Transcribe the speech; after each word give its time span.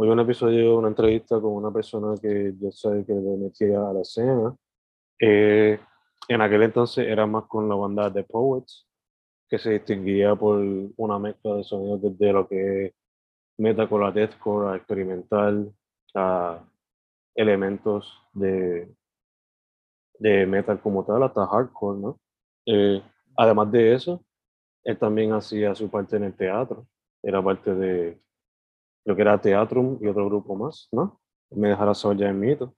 Hoy 0.00 0.08
un 0.10 0.20
episodio, 0.20 0.78
una 0.78 0.86
entrevista 0.86 1.40
con 1.40 1.54
una 1.54 1.72
persona 1.72 2.14
que 2.22 2.54
yo 2.56 2.70
sé 2.70 3.04
que 3.04 3.12
le 3.12 3.36
metía 3.36 3.80
a 3.80 3.92
la 3.92 4.02
escena. 4.02 4.54
Eh, 5.18 5.76
en 6.28 6.40
aquel 6.40 6.62
entonces 6.62 7.04
era 7.04 7.26
más 7.26 7.46
con 7.46 7.68
la 7.68 7.74
banda 7.74 8.12
The 8.12 8.22
Poets, 8.22 8.86
que 9.48 9.58
se 9.58 9.70
distinguía 9.70 10.36
por 10.36 10.60
una 10.96 11.18
mezcla 11.18 11.56
de 11.56 11.64
sonidos 11.64 12.00
desde 12.00 12.32
lo 12.32 12.46
que 12.46 12.86
es 12.86 12.94
metalcore 13.58 14.06
a 14.06 14.12
deathcore, 14.12 14.68
a 14.68 14.76
experimental, 14.76 15.74
a 16.14 16.64
elementos 17.34 18.22
de, 18.34 18.94
de 20.20 20.46
metal 20.46 20.80
como 20.80 21.04
tal, 21.04 21.24
hasta 21.24 21.44
hardcore, 21.44 21.98
¿no? 21.98 22.20
Eh, 22.66 23.02
además 23.36 23.72
de 23.72 23.94
eso, 23.94 24.24
él 24.84 24.96
también 24.96 25.32
hacía 25.32 25.74
su 25.74 25.90
parte 25.90 26.18
en 26.18 26.22
el 26.22 26.36
teatro, 26.36 26.86
era 27.20 27.42
parte 27.42 27.74
de 27.74 28.22
lo 29.08 29.16
que 29.16 29.22
era 29.22 29.40
Teatrum 29.40 29.96
y 30.02 30.06
otro 30.06 30.26
grupo 30.26 30.54
más, 30.54 30.86
¿no? 30.92 31.18
Me 31.50 31.68
dejará 31.70 31.94
saber 31.94 32.18
ya 32.18 32.28
en 32.28 32.38
mito. 32.38 32.74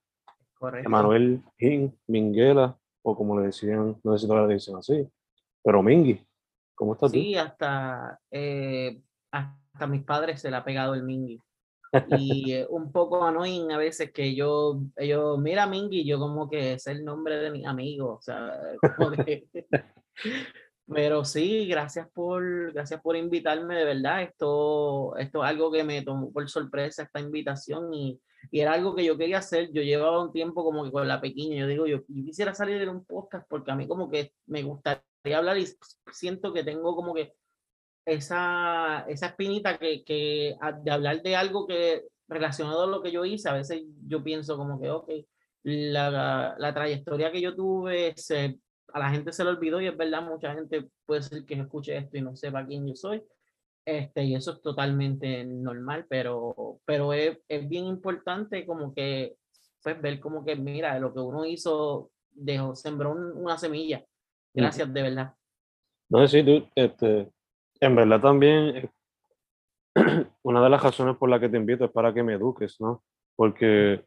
Correcto. 0.57 0.89
Emanuel 0.89 1.43
Hin, 1.59 1.93
Minguela, 2.07 2.79
o 3.03 3.17
como 3.17 3.37
le 3.41 3.47
decían, 3.47 3.99
no 4.05 4.13
sé 4.13 4.21
si 4.21 4.29
todavía 4.29 4.47
le 4.47 4.55
dicen 4.55 4.77
así, 4.77 5.09
pero 5.65 5.83
Mingi, 5.83 6.25
¿cómo 6.77 6.93
estás 6.93 7.11
Sí, 7.11 7.35
hasta, 7.35 8.21
eh, 8.31 9.03
hasta 9.33 9.87
mis 9.89 10.05
padres 10.05 10.41
se 10.41 10.51
le 10.51 10.57
ha 10.57 10.65
pegado 10.65 10.95
el 10.95 11.03
Mingi. 11.03 11.41
Y 12.07 12.53
eh, 12.53 12.67
un 12.71 12.93
poco 12.93 13.25
annoying 13.25 13.73
a 13.73 13.79
veces 13.79 14.13
que 14.13 14.37
yo, 14.37 14.81
ellos, 14.95 15.37
mira 15.41 15.67
Mingi, 15.67 16.05
yo 16.05 16.21
como 16.21 16.49
que 16.49 16.75
es 16.75 16.87
el 16.87 17.05
nombre 17.05 17.39
de 17.39 17.51
mi 17.51 17.67
amigo, 17.67 18.15
o 18.15 18.23
sea, 18.23 18.53
como 18.97 19.11
que- 19.11 19.49
Pero 20.93 21.25
sí, 21.25 21.67
gracias 21.69 22.09
por, 22.13 22.73
gracias 22.73 23.01
por 23.01 23.15
invitarme, 23.17 23.77
de 23.77 23.85
verdad. 23.85 24.23
Esto, 24.23 25.17
esto 25.19 25.45
es 25.45 25.49
algo 25.51 25.71
que 25.71 25.85
me 25.85 26.03
tomó 26.03 26.33
por 26.33 26.49
sorpresa, 26.51 27.05
esta 27.05 27.21
invitación, 27.21 27.95
y, 27.95 28.21
y 28.51 28.61
era 28.61 28.73
algo 28.73 28.95
que 28.97 29.05
yo 29.05 29.17
quería 29.17 29.39
hacer. 29.39 29.71
Yo 29.73 29.83
llevaba 29.83 30.21
un 30.23 30.33
tiempo 30.33 30.65
como 30.65 30.83
que 30.85 30.91
con 30.91 31.07
la 31.07 31.21
pequeña, 31.21 31.57
yo 31.61 31.67
digo, 31.69 31.87
yo, 31.87 31.99
yo 32.09 32.25
quisiera 32.25 32.55
salir 32.55 32.83
en 32.83 32.89
un 32.89 33.05
podcast 33.05 33.47
porque 33.49 33.71
a 33.71 33.77
mí 33.77 33.87
como 33.87 34.11
que 34.11 34.33
me 34.47 34.63
gustaría 34.65 35.03
hablar 35.37 35.59
y 35.59 35.69
siento 36.13 36.53
que 36.53 36.65
tengo 36.65 36.97
como 36.97 37.15
que 37.15 37.35
esa, 38.05 39.05
esa 39.09 39.27
espinita 39.27 39.79
que, 39.79 40.05
que 40.05 40.57
a- 40.61 40.73
de 40.73 40.91
hablar 40.91 41.23
de 41.23 41.37
algo 41.37 41.67
que 41.67 42.05
relacionado 42.29 42.85
a 42.85 42.87
lo 42.87 43.03
que 43.03 43.13
yo 43.13 43.25
hice, 43.25 43.49
a 43.49 43.55
veces 43.55 43.83
yo 44.07 44.23
pienso 44.25 44.57
como 44.57 44.81
que, 44.81 44.91
ok, 44.91 45.11
la, 45.65 46.55
la 46.59 46.75
trayectoria 46.75 47.31
que 47.33 47.41
yo 47.41 47.55
tuve, 47.55 48.15
se, 48.17 48.59
a 48.93 48.99
la 48.99 49.11
gente 49.11 49.33
se 49.33 49.45
le 49.45 49.51
olvidó 49.51 49.81
y 49.81 49.87
es 49.87 49.97
verdad, 49.97 50.23
mucha 50.23 50.55
gente 50.55 50.89
puede 51.07 51.23
ser 51.23 51.45
que 51.45 51.55
escuche 51.55 51.97
esto 51.97 52.17
y 52.17 52.23
no 52.23 52.37
sepa 52.37 52.67
quién 52.67 52.87
yo 52.87 52.95
soy. 52.95 53.23
Este, 53.85 54.25
y 54.25 54.35
eso 54.35 54.53
es 54.53 54.63
totalmente 54.63 55.45
normal, 55.45 56.07
pero, 56.09 56.79
pero 56.85 57.13
es, 57.13 57.39
es 57.49 57.69
bien 57.69 57.87
importante 57.87 58.67
como 58.67 58.95
que 58.95 59.37
pues, 59.83 60.01
ver 60.01 60.21
como 60.21 60.45
que, 60.45 60.55
mira, 60.57 60.99
lo 60.99 61.13
que 61.13 61.21
uno 61.21 61.45
hizo, 61.47 62.11
dejó, 62.31 62.75
sembró 62.75 63.13
un- 63.13 63.33
una 63.37 63.57
semilla. 63.57 64.05
Gracias, 64.53 64.93
de 64.93 65.03
verdad. 65.03 65.35
No, 66.11 66.27
sí, 66.29 66.43
tú, 66.43 66.67
este, 66.75 67.31
en 67.81 67.95
verdad 67.97 68.21
también, 68.21 68.91
una 70.43 70.63
de 70.63 70.69
las 70.71 70.83
razones 70.83 71.17
por 71.17 71.29
las 71.31 71.41
que 71.41 71.49
te 71.49 71.57
invito 71.57 71.85
es 71.85 71.91
para 71.91 72.13
que 72.13 72.23
me 72.23 72.35
eduques, 72.35 72.81
¿no? 72.81 73.03
Porque 73.37 74.05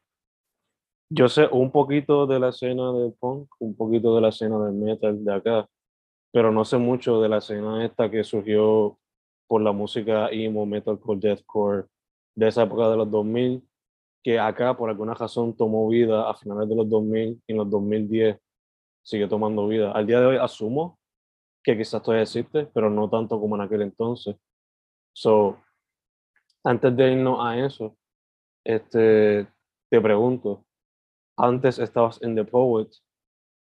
yo 1.15 1.29
sé 1.29 1.47
un 1.51 1.69
poquito 1.71 2.25
de 2.25 2.39
la 2.39 2.49
escena 2.49 2.91
del 2.91 3.13
punk, 3.13 3.47
un 3.59 3.75
poquito 3.75 4.15
de 4.15 4.21
la 4.21 4.29
escena 4.29 4.57
del 4.65 4.73
metal 4.73 5.23
de 5.23 5.33
acá, 5.33 5.69
pero 6.31 6.51
no 6.51 6.65
sé 6.65 6.77
mucho 6.77 7.21
de 7.21 7.29
la 7.29 7.37
escena 7.37 7.85
esta 7.85 8.09
que 8.09 8.23
surgió 8.23 8.97
por 9.47 9.61
la 9.61 9.71
música 9.71 10.29
emo, 10.31 10.65
metalcore, 10.65 11.19
deathcore, 11.19 11.85
de 12.35 12.47
esa 12.47 12.63
época 12.63 12.89
de 12.89 12.97
los 12.97 13.11
2000, 13.11 13.63
que 14.23 14.39
acá 14.39 14.75
por 14.75 14.89
alguna 14.89 15.13
razón 15.13 15.55
tomó 15.55 15.87
vida 15.87 16.27
a 16.27 16.33
finales 16.33 16.67
de 16.67 16.75
los 16.75 16.89
2000 16.89 17.43
y 17.45 17.51
en 17.51 17.57
los 17.57 17.69
2010 17.69 18.39
sigue 19.03 19.27
tomando 19.27 19.67
vida. 19.67 19.91
Al 19.91 20.07
día 20.07 20.19
de 20.19 20.25
hoy 20.25 20.37
asumo 20.37 20.97
que 21.61 21.77
quizás 21.77 22.01
todavía 22.01 22.23
existe, 22.23 22.65
pero 22.73 22.89
no 22.89 23.07
tanto 23.07 23.39
como 23.39 23.55
en 23.55 23.61
aquel 23.61 23.83
entonces. 23.83 24.35
So, 25.13 25.61
antes 26.63 26.95
de 26.95 27.11
irnos 27.11 27.37
a 27.39 27.63
eso, 27.63 27.95
este, 28.63 29.47
te 29.89 30.01
pregunto, 30.01 30.65
antes 31.37 31.79
estabas 31.79 32.21
en 32.21 32.35
The 32.35 32.45
Poets, 32.45 33.03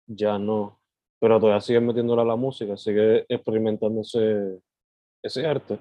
ya 0.06 0.38
no, 0.38 0.80
pero 1.20 1.38
todavía 1.38 1.60
sigues 1.60 1.82
metiéndola 1.82 2.22
a 2.22 2.26
la 2.26 2.36
música, 2.36 2.76
sigues 2.76 3.24
experimentando 3.28 4.00
ese, 4.00 4.60
ese 5.22 5.46
arte. 5.46 5.78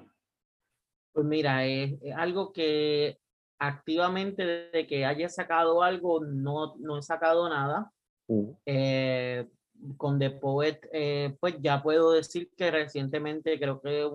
Pues 1.13 1.25
mira, 1.25 1.65
es, 1.65 1.93
es 2.01 2.15
algo 2.15 2.51
que 2.51 3.17
activamente 3.59 4.45
desde 4.45 4.85
que 4.87 5.05
haya 5.05 5.29
sacado 5.29 5.81
algo, 5.81 6.23
no, 6.23 6.75
no 6.77 6.97
he 6.97 7.01
sacado 7.01 7.49
nada. 7.49 7.91
Mm, 8.27 8.49
Eh, 8.65 9.47
con 9.95 10.17
The 10.19 10.31
Poet, 10.31 10.79
eh, 10.91 11.35
pues 11.39 11.55
ya 11.61 11.81
puedo 11.83 12.11
decir 12.11 12.49
que 12.57 12.71
recientemente 12.71 13.59
creo 13.59 13.79
que 13.79 14.09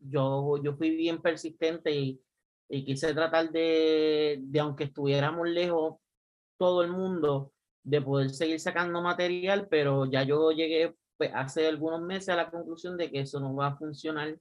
yo, 0.00 0.60
yo 0.62 0.74
fui 0.74 0.90
bien 0.96 1.22
persistente 1.22 1.92
y, 1.92 2.20
y 2.68 2.84
quise 2.84 3.14
tratar 3.14 3.50
de, 3.50 4.38
de, 4.40 4.60
aunque 4.60 4.84
estuviéramos 4.84 5.48
lejos, 5.48 5.96
todo 6.64 6.82
el 6.82 6.90
mundo, 6.90 7.52
de 7.82 8.00
poder 8.00 8.30
seguir 8.30 8.58
sacando 8.58 9.02
material, 9.02 9.68
pero 9.68 10.06
ya 10.06 10.22
yo 10.22 10.50
llegué 10.50 10.96
pues, 11.18 11.30
hace 11.34 11.66
algunos 11.66 12.00
meses 12.00 12.30
a 12.30 12.36
la 12.36 12.50
conclusión 12.50 12.96
de 12.96 13.10
que 13.10 13.20
eso 13.20 13.38
no 13.38 13.54
va 13.54 13.66
a 13.66 13.76
funcionar. 13.76 14.34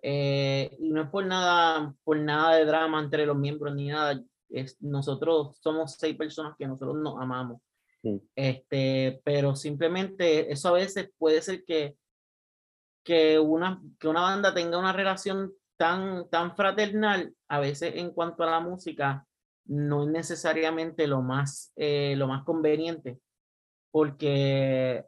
Eh, 0.00 0.74
y 0.80 0.88
no 0.88 1.02
es 1.02 1.10
por 1.10 1.26
nada, 1.26 1.94
por 2.04 2.16
nada 2.16 2.56
de 2.56 2.64
drama 2.64 3.02
entre 3.02 3.26
los 3.26 3.36
miembros 3.36 3.74
ni 3.74 3.88
nada. 3.88 4.18
Es, 4.48 4.80
nosotros 4.80 5.58
somos 5.60 5.96
seis 5.98 6.16
personas 6.16 6.54
que 6.58 6.66
nosotros 6.66 6.96
nos 6.96 7.20
amamos. 7.20 7.60
Mm. 8.02 8.16
Este, 8.34 9.20
pero 9.22 9.54
simplemente 9.54 10.50
eso 10.50 10.70
a 10.70 10.72
veces 10.72 11.10
puede 11.18 11.42
ser 11.42 11.64
que, 11.66 11.98
que, 13.04 13.38
una, 13.38 13.82
que 14.00 14.08
una 14.08 14.22
banda 14.22 14.54
tenga 14.54 14.78
una 14.78 14.94
relación 14.94 15.52
tan, 15.76 16.30
tan 16.30 16.56
fraternal, 16.56 17.34
a 17.46 17.60
veces 17.60 17.96
en 17.96 18.10
cuanto 18.12 18.42
a 18.42 18.50
la 18.50 18.60
música, 18.60 19.27
no 19.68 20.04
es 20.04 20.08
necesariamente 20.08 21.06
lo 21.06 21.22
más, 21.22 21.72
eh, 21.76 22.14
lo 22.16 22.26
más 22.26 22.44
conveniente, 22.44 23.20
porque 23.90 25.04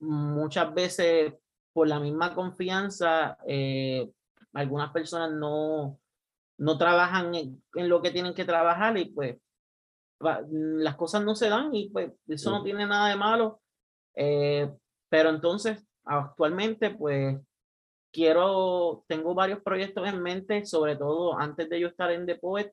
muchas 0.00 0.74
veces 0.74 1.34
por 1.72 1.88
la 1.88 1.98
misma 1.98 2.34
confianza, 2.34 3.38
eh, 3.46 4.10
algunas 4.52 4.92
personas 4.92 5.32
no, 5.32 5.98
no 6.58 6.78
trabajan 6.78 7.34
en, 7.34 7.62
en, 7.74 7.88
lo 7.88 8.02
que 8.02 8.10
tienen 8.10 8.34
que 8.34 8.44
trabajar 8.44 8.98
y 8.98 9.06
pues, 9.06 9.38
las 10.50 10.96
cosas 10.96 11.24
no 11.24 11.34
se 11.34 11.48
dan 11.48 11.74
y 11.74 11.88
pues 11.90 12.12
eso 12.28 12.50
no 12.50 12.62
tiene 12.62 12.86
nada 12.86 13.08
de 13.08 13.16
malo. 13.16 13.60
Eh, 14.14 14.70
pero 15.08 15.30
entonces, 15.30 15.84
actualmente, 16.04 16.90
pues 16.90 17.38
quiero, 18.12 19.04
tengo 19.08 19.34
varios 19.34 19.60
proyectos 19.62 20.08
en 20.08 20.22
mente, 20.22 20.64
sobre 20.64 20.96
todo 20.96 21.38
antes 21.38 21.68
de 21.68 21.80
yo 21.80 21.88
estar 21.88 22.10
en 22.10 22.26
The 22.26 22.36
Poet. 22.36 22.72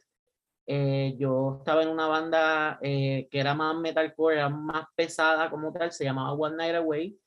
Eh, 0.71 1.16
yo 1.18 1.57
estaba 1.60 1.81
en 1.81 1.89
una 1.89 2.06
banda 2.06 2.77
eh, 2.83 3.27
que 3.31 3.39
era 3.39 3.56
más 3.56 3.75
metalcore, 3.75 4.36
era 4.36 4.50
más 4.50 4.86
pesada 4.95 5.50
como 5.50 5.74
tal, 5.74 5.92
se 5.92 6.04
llamaba 6.04 6.33
One 6.33 6.57
Night 6.57 6.75
Away. 6.75 7.19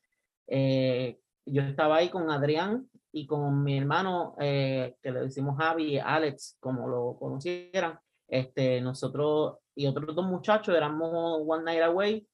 yo 1.45 1.61
estaba 1.61 1.97
ahí 1.97 2.09
con 2.09 2.31
Adrián 2.31 2.89
y 3.11 3.27
con 3.27 3.63
mi 3.63 3.77
hermano, 3.77 4.35
que 4.39 4.95
le 5.03 5.19
decimos 5.19 5.57
Javi, 5.57 5.99
Alex, 5.99 6.57
como 6.59 6.87
lo 6.87 7.17
conocieran. 7.19 7.99
Este, 8.29 8.79
nosotros 8.79 9.57
y 9.75 9.87
otros 9.87 10.15
dos 10.15 10.25
muchachos 10.25 10.75
éramos 10.75 11.41
One 11.45 11.65
Night 11.65 11.83
Away 11.83 12.27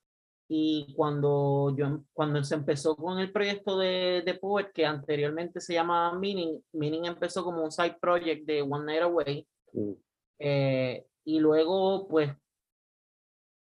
y 0.47 0.93
cuando 0.95 1.75
yo 1.77 2.01
cuando 2.11 2.43
se 2.43 2.55
empezó 2.55 2.95
con 2.95 3.19
el 3.19 3.31
proyecto 3.31 3.77
de, 3.77 4.23
de 4.25 4.33
Poet 4.35 4.71
que 4.73 4.85
anteriormente 4.85 5.61
se 5.61 5.73
llamaba 5.73 6.17
Meaning 6.17 6.59
Meaning 6.73 7.05
empezó 7.05 7.43
como 7.43 7.63
un 7.63 7.71
side 7.71 7.97
project 8.01 8.45
de 8.45 8.61
One 8.61 8.85
Night 8.85 9.03
Away 9.03 9.47
mm. 9.73 9.91
Eh, 10.39 11.05
y 11.25 11.39
luego 11.39 12.07
pues 12.07 12.31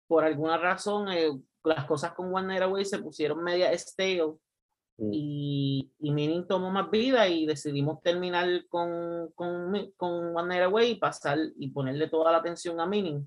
por 0.06 0.24
alguna 0.24 0.58
razón 0.58 1.08
eh, 1.10 1.30
las 1.64 1.86
cosas 1.86 2.12
con 2.12 2.34
One 2.34 2.48
Night 2.48 2.62
Away 2.62 2.84
se 2.84 2.98
pusieron 2.98 3.42
media 3.42 3.72
stale 3.76 4.38
Mm. 5.00 5.10
Y, 5.14 5.92
y 5.98 6.10
Meaning 6.12 6.46
tomó 6.46 6.70
más 6.70 6.90
vida 6.90 7.26
y 7.26 7.46
decidimos 7.46 8.02
terminar 8.02 8.46
con, 8.68 9.30
con, 9.34 9.92
con 9.96 10.36
One 10.36 10.48
Night 10.48 10.64
Away 10.64 10.90
y 10.90 10.94
pasar 10.96 11.38
y 11.56 11.70
ponerle 11.70 12.08
toda 12.08 12.30
la 12.30 12.38
atención 12.38 12.78
a 12.80 12.86
Meaning. 12.86 13.26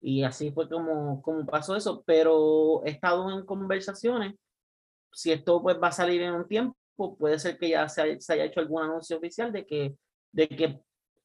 Y 0.00 0.24
así 0.24 0.50
fue 0.52 0.68
como, 0.68 1.20
como 1.20 1.44
pasó 1.44 1.76
eso. 1.76 2.02
Pero 2.06 2.82
he 2.84 2.90
estado 2.90 3.30
en 3.30 3.44
conversaciones. 3.44 4.34
Si 5.12 5.30
esto 5.30 5.60
pues 5.62 5.76
va 5.80 5.88
a 5.88 5.92
salir 5.92 6.22
en 6.22 6.32
un 6.32 6.48
tiempo, 6.48 6.76
puede 7.18 7.38
ser 7.38 7.58
que 7.58 7.68
ya 7.68 7.88
se, 7.88 8.18
se 8.18 8.32
haya 8.32 8.44
hecho 8.44 8.60
algún 8.60 8.82
anuncio 8.82 9.18
oficial 9.18 9.52
de 9.52 9.66
que, 9.66 9.94
de 10.32 10.48
que 10.48 10.80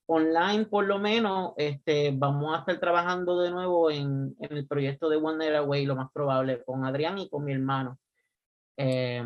online 0.08 0.66
por 0.66 0.86
lo 0.86 1.00
menos 1.00 1.54
este, 1.58 2.12
vamos 2.14 2.56
a 2.56 2.60
estar 2.60 2.80
trabajando 2.80 3.40
de 3.40 3.52
nuevo 3.52 3.92
en, 3.92 4.36
en 4.40 4.58
el 4.58 4.66
proyecto 4.66 5.10
de 5.10 5.18
One 5.18 5.38
Night 5.38 5.56
Away, 5.56 5.86
lo 5.86 5.96
más 5.96 6.12
probable, 6.12 6.64
con 6.64 6.86
Adrián 6.86 7.18
y 7.20 7.30
con 7.30 7.44
mi 7.44 7.54
hermano. 7.54 8.00
Eh, 8.78 9.24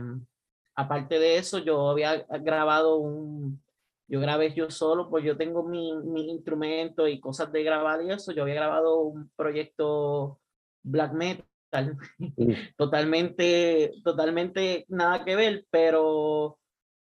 aparte 0.75 1.19
de 1.19 1.38
eso, 1.38 1.60
yo 1.60 1.89
había 1.89 2.25
grabado 2.42 2.98
un, 2.98 3.62
yo 4.07 4.19
grabé 4.19 4.54
yo 4.54 4.69
solo, 4.72 5.10
pues 5.10 5.24
yo 5.24 5.38
tengo 5.38 5.63
mi, 5.63 5.95
mi 5.95 6.30
instrumento 6.31 7.07
y 7.07 7.19
cosas 7.19 7.51
de 7.51 7.63
grabar 7.63 8.01
y 8.04 8.12
eso, 8.12 8.31
yo 8.31 8.44
había 8.44 8.56
grabado 8.56 9.01
un 9.01 9.30
proyecto 9.36 10.39
black 10.84 11.13
metal, 11.13 11.98
totalmente, 12.77 13.94
totalmente 14.04 14.86
nada 14.89 15.24
que 15.24 15.36
ver, 15.36 15.66
pero 15.69 16.57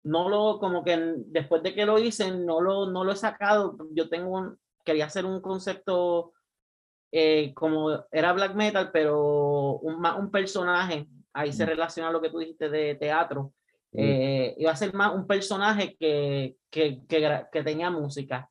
no 0.07 0.30
lo, 0.30 0.57
como 0.59 0.83
que 0.83 1.15
después 1.27 1.62
de 1.63 1.75
que 1.75 1.86
lo 1.86 2.00
hice, 2.00 2.31
no 2.31 2.62
lo, 2.62 2.89
no 2.89 3.04
lo 3.04 3.12
he 3.12 3.15
sacado, 3.15 3.77
yo 3.92 4.07
tengo 4.07 4.38
un, 4.38 4.57
quería 4.86 5.06
hacer 5.06 5.25
un 5.25 5.42
concepto 5.42 6.31
eh, 7.12 7.54
como 7.54 8.06
era 8.09 8.31
black 8.31 8.56
metal, 8.56 8.89
pero 8.92 9.80
un, 9.80 10.06
un 10.06 10.31
personaje, 10.31 11.07
ahí 11.33 11.51
se 11.51 11.65
relaciona 11.65 12.12
lo 12.12 12.21
que 12.21 12.30
tú 12.30 12.39
dijiste 12.39 12.69
de 12.69 12.95
teatro, 12.95 13.54
eh, 13.92 14.56
iba 14.57 14.71
a 14.71 14.77
ser 14.77 14.94
más 14.94 15.13
un 15.13 15.27
personaje 15.27 15.98
que, 15.98 16.56
que, 16.69 17.01
que, 17.07 17.63
tenía 17.63 17.89
música. 17.89 18.50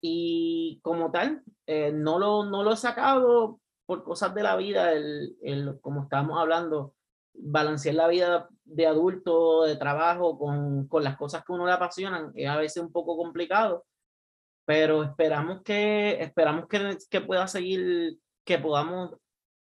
Y 0.00 0.80
como 0.82 1.12
tal, 1.12 1.42
eh, 1.66 1.92
no, 1.92 2.18
lo, 2.18 2.44
no 2.44 2.64
lo 2.64 2.72
he 2.72 2.76
sacado 2.76 3.60
por 3.86 4.02
cosas 4.02 4.34
de 4.34 4.42
la 4.42 4.56
vida, 4.56 4.92
el, 4.92 5.36
el, 5.42 5.80
como 5.80 6.04
estábamos 6.04 6.40
hablando, 6.40 6.94
balancear 7.34 7.94
la 7.94 8.08
vida 8.08 8.48
de 8.64 8.86
adulto, 8.86 9.64
de 9.64 9.76
trabajo, 9.76 10.38
con, 10.38 10.86
con 10.88 11.04
las 11.04 11.16
cosas 11.16 11.44
que 11.44 11.52
uno 11.52 11.66
le 11.66 11.72
apasionan, 11.72 12.32
es 12.34 12.48
a 12.48 12.56
veces 12.56 12.82
un 12.82 12.92
poco 12.92 13.16
complicado, 13.16 13.84
pero 14.64 15.02
esperamos 15.02 15.62
que, 15.62 16.22
esperamos 16.22 16.66
que, 16.68 16.96
que 17.10 17.20
pueda 17.20 17.46
seguir, 17.48 18.18
que 18.44 18.58
podamos 18.58 19.16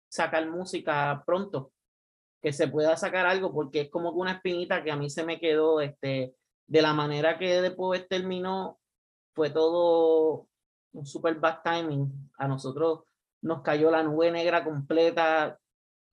sacar 0.08 0.48
música 0.48 1.22
pronto 1.24 1.72
que 2.42 2.52
se 2.52 2.66
pueda 2.66 2.96
sacar 2.96 3.24
algo, 3.24 3.52
porque 3.52 3.82
es 3.82 3.90
como 3.90 4.12
que 4.12 4.18
una 4.18 4.32
espinita 4.32 4.82
que 4.82 4.90
a 4.90 4.96
mí 4.96 5.08
se 5.08 5.24
me 5.24 5.38
quedó, 5.38 5.80
este, 5.80 6.34
de 6.66 6.82
la 6.82 6.92
manera 6.92 7.38
que 7.38 7.62
después 7.62 8.08
terminó, 8.08 8.80
fue 9.32 9.50
todo 9.50 10.48
un 10.92 11.06
super 11.06 11.36
bad 11.36 11.62
timing. 11.62 12.30
A 12.38 12.48
nosotros 12.48 13.04
nos 13.42 13.62
cayó 13.62 13.90
la 13.90 14.02
nube 14.02 14.30
negra 14.32 14.64
completa, 14.64 15.58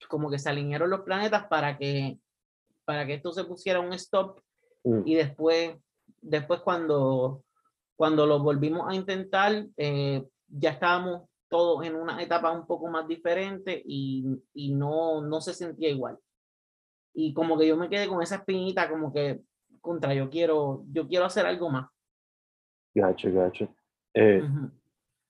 como 0.08 0.30
que 0.30 0.40
se 0.40 0.50
alinearon 0.50 0.90
los 0.90 1.02
planetas 1.02 1.48
para 1.48 1.78
que, 1.78 2.20
para 2.86 3.06
que 3.06 3.16
esto 3.16 3.32
se 3.32 3.44
pusiera 3.44 3.80
un 3.80 3.94
stop. 3.94 4.40
Mm. 4.84 5.02
Y 5.06 5.16
después, 5.16 5.76
después 6.22 6.62
cuando, 6.62 7.44
cuando 7.96 8.26
lo 8.26 8.40
volvimos 8.40 8.88
a 8.88 8.96
intentar, 8.96 9.66
eh, 9.78 10.26
ya 10.48 10.72
estábamos 10.72 11.30
todos 11.50 11.86
en 11.86 11.96
una 11.96 12.22
etapa 12.22 12.52
un 12.52 12.66
poco 12.66 12.88
más 12.88 13.08
diferente 13.08 13.82
y, 13.86 14.26
y 14.54 14.74
no, 14.74 15.22
no 15.22 15.42
se 15.42 15.54
sentía 15.54 15.90
igual. 15.90 16.18
Y 17.14 17.34
como 17.34 17.58
que 17.58 17.68
yo 17.68 17.76
me 17.76 17.90
quedé 17.90 18.08
con 18.08 18.22
esa 18.22 18.36
espinita, 18.36 18.90
como 18.90 19.12
que 19.12 19.42
contra 19.82 20.14
yo 20.14 20.30
quiero, 20.30 20.84
yo 20.92 21.08
quiero 21.08 21.26
hacer 21.26 21.46
algo 21.46 21.70
más. 21.70 21.90
Gacho, 22.94 23.32
gacho. 23.32 23.68
Eh, 24.14 24.44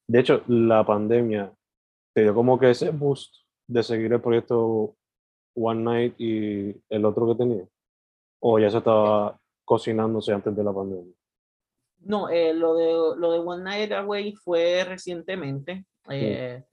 de 0.08 0.20
hecho, 0.20 0.44
la 0.48 0.86
pandemia 0.86 1.54
te 2.14 2.24
dio 2.24 2.34
como 2.34 2.60
que 2.60 2.72
ese 2.72 2.90
boost 2.90 3.36
de 3.70 3.84
seguir 3.84 4.12
el 4.12 4.22
proyecto 4.22 4.96
One 5.56 5.82
Night 5.84 6.16
y 6.18 6.76
el 6.90 7.06
otro 7.06 7.28
que 7.28 7.36
tenía. 7.36 7.68
O 8.40 8.58
ya 8.58 8.70
se 8.70 8.80
estaba 8.80 9.40
cocinándose 9.64 10.34
antes 10.34 10.56
de 10.56 10.64
la 10.64 10.74
pandemia. 10.74 11.14
No, 12.00 12.30
eh, 12.30 12.54
lo, 12.54 12.76
de, 12.76 13.20
lo 13.20 13.32
de 13.32 13.40
One 13.40 13.64
Night 13.64 13.92
Away 13.92 14.34
fue 14.34 14.84
recientemente. 14.86 15.86
Eh, 16.10 16.64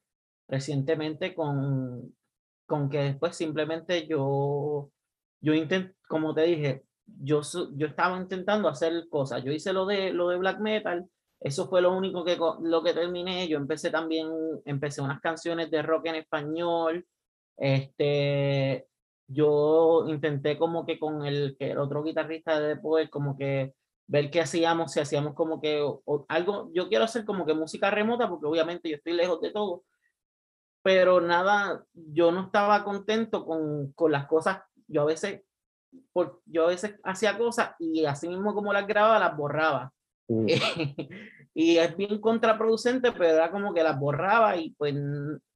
recientemente 0.48 1.34
con, 1.34 2.14
con 2.64 2.88
que 2.88 2.98
después 2.98 3.36
simplemente 3.36 4.06
yo, 4.06 4.90
yo 5.42 5.52
intenté, 5.52 5.94
como 6.08 6.34
te 6.34 6.42
dije, 6.42 6.84
yo, 7.04 7.42
yo 7.74 7.88
estaba 7.88 8.16
intentando 8.16 8.68
hacer 8.68 9.06
cosas. 9.10 9.44
Yo 9.44 9.52
hice 9.52 9.74
lo 9.74 9.84
de, 9.84 10.12
lo 10.14 10.28
de 10.28 10.38
black 10.38 10.60
metal, 10.60 11.06
eso 11.40 11.68
fue 11.68 11.82
lo 11.82 11.96
único 11.96 12.24
que, 12.24 12.36
lo 12.36 12.82
que 12.82 12.94
terminé. 12.94 13.48
Yo 13.48 13.58
empecé 13.58 13.90
también, 13.90 14.28
empecé 14.64 15.00
unas 15.02 15.20
canciones 15.20 15.70
de 15.70 15.82
rock 15.82 16.06
en 16.06 16.14
español. 16.16 17.06
Este, 17.56 18.86
yo 19.28 20.06
intenté 20.08 20.58
como 20.58 20.86
que 20.86 20.98
con 20.98 21.24
el, 21.24 21.56
el 21.58 21.78
otro 21.78 22.02
guitarrista 22.02 22.60
de 22.60 22.68
después, 22.68 23.10
como 23.10 23.36
que 23.36 23.74
ver 24.06 24.30
qué 24.30 24.40
hacíamos, 24.40 24.92
si 24.92 25.00
hacíamos 25.00 25.34
como 25.34 25.60
que 25.60 25.84
algo, 26.28 26.70
yo 26.72 26.88
quiero 26.88 27.04
hacer 27.04 27.24
como 27.24 27.44
que 27.44 27.54
música 27.54 27.90
remota, 27.90 28.28
porque 28.28 28.46
obviamente 28.46 28.88
yo 28.88 28.96
estoy 28.96 29.14
lejos 29.14 29.40
de 29.40 29.50
todo, 29.50 29.84
pero 30.82 31.20
nada, 31.20 31.84
yo 31.92 32.30
no 32.30 32.42
estaba 32.46 32.84
contento 32.84 33.44
con, 33.44 33.92
con 33.92 34.12
las 34.12 34.26
cosas, 34.26 34.60
yo 34.86 35.02
a 35.02 35.06
veces, 35.06 35.42
por, 36.12 36.40
yo 36.46 36.64
a 36.64 36.68
veces 36.68 36.94
hacía 37.02 37.36
cosas 37.36 37.70
y 37.80 38.04
así 38.04 38.28
mismo 38.28 38.54
como 38.54 38.72
las 38.72 38.86
grababa, 38.86 39.18
las 39.18 39.36
borraba. 39.36 39.92
Mm. 40.28 40.46
y 41.54 41.78
es 41.78 41.96
bien 41.96 42.20
contraproducente, 42.20 43.12
pero 43.12 43.34
era 43.34 43.50
como 43.50 43.72
que 43.72 43.82
las 43.82 43.98
borraba 43.98 44.56
y 44.56 44.70
pues, 44.70 44.94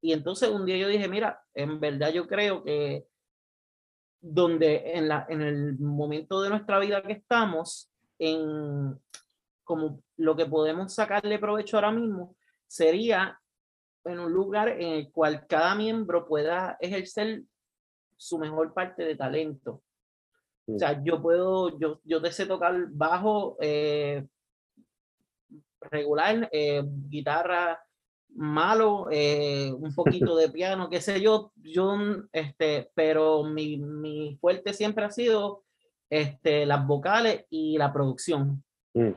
y 0.01 0.13
entonces 0.13 0.49
un 0.49 0.65
día 0.65 0.77
yo 0.77 0.87
dije, 0.87 1.07
mira, 1.07 1.41
en 1.53 1.79
verdad 1.79 2.11
yo 2.11 2.27
creo 2.27 2.63
que 2.63 3.05
donde 4.21 4.93
en, 4.93 5.07
la, 5.07 5.25
en 5.29 5.41
el 5.41 5.79
momento 5.79 6.41
de 6.41 6.49
nuestra 6.49 6.79
vida 6.79 7.01
que 7.01 7.13
estamos, 7.13 7.91
en 8.19 8.99
como 9.63 10.03
lo 10.17 10.35
que 10.35 10.45
podemos 10.45 10.93
sacarle 10.93 11.39
provecho 11.39 11.77
ahora 11.77 11.91
mismo 11.91 12.35
sería 12.67 13.39
en 14.03 14.19
un 14.19 14.31
lugar 14.31 14.69
en 14.69 14.93
el 14.93 15.11
cual 15.11 15.45
cada 15.47 15.75
miembro 15.75 16.27
pueda 16.27 16.77
ejercer 16.79 17.43
su 18.17 18.37
mejor 18.37 18.73
parte 18.73 19.03
de 19.03 19.15
talento. 19.15 19.81
O 20.67 20.77
sea, 20.77 21.03
yo 21.03 21.21
puedo, 21.21 21.77
yo, 21.79 21.99
yo 22.03 22.19
deseo 22.19 22.47
tocar 22.47 22.87
bajo 22.89 23.57
eh, 23.59 24.25
regular, 25.89 26.49
eh, 26.51 26.83
guitarra 26.85 27.79
malo, 28.33 29.07
eh, 29.11 29.73
un 29.73 29.93
poquito 29.93 30.35
de 30.35 30.49
piano, 30.49 30.89
qué 30.89 31.01
sé 31.01 31.19
yo, 31.21 31.51
yo 31.55 31.97
este, 32.31 32.89
pero 32.93 33.43
mi, 33.43 33.77
mi 33.77 34.37
fuerte 34.39 34.73
siempre 34.73 35.03
ha 35.03 35.11
sido 35.11 35.63
este, 36.09 36.65
las 36.65 36.85
vocales 36.87 37.45
y 37.49 37.77
la 37.77 37.91
producción. 37.91 38.63
Mm 38.93 39.11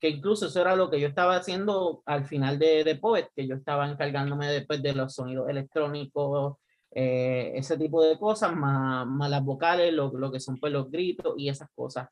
que 0.00 0.08
incluso 0.08 0.46
eso 0.46 0.60
era 0.60 0.76
lo 0.76 0.90
que 0.90 1.00
yo 1.00 1.08
estaba 1.08 1.36
haciendo 1.36 2.02
al 2.06 2.24
final 2.24 2.58
de, 2.58 2.84
de 2.84 2.96
Poet, 2.96 3.28
que 3.34 3.46
yo 3.46 3.56
estaba 3.56 3.88
encargándome 3.88 4.46
después 4.46 4.82
de 4.82 4.94
los 4.94 5.14
sonidos 5.14 5.48
electrónicos, 5.48 6.56
eh, 6.92 7.52
ese 7.54 7.76
tipo 7.76 8.02
de 8.02 8.18
cosas, 8.18 8.54
más, 8.54 9.06
más 9.06 9.28
las 9.28 9.44
vocales, 9.44 9.92
lo, 9.92 10.12
lo, 10.12 10.30
que 10.30 10.40
son 10.40 10.58
pues 10.58 10.72
los 10.72 10.90
gritos 10.90 11.34
y 11.36 11.48
esas 11.48 11.68
cosas. 11.74 12.08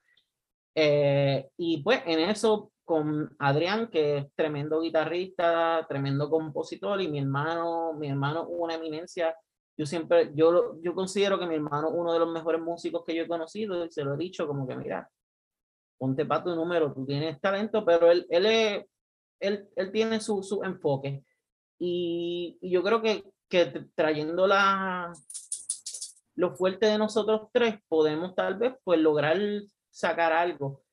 Eh, 0.74 1.48
y 1.56 1.82
pues 1.82 2.02
en 2.06 2.20
eso 2.20 2.72
con 2.86 3.34
Adrián, 3.40 3.88
que 3.90 4.18
es 4.18 4.34
tremendo 4.36 4.80
guitarrista, 4.80 5.84
tremendo 5.88 6.30
compositor, 6.30 7.02
y 7.02 7.08
mi 7.08 7.18
hermano, 7.18 7.92
mi 7.94 8.08
hermano 8.08 8.48
una 8.48 8.74
eminencia. 8.76 9.36
Yo 9.76 9.84
siempre, 9.84 10.30
yo, 10.34 10.80
yo 10.80 10.94
considero 10.94 11.38
que 11.38 11.46
mi 11.46 11.56
hermano 11.56 11.90
uno 11.90 12.12
de 12.12 12.20
los 12.20 12.32
mejores 12.32 12.62
músicos 12.62 13.02
que 13.04 13.14
yo 13.14 13.24
he 13.24 13.28
conocido, 13.28 13.84
y 13.84 13.90
se 13.90 14.04
lo 14.04 14.14
he 14.14 14.16
dicho 14.16 14.46
como 14.46 14.66
que, 14.66 14.76
mira, 14.76 15.10
ponte 15.98 16.24
para 16.24 16.44
tu 16.44 16.54
número, 16.54 16.94
tú 16.94 17.04
tienes 17.04 17.40
talento, 17.40 17.84
pero 17.84 18.10
él, 18.10 18.24
él, 18.30 18.46
es, 18.46 18.84
él, 19.40 19.68
él 19.74 19.92
tiene 19.92 20.20
su, 20.20 20.42
su 20.44 20.62
enfoque. 20.62 21.24
Y, 21.78 22.56
y, 22.60 22.70
yo 22.70 22.84
creo 22.84 23.02
que, 23.02 23.24
que 23.48 23.86
trayendo 23.96 24.46
la, 24.46 25.12
lo 26.36 26.54
fuerte 26.54 26.86
de 26.86 26.98
nosotros 26.98 27.48
tres, 27.52 27.80
podemos 27.88 28.36
tal 28.36 28.56
vez 28.58 28.74
pues 28.84 29.00
lograr 29.00 29.38
sacar 29.90 30.32
algo. 30.32 30.85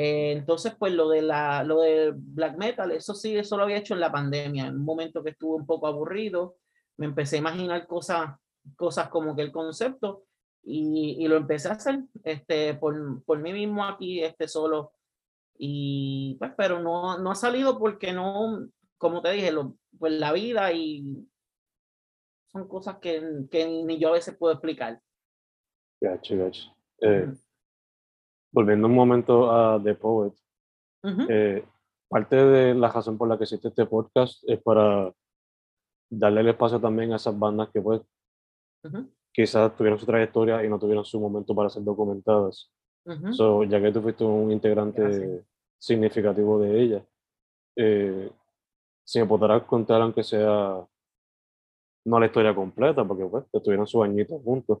Eh, 0.00 0.30
entonces, 0.30 0.76
pues 0.78 0.92
lo 0.92 1.08
de 1.08 1.22
la, 1.22 1.64
lo 1.64 1.80
de 1.80 2.12
black 2.14 2.56
metal, 2.56 2.92
eso 2.92 3.14
sí, 3.14 3.36
eso 3.36 3.56
lo 3.56 3.64
había 3.64 3.78
hecho 3.78 3.94
en 3.94 4.00
la 4.00 4.12
pandemia, 4.12 4.68
en 4.68 4.76
un 4.76 4.84
momento 4.84 5.24
que 5.24 5.30
estuve 5.30 5.56
un 5.56 5.66
poco 5.66 5.88
aburrido, 5.88 6.54
me 6.98 7.06
empecé 7.06 7.34
a 7.34 7.40
imaginar 7.40 7.84
cosas, 7.88 8.38
cosas 8.76 9.08
como 9.08 9.34
que 9.34 9.42
el 9.42 9.50
concepto 9.50 10.22
y, 10.62 11.16
y 11.18 11.26
lo 11.26 11.36
empecé 11.36 11.66
a 11.66 11.72
hacer 11.72 12.04
este, 12.22 12.74
por, 12.74 13.24
por 13.24 13.40
mí 13.40 13.52
mismo 13.52 13.84
aquí, 13.84 14.22
este 14.22 14.46
solo. 14.46 14.92
Y 15.58 16.36
pues, 16.38 16.52
pero 16.56 16.80
no, 16.80 17.18
no 17.18 17.32
ha 17.32 17.34
salido 17.34 17.76
porque 17.76 18.12
no, 18.12 18.68
como 18.98 19.20
te 19.20 19.32
dije, 19.32 19.50
lo, 19.50 19.78
pues 19.98 20.12
la 20.12 20.30
vida 20.30 20.72
y 20.72 21.26
son 22.52 22.68
cosas 22.68 22.98
que, 22.98 23.20
que 23.50 23.66
ni 23.66 23.98
yo 23.98 24.10
a 24.10 24.12
veces 24.12 24.36
puedo 24.36 24.52
explicar. 24.52 25.00
Gacho, 26.00 26.36
gacho. 26.36 26.72
Eh, 27.00 27.32
volviendo 28.52 28.86
un 28.86 28.94
momento 28.94 29.50
a 29.50 29.82
The 29.82 29.94
Poet, 29.94 30.32
eh, 31.28 31.64
parte 32.08 32.36
de 32.36 32.74
la 32.74 32.90
razón 32.90 33.16
por 33.16 33.28
la 33.28 33.36
que 33.36 33.44
existe 33.44 33.68
este 33.68 33.86
podcast 33.86 34.42
es 34.48 34.60
para 34.62 35.12
darle 36.10 36.40
el 36.40 36.48
espacio 36.48 36.80
también 36.80 37.12
a 37.12 37.16
esas 37.16 37.38
bandas 37.38 37.68
que 37.70 37.80
pues 37.80 38.00
quizás 39.32 39.76
tuvieron 39.76 39.98
su 39.98 40.06
trayectoria 40.06 40.64
y 40.64 40.68
no 40.68 40.78
tuvieron 40.78 41.04
su 41.04 41.20
momento 41.20 41.54
para 41.54 41.70
ser 41.70 41.84
documentadas. 41.84 42.72
so, 43.32 43.64
ya 43.64 43.80
que 43.80 43.92
tú 43.92 44.02
fuiste 44.02 44.24
un 44.24 44.50
integrante 44.50 45.44
significativo 45.78 46.60
de 46.60 46.80
ella, 46.80 47.06
eh, 47.76 48.30
si 49.04 49.20
me 49.20 49.26
podrás 49.26 49.62
contar 49.64 50.02
aunque 50.02 50.22
sea 50.22 50.84
no 52.04 52.18
la 52.18 52.26
historia 52.26 52.54
completa, 52.54 53.04
porque 53.04 53.26
pues 53.26 53.44
estuvieron 53.52 53.86
sus 53.86 54.02
añitos 54.02 54.42
juntos, 54.42 54.78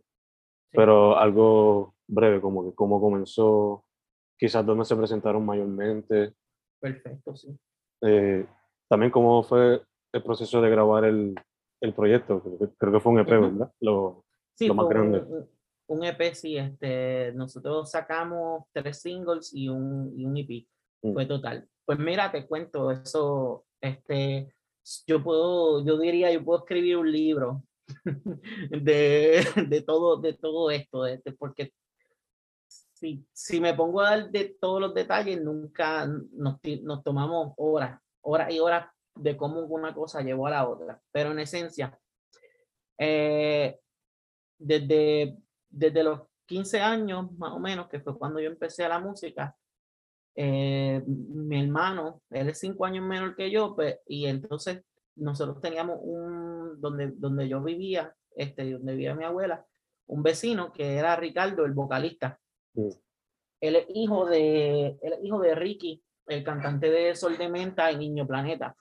pero 0.72 1.16
algo 1.16 1.94
breve, 2.08 2.40
como 2.40 2.68
que 2.68 2.74
cómo 2.74 3.00
comenzó, 3.00 3.84
quizás 4.36 4.64
dónde 4.64 4.84
se 4.84 4.96
presentaron 4.96 5.44
mayormente. 5.44 6.32
Perfecto, 6.80 7.36
sí. 7.36 7.56
Eh, 8.02 8.46
también 8.88 9.12
cómo 9.12 9.42
fue 9.42 9.82
el 10.12 10.22
proceso 10.22 10.60
de 10.62 10.70
grabar 10.70 11.04
el, 11.04 11.34
el 11.80 11.94
proyecto, 11.94 12.42
creo 12.78 12.92
que 12.92 13.00
fue 13.00 13.12
un 13.12 13.20
EP, 13.20 13.28
¿verdad? 13.28 13.72
Lo, 13.80 14.24
sí, 14.54 14.66
lo 14.66 14.74
más 14.74 14.88
grande. 14.88 15.22
Un, 15.86 16.04
EP, 16.04 16.34
sí, 16.34 16.56
este, 16.56 17.32
nosotros 17.34 17.90
sacamos 17.90 18.64
tres 18.72 19.00
singles 19.00 19.54
y 19.54 19.68
un, 19.68 20.12
y 20.16 20.24
un 20.24 20.36
EP, 20.36 20.66
mm. 21.02 21.12
fue 21.12 21.26
total. 21.26 21.68
Pues 21.84 21.98
mira, 21.98 22.30
te 22.30 22.46
cuento, 22.46 22.90
eso, 22.90 23.64
este, 23.80 24.54
yo 25.06 25.22
puedo, 25.22 25.84
yo 25.84 25.98
diría, 25.98 26.32
yo 26.32 26.44
puedo 26.44 26.60
escribir 26.60 26.96
un 26.96 27.10
libro 27.10 27.62
de, 28.70 29.46
de, 29.68 29.82
todo, 29.82 30.18
de 30.18 30.34
todo 30.34 30.70
esto, 30.70 31.02
de, 31.04 31.20
porque 31.38 31.72
si, 32.98 33.24
si 33.32 33.60
me 33.60 33.74
pongo 33.74 34.00
a 34.00 34.10
dar 34.10 34.30
de 34.30 34.56
todos 34.60 34.80
los 34.80 34.94
detalles, 34.94 35.40
nunca 35.40 36.06
nos, 36.06 36.58
nos 36.82 37.02
tomamos 37.04 37.54
horas, 37.56 38.00
horas 38.22 38.52
y 38.52 38.58
horas 38.58 38.90
de 39.14 39.36
cómo 39.36 39.60
una 39.60 39.94
cosa 39.94 40.22
llevó 40.22 40.46
a 40.46 40.50
la 40.50 40.68
otra. 40.68 41.00
Pero 41.12 41.32
en 41.32 41.40
esencia, 41.40 41.98
eh, 42.98 43.78
desde, 44.58 45.36
desde 45.68 46.02
los 46.02 46.22
15 46.46 46.80
años 46.80 47.32
más 47.38 47.52
o 47.52 47.60
menos, 47.60 47.88
que 47.88 48.00
fue 48.00 48.18
cuando 48.18 48.40
yo 48.40 48.48
empecé 48.48 48.84
a 48.84 48.88
la 48.88 48.98
música, 48.98 49.56
eh, 50.34 51.02
mi 51.06 51.60
hermano, 51.60 52.22
él 52.30 52.48
es 52.48 52.58
cinco 52.58 52.84
años 52.84 53.04
menor 53.04 53.34
que 53.34 53.50
yo, 53.50 53.74
pues, 53.74 53.98
y 54.06 54.26
entonces 54.26 54.82
nosotros 55.16 55.60
teníamos 55.60 55.98
un, 56.00 56.80
donde, 56.80 57.12
donde 57.16 57.48
yo 57.48 57.62
vivía, 57.62 58.14
este, 58.36 58.72
donde 58.72 58.92
vivía 58.92 59.14
mi 59.14 59.24
abuela, 59.24 59.66
un 60.06 60.22
vecino 60.22 60.72
que 60.72 60.96
era 60.96 61.16
Ricardo, 61.16 61.64
el 61.64 61.72
vocalista. 61.72 62.40
Él 63.60 63.76
es 63.76 63.86
hijo 63.94 64.26
de, 64.26 64.98
él 65.02 65.14
hijo 65.22 65.40
de 65.40 65.54
Ricky, 65.54 66.02
el 66.26 66.44
cantante 66.44 66.90
de 66.90 67.14
Sol 67.14 67.36
de 67.36 67.48
Menta 67.48 67.90
y 67.90 67.96
Niño 67.96 68.26
Planeta. 68.26 68.76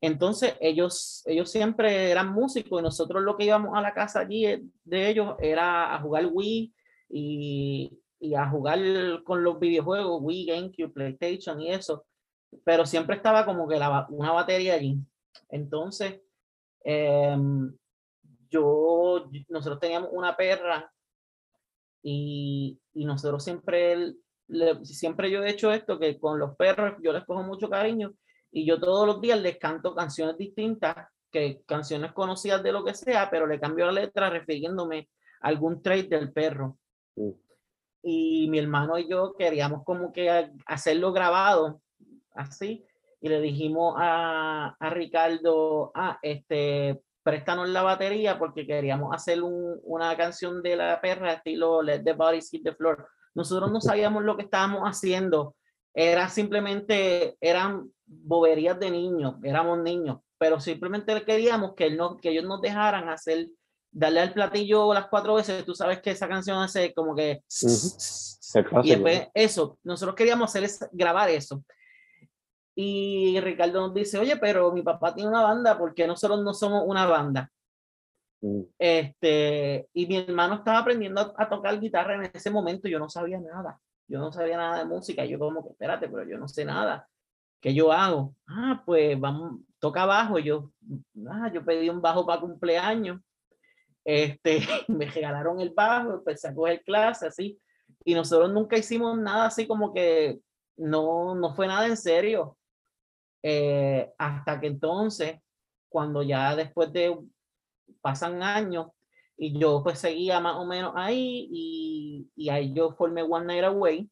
Entonces 0.00 0.54
ellos, 0.60 1.22
ellos 1.26 1.50
siempre 1.50 2.10
eran 2.10 2.32
músicos 2.32 2.80
y 2.80 2.82
nosotros 2.82 3.22
lo 3.22 3.36
que 3.36 3.44
íbamos 3.44 3.76
a 3.76 3.82
la 3.82 3.92
casa 3.92 4.20
allí 4.20 4.46
de 4.84 5.08
ellos 5.08 5.34
era 5.40 5.94
a 5.94 6.00
jugar 6.00 6.26
Wii 6.26 6.72
y, 7.10 7.98
a 8.36 8.48
jugar 8.48 8.78
con 9.24 9.42
los 9.42 9.58
videojuegos, 9.58 10.20
Wii, 10.22 10.46
GameCube, 10.46 10.92
PlayStation 10.92 11.60
y 11.60 11.70
eso. 11.72 12.06
Pero 12.64 12.86
siempre 12.86 13.16
estaba 13.16 13.44
como 13.44 13.68
que 13.68 13.78
la, 13.78 14.06
una 14.10 14.32
batería 14.32 14.74
allí. 14.74 14.98
Entonces, 15.48 16.20
em, 16.82 17.76
yo, 18.48 19.28
nosotros 19.48 19.80
teníamos 19.80 20.10
una 20.12 20.36
perra 20.36 20.90
y, 22.02 22.78
y 22.94 23.04
nosotros 23.04 23.44
siempre, 23.44 24.14
siempre 24.82 25.30
yo 25.30 25.42
he 25.42 25.50
hecho 25.50 25.72
esto, 25.72 25.98
que 25.98 26.18
con 26.18 26.38
los 26.38 26.56
perros 26.56 26.94
yo 27.02 27.12
les 27.12 27.24
cojo 27.24 27.42
mucho 27.42 27.68
cariño 27.68 28.12
y 28.50 28.64
yo 28.66 28.80
todos 28.80 29.06
los 29.06 29.20
días 29.20 29.40
les 29.40 29.58
canto 29.58 29.94
canciones 29.94 30.36
distintas, 30.36 31.08
que 31.30 31.62
canciones 31.66 32.12
conocidas 32.12 32.62
de 32.62 32.72
lo 32.72 32.84
que 32.84 32.94
sea, 32.94 33.30
pero 33.30 33.46
le 33.46 33.60
cambio 33.60 33.86
la 33.86 33.92
letra 33.92 34.30
refiriéndome 34.30 35.08
a 35.40 35.48
algún 35.48 35.82
trait 35.82 36.08
del 36.08 36.32
perro. 36.32 36.76
Y 38.02 38.48
mi 38.48 38.58
hermano 38.58 38.98
y 38.98 39.08
yo 39.08 39.34
queríamos 39.38 39.84
como 39.84 40.12
que 40.12 40.50
hacerlo 40.66 41.12
grabado, 41.12 41.80
así, 42.34 42.84
y 43.20 43.28
le 43.28 43.40
dijimos 43.40 43.94
a, 43.98 44.74
a 44.80 44.90
Ricardo, 44.90 45.92
ah, 45.94 46.18
este, 46.22 47.02
préstanos 47.22 47.68
la 47.68 47.82
batería 47.82 48.38
porque 48.38 48.66
queríamos 48.66 49.14
hacer 49.14 49.42
un, 49.42 49.78
una 49.84 50.16
canción 50.16 50.62
de 50.62 50.76
la 50.76 51.00
perra 51.00 51.34
estilo 51.34 51.82
Let 51.82 52.02
the 52.04 52.12
Body 52.12 52.40
Hit 52.40 52.64
the 52.64 52.74
Floor. 52.74 53.08
Nosotros 53.34 53.70
no 53.70 53.80
sabíamos 53.80 54.24
lo 54.24 54.36
que 54.36 54.44
estábamos 54.44 54.82
haciendo, 54.82 55.54
era 55.94 56.28
simplemente, 56.28 57.36
eran 57.40 57.90
boberías 58.06 58.78
de 58.78 58.90
niños, 58.90 59.34
éramos 59.42 59.78
niños, 59.78 60.18
pero 60.38 60.60
simplemente 60.60 61.24
queríamos 61.24 61.74
que, 61.74 61.86
él 61.86 61.96
no, 61.96 62.16
que 62.16 62.30
ellos 62.30 62.44
nos 62.44 62.60
dejaran 62.60 63.08
hacer, 63.08 63.48
darle 63.90 64.20
al 64.20 64.32
platillo 64.32 64.94
las 64.94 65.08
cuatro 65.08 65.34
veces, 65.34 65.64
tú 65.64 65.74
sabes 65.74 66.00
que 66.00 66.12
esa 66.12 66.28
canción 66.28 66.58
hace 66.58 66.92
como 66.94 67.14
que... 67.14 67.42
Y 68.82 68.90
después 68.90 69.28
eso, 69.32 69.78
nosotros 69.84 70.16
queríamos 70.16 70.50
hacer 70.50 70.64
es, 70.64 70.80
grabar 70.90 71.30
eso. 71.30 71.62
Y 72.82 73.38
Ricardo 73.40 73.78
nos 73.78 73.92
dice, 73.92 74.18
oye, 74.18 74.38
pero 74.38 74.72
mi 74.72 74.80
papá 74.80 75.14
tiene 75.14 75.28
una 75.28 75.42
banda, 75.42 75.76
¿por 75.76 75.94
qué 75.94 76.06
nosotros 76.06 76.42
no 76.42 76.54
somos 76.54 76.82
una 76.86 77.04
banda? 77.04 77.52
Mm. 78.40 78.62
Este, 78.78 79.86
y 79.92 80.06
mi 80.06 80.16
hermano 80.16 80.54
estaba 80.54 80.78
aprendiendo 80.78 81.34
a, 81.36 81.46
tocar 81.50 81.78
guitarra 81.78 82.14
en 82.14 82.30
ese 82.32 82.50
momento, 82.50 82.88
yo 82.88 82.98
no 82.98 83.10
sabía 83.10 83.38
nada, 83.38 83.78
yo 84.08 84.18
no 84.18 84.32
sabía 84.32 84.56
nada 84.56 84.78
de 84.78 84.86
música, 84.86 85.26
yo 85.26 85.38
como 85.38 85.62
que, 85.62 85.72
espérate, 85.72 86.08
pero 86.08 86.26
yo 86.26 86.38
no 86.38 86.48
sé 86.48 86.64
nada, 86.64 87.06
¿qué 87.60 87.74
yo 87.74 87.92
hago? 87.92 88.34
Ah, 88.48 88.82
pues 88.86 89.20
vamos, 89.20 89.60
toca 89.78 90.06
bajo, 90.06 90.38
yo, 90.38 90.72
ah, 91.30 91.50
yo 91.52 91.62
pedí 91.62 91.90
un 91.90 92.00
bajo 92.00 92.24
para 92.24 92.40
cumpleaños, 92.40 93.20
este, 94.06 94.60
me 94.88 95.04
regalaron 95.04 95.60
el 95.60 95.74
bajo, 95.74 96.14
empecé 96.14 96.48
a 96.48 96.54
coger 96.54 96.82
clase, 96.82 97.26
así, 97.26 97.60
y 98.06 98.14
nosotros 98.14 98.50
nunca 98.50 98.78
hicimos 98.78 99.18
nada 99.18 99.44
así 99.44 99.66
como 99.66 99.92
que, 99.92 100.40
no, 100.78 101.34
no 101.34 101.54
fue 101.54 101.66
nada 101.66 101.86
en 101.86 101.98
serio, 101.98 102.56
eh, 103.42 104.12
hasta 104.18 104.60
que 104.60 104.66
entonces, 104.66 105.38
cuando 105.88 106.22
ya 106.22 106.54
después 106.56 106.92
de, 106.92 107.16
pasan 108.00 108.42
años, 108.42 108.88
y 109.36 109.58
yo 109.58 109.82
pues 109.82 109.98
seguía 109.98 110.38
más 110.40 110.56
o 110.56 110.66
menos 110.66 110.92
ahí, 110.96 111.48
y, 111.50 112.30
y 112.36 112.48
ahí 112.50 112.72
yo 112.74 112.92
formé 112.92 113.22
One 113.22 113.46
Night 113.46 113.64
Away. 113.64 114.10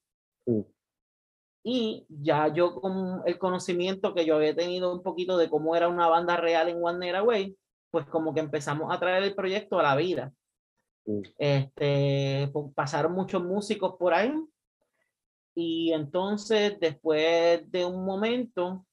Y 1.63 2.07
ya 2.09 2.49
yo 2.49 2.81
con 2.81 3.23
el 3.27 3.39
conocimiento 3.39 4.15
que 4.15 4.25
yo 4.25 4.37
había 4.37 4.57
tenido 4.57 4.91
un 4.91 5.03
poquito 5.03 5.37
de 5.37 5.51
cómo 5.51 5.77
era 5.77 5.89
una 5.89 6.09
banda 6.09 6.37
real 6.37 6.69
en 6.69 6.83
One 6.83 6.99
Night 6.99 7.17
Away, 7.17 7.59
pues 7.91 8.07
como 8.07 8.33
que 8.33 8.41
empezamos 8.41 8.91
a 8.91 8.99
traer 8.99 9.23
el 9.23 9.35
proyecto 9.35 9.79
a 9.79 9.83
la 9.83 9.97
vida. 9.97 10.33
Este, 11.39 12.49
pues, 12.53 12.73
pasaron 12.75 13.13
muchos 13.13 13.43
músicos 13.43 13.97
por 13.99 14.15
ahí. 14.15 14.33
Y 15.55 15.93
entonces, 15.93 16.79
después 16.79 17.71
de 17.71 17.85
un 17.85 18.05
momento, 18.05 18.87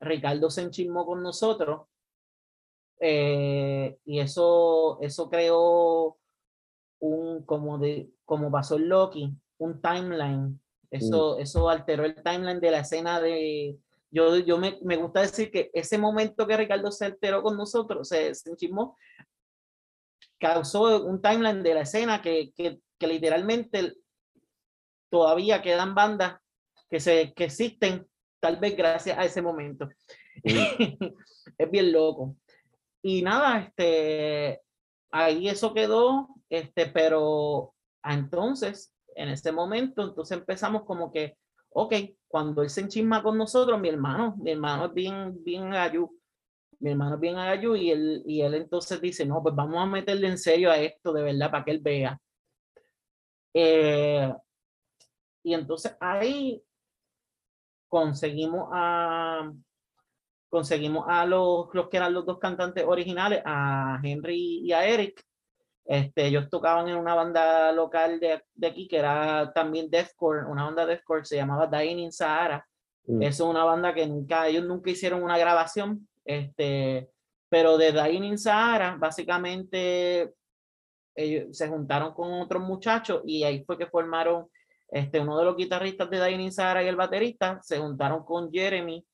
Ricardo 0.00 0.50
se 0.50 0.62
enchismó 0.62 1.06
con 1.06 1.22
nosotros 1.22 1.86
eh, 3.00 3.98
y 4.04 4.20
eso, 4.20 4.98
eso 5.00 5.28
creó 5.28 6.18
un, 6.98 7.44
como, 7.44 7.78
de, 7.78 8.10
como 8.24 8.50
pasó 8.50 8.76
el 8.76 8.88
Loki, 8.88 9.34
un 9.58 9.80
timeline. 9.80 10.60
Eso, 10.90 11.38
eso 11.38 11.68
alteró 11.68 12.04
el 12.04 12.22
timeline 12.22 12.60
de 12.60 12.70
la 12.70 12.80
escena 12.80 13.20
de... 13.20 13.78
Yo, 14.10 14.38
yo 14.38 14.56
me, 14.56 14.78
me 14.82 14.96
gusta 14.96 15.20
decir 15.20 15.50
que 15.50 15.70
ese 15.74 15.98
momento 15.98 16.46
que 16.46 16.56
Ricardo 16.56 16.90
se 16.90 17.06
alteró 17.06 17.42
con 17.42 17.56
nosotros, 17.56 18.08
se, 18.08 18.34
se 18.34 18.50
enchismó, 18.50 18.96
causó 20.38 21.04
un 21.04 21.20
timeline 21.20 21.62
de 21.62 21.74
la 21.74 21.80
escena 21.82 22.22
que, 22.22 22.52
que, 22.54 22.80
que 22.98 23.06
literalmente 23.06 23.94
todavía 25.10 25.60
quedan 25.60 25.94
bandas 25.94 26.40
que, 26.88 27.00
se, 27.00 27.34
que 27.34 27.44
existen 27.44 28.06
tal 28.40 28.56
vez 28.56 28.76
gracias 28.76 29.18
a 29.18 29.24
ese 29.24 29.42
momento. 29.42 29.88
es 30.44 31.70
bien 31.70 31.92
loco. 31.92 32.36
Y 33.02 33.22
nada, 33.22 33.60
este, 33.60 34.62
ahí 35.10 35.48
eso 35.48 35.72
quedó, 35.72 36.28
este, 36.48 36.86
pero 36.86 37.74
entonces, 38.02 38.94
en 39.14 39.28
ese 39.28 39.52
momento, 39.52 40.02
entonces 40.02 40.38
empezamos 40.38 40.84
como 40.84 41.10
que, 41.12 41.36
ok, 41.70 41.94
cuando 42.28 42.62
él 42.62 42.70
se 42.70 42.82
enchisma 42.82 43.22
con 43.22 43.38
nosotros, 43.38 43.80
mi 43.80 43.88
hermano, 43.88 44.36
mi 44.38 44.52
hermano 44.52 44.86
es 44.86 44.94
bien, 44.94 45.44
bien 45.44 45.74
ayú, 45.74 46.18
mi 46.80 46.90
hermano 46.90 47.14
es 47.14 47.20
bien 47.20 47.36
ayú 47.36 47.76
y 47.76 47.90
él, 47.90 48.22
y 48.26 48.42
él 48.42 48.54
entonces 48.54 49.00
dice, 49.00 49.24
no, 49.24 49.42
pues 49.42 49.54
vamos 49.54 49.78
a 49.78 49.86
meterle 49.86 50.28
en 50.28 50.38
serio 50.38 50.70
a 50.70 50.78
esto 50.78 51.12
de 51.12 51.22
verdad 51.22 51.50
para 51.50 51.64
que 51.64 51.70
él 51.70 51.80
vea. 51.80 52.20
Eh, 53.54 54.32
y 55.42 55.54
entonces 55.54 55.96
ahí 56.00 56.62
conseguimos 57.88 58.68
a 58.72 59.50
conseguimos 60.48 61.04
a 61.08 61.26
los, 61.26 61.68
los 61.72 61.88
que 61.88 61.96
eran 61.96 62.14
los 62.14 62.24
dos 62.24 62.38
cantantes 62.38 62.84
originales, 62.86 63.42
a 63.44 64.00
Henry 64.02 64.60
y 64.64 64.72
a 64.72 64.86
Eric. 64.86 65.22
Este, 65.84 66.26
ellos 66.26 66.48
tocaban 66.50 66.88
en 66.88 66.96
una 66.96 67.14
banda 67.14 67.70
local 67.72 68.18
de, 68.18 68.42
de 68.54 68.66
aquí 68.66 68.88
que 68.88 68.98
era 68.98 69.52
también 69.52 69.90
deathcore, 69.90 70.46
una 70.46 70.64
banda 70.64 70.86
deathcore, 70.86 71.24
se 71.24 71.36
llamaba 71.36 71.66
Dying 71.66 71.98
in 71.98 72.12
Sahara. 72.12 72.66
Mm. 73.06 73.22
Es 73.22 73.40
una 73.40 73.64
banda 73.64 73.94
que 73.94 74.06
nunca, 74.06 74.48
ellos 74.48 74.64
nunca 74.64 74.90
hicieron 74.90 75.22
una 75.22 75.38
grabación, 75.38 76.08
este, 76.24 77.10
pero 77.48 77.76
de 77.76 77.92
Dying 77.92 78.24
in 78.24 78.38
Sahara, 78.38 78.96
básicamente 78.98 80.32
ellos 81.14 81.56
se 81.56 81.68
juntaron 81.68 82.12
con 82.14 82.32
otros 82.32 82.62
muchachos 82.62 83.22
y 83.24 83.44
ahí 83.44 83.64
fue 83.64 83.78
que 83.78 83.86
formaron 83.86 84.48
este, 84.88 85.20
uno 85.20 85.38
de 85.38 85.44
los 85.44 85.56
guitarristas 85.56 86.08
de 86.10 86.24
Dying 86.24 86.40
in 86.40 86.52
Sahara 86.52 86.82
y 86.82 86.88
el 86.88 86.96
baterista, 86.96 87.60
se 87.62 87.78
juntaron 87.78 88.24
con 88.24 88.50
Jeremy 88.52 89.04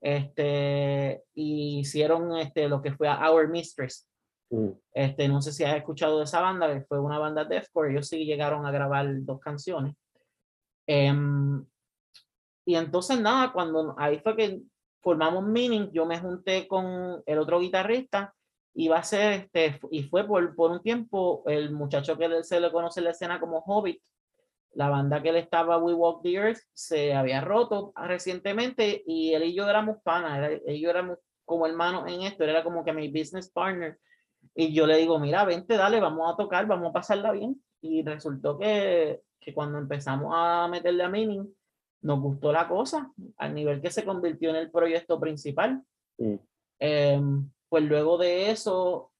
este, 0.00 1.24
y 1.34 1.80
hicieron 1.80 2.36
este, 2.36 2.68
lo 2.68 2.80
que 2.80 2.92
fue 2.92 3.08
a 3.08 3.30
Our 3.30 3.48
Mistress. 3.48 4.08
Mm. 4.50 4.68
Este, 4.92 5.28
no 5.28 5.42
sé 5.42 5.52
si 5.52 5.64
has 5.64 5.76
escuchado 5.76 6.18
de 6.18 6.24
esa 6.24 6.40
banda, 6.40 6.72
que 6.72 6.84
fue 6.84 7.00
una 7.00 7.18
banda 7.18 7.44
deathcore, 7.44 7.92
ellos 7.92 8.08
sí 8.08 8.24
llegaron 8.24 8.66
a 8.66 8.70
grabar 8.70 9.06
dos 9.24 9.40
canciones. 9.40 9.94
Em, 10.86 11.64
y 12.64 12.76
entonces 12.76 13.20
nada, 13.20 13.52
cuando 13.52 13.94
ahí 13.98 14.18
fue 14.20 14.36
que 14.36 14.60
formamos 15.02 15.44
Meaning, 15.44 15.90
yo 15.92 16.06
me 16.06 16.18
junté 16.18 16.68
con 16.68 17.22
el 17.26 17.38
otro 17.38 17.60
guitarrista, 17.60 18.34
iba 18.74 18.98
a 18.98 19.02
ser, 19.02 19.32
este, 19.32 19.80
y 19.90 20.02
fue 20.04 20.24
por, 20.24 20.54
por 20.54 20.70
un 20.70 20.82
tiempo 20.82 21.42
el 21.46 21.72
muchacho 21.72 22.16
que 22.16 22.44
se 22.44 22.60
le 22.60 22.70
conoce 22.70 23.00
en 23.00 23.04
la 23.04 23.10
escena 23.10 23.40
como 23.40 23.58
Hobbit, 23.58 24.00
la 24.76 24.90
banda 24.90 25.22
que 25.22 25.30
él 25.30 25.36
estaba, 25.36 25.78
We 25.78 25.94
Walk 25.94 26.22
the 26.22 26.34
Earth, 26.34 26.58
se 26.74 27.14
había 27.14 27.40
roto 27.40 27.92
recientemente 27.96 29.02
y 29.06 29.32
él 29.32 29.44
y 29.44 29.54
yo 29.54 29.68
éramos 29.68 29.98
panas, 30.02 30.38
era- 30.38 30.48
él 30.48 30.62
y 30.76 30.80
yo 30.80 30.90
éramos 30.90 31.18
como 31.44 31.66
hermanos 31.66 32.04
en 32.08 32.22
esto, 32.22 32.44
él 32.44 32.50
era 32.50 32.62
como 32.62 32.84
que 32.84 32.92
mi 32.92 33.08
business 33.08 33.50
partner. 33.50 33.98
Y 34.54 34.72
yo 34.72 34.86
le 34.86 34.96
digo, 34.96 35.18
mira, 35.18 35.44
vente, 35.44 35.76
dale, 35.76 36.00
vamos 36.00 36.32
a 36.32 36.36
tocar, 36.36 36.66
vamos 36.66 36.90
a 36.90 36.92
pasarla 36.92 37.32
bien. 37.32 37.62
Y 37.80 38.02
resultó 38.02 38.58
que, 38.58 39.22
que 39.40 39.54
cuando 39.54 39.78
empezamos 39.78 40.32
a 40.34 40.68
meterle 40.68 41.04
a 41.04 41.08
Meaning, 41.08 41.46
nos 42.02 42.20
gustó 42.20 42.52
la 42.52 42.68
cosa, 42.68 43.12
al 43.38 43.54
nivel 43.54 43.80
que 43.80 43.90
se 43.90 44.04
convirtió 44.04 44.50
en 44.50 44.56
el 44.56 44.70
proyecto 44.70 45.18
principal. 45.18 45.82
Mm. 46.18 46.34
Em, 46.78 47.50
pues 47.68 47.84
luego 47.84 48.18
de 48.18 48.50
eso, 48.50 49.10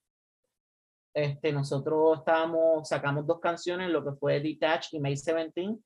este, 1.17 1.53
nosotros 1.53 2.19
estábamos, 2.19 2.89
sacamos 2.89 3.27
dos 3.27 3.41
canciones, 3.41 3.91
lo 3.91 4.05
que 4.05 4.13
fue 4.13 4.41
Detach 4.41 4.93
y 4.93 5.01
May 5.01 5.13
17. 5.15 5.79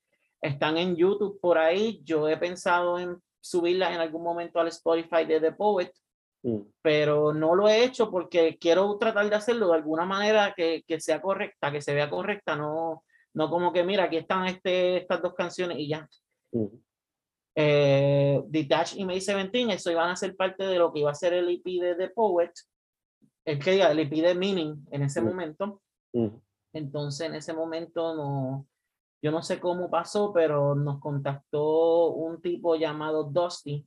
Están 0.43 0.77
en 0.77 0.97
YouTube 0.97 1.39
por 1.41 1.59
ahí. 1.59 2.01
Yo 2.05 2.29
he 2.29 2.37
pensado 2.37 2.99
en 2.99 3.17
subirlas 3.41 3.95
en 3.95 4.01
algún 4.01 4.23
momento 4.23 4.59
al 4.59 4.69
Spotify 4.69 5.25
de 5.25 5.41
The 5.41 5.53
Poet, 5.53 5.93
Mm. 6.43 6.61
pero 6.81 7.35
no 7.35 7.55
lo 7.55 7.69
he 7.69 7.85
hecho 7.85 8.11
porque 8.11 8.57
quiero 8.59 8.97
tratar 8.97 9.29
de 9.29 9.37
hacerlo 9.37 9.69
de 9.69 9.75
alguna 9.75 10.07
manera 10.07 10.55
que, 10.57 10.83
que 10.87 11.01
sea 11.01 11.21
correcta, 11.21 11.71
que 11.71 11.83
se 11.83 11.93
vea 11.93 12.09
correcta, 12.09 12.57
no, 12.57 13.05
no 13.35 13.51
como 13.51 13.73
que 13.73 13.85
mira, 13.85 14.05
aquí 14.05 14.17
están 14.17 14.47
este, 14.47 14.97
estas 14.97 15.21
dos 15.21 15.35
canciones 15.35 15.79
y 15.79 15.89
ya. 15.89 16.09
Mm. 16.53 16.67
Eh, 17.57 18.43
Detach 18.47 18.95
y 18.97 19.05
May 19.05 19.21
17, 19.21 19.73
eso 19.75 19.91
iban 19.91 20.09
a 20.09 20.17
ser 20.17 20.35
parte 20.35 20.65
de 20.65 20.79
lo 20.79 20.93
que 20.93 21.01
iba 21.01 21.11
a 21.11 21.15
ser 21.15 21.35
el 21.35 21.49
EP 21.51 21.65
de 21.65 21.95
The 21.97 22.09
Poet, 22.11 22.53
el 23.53 23.59
que 23.59 23.73
diga, 23.73 23.91
el 23.91 23.99
EP 23.99 24.11
de 24.11 24.35
Meaning 24.35 24.87
en 24.91 25.03
ese 25.03 25.21
Mm. 25.21 25.25
momento. 25.25 25.81
Mm. 26.13 26.27
Entonces, 26.73 27.27
en 27.29 27.35
ese 27.35 27.53
momento, 27.53 28.15
no, 28.15 28.67
yo 29.23 29.31
no 29.33 29.43
sé 29.43 29.59
cómo 29.61 29.91
pasó, 29.91 30.33
pero 30.33 30.75
nos 30.75 31.01
contactó 31.01 32.11
un 32.11 32.41
tipo 32.41 32.77
llamado 32.77 33.25
Dusty. 33.25 33.87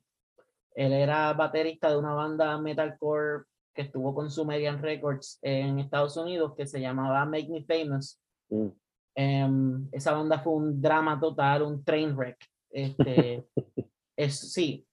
Él 0.75 0.93
era 0.93 1.33
baterista 1.33 1.89
de 1.89 1.97
una 1.97 2.13
banda 2.13 2.57
metalcore 2.57 3.45
que 3.75 3.83
estuvo 3.83 4.13
con 4.13 4.29
Sumerian 4.29 4.81
Records 4.81 5.39
en 5.41 5.79
Estados 5.79 6.17
Unidos 6.17 6.53
que 6.55 6.67
se 6.67 6.79
llamaba 6.81 7.25
Make 7.25 7.49
Me 7.49 7.63
Famous. 7.63 8.19
Mm. 8.49 8.67
Em, 9.15 9.87
esa 9.91 10.13
banda 10.13 10.39
fue 10.39 10.53
un 10.53 10.81
drama 10.81 11.19
total, 11.19 11.61
un 11.63 11.83
train 11.83 12.15
wreck. 12.15 12.37
Este, 12.71 13.47
es, 14.17 14.51
sí. 14.51 14.85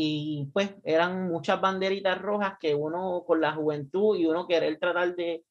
Y 0.00 0.48
pues 0.52 0.76
eran 0.84 1.26
muchas 1.26 1.60
banderitas 1.60 2.22
rojas 2.22 2.54
que 2.60 2.72
uno 2.72 3.24
con 3.26 3.40
la 3.40 3.52
juventud 3.52 4.16
y 4.16 4.26
uno 4.26 4.46
querer 4.46 4.78
tratar 4.78 5.16
de, 5.16 5.44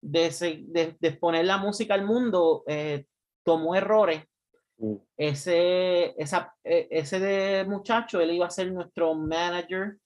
de, 0.00 0.30
de, 0.66 0.96
de 0.98 1.08
exponer 1.08 1.44
la 1.44 1.56
música 1.56 1.94
al 1.94 2.04
mundo, 2.04 2.64
eh, 2.66 3.06
tomó 3.44 3.76
errores. 3.76 4.24
Mm. 4.78 4.96
Ese, 5.16 6.20
esa, 6.20 6.56
eh, 6.64 6.88
ese 6.90 7.20
de 7.20 7.64
muchacho, 7.66 8.20
él 8.20 8.32
iba 8.32 8.46
a 8.46 8.50
ser 8.50 8.72
nuestro 8.72 9.14
manager 9.14 9.96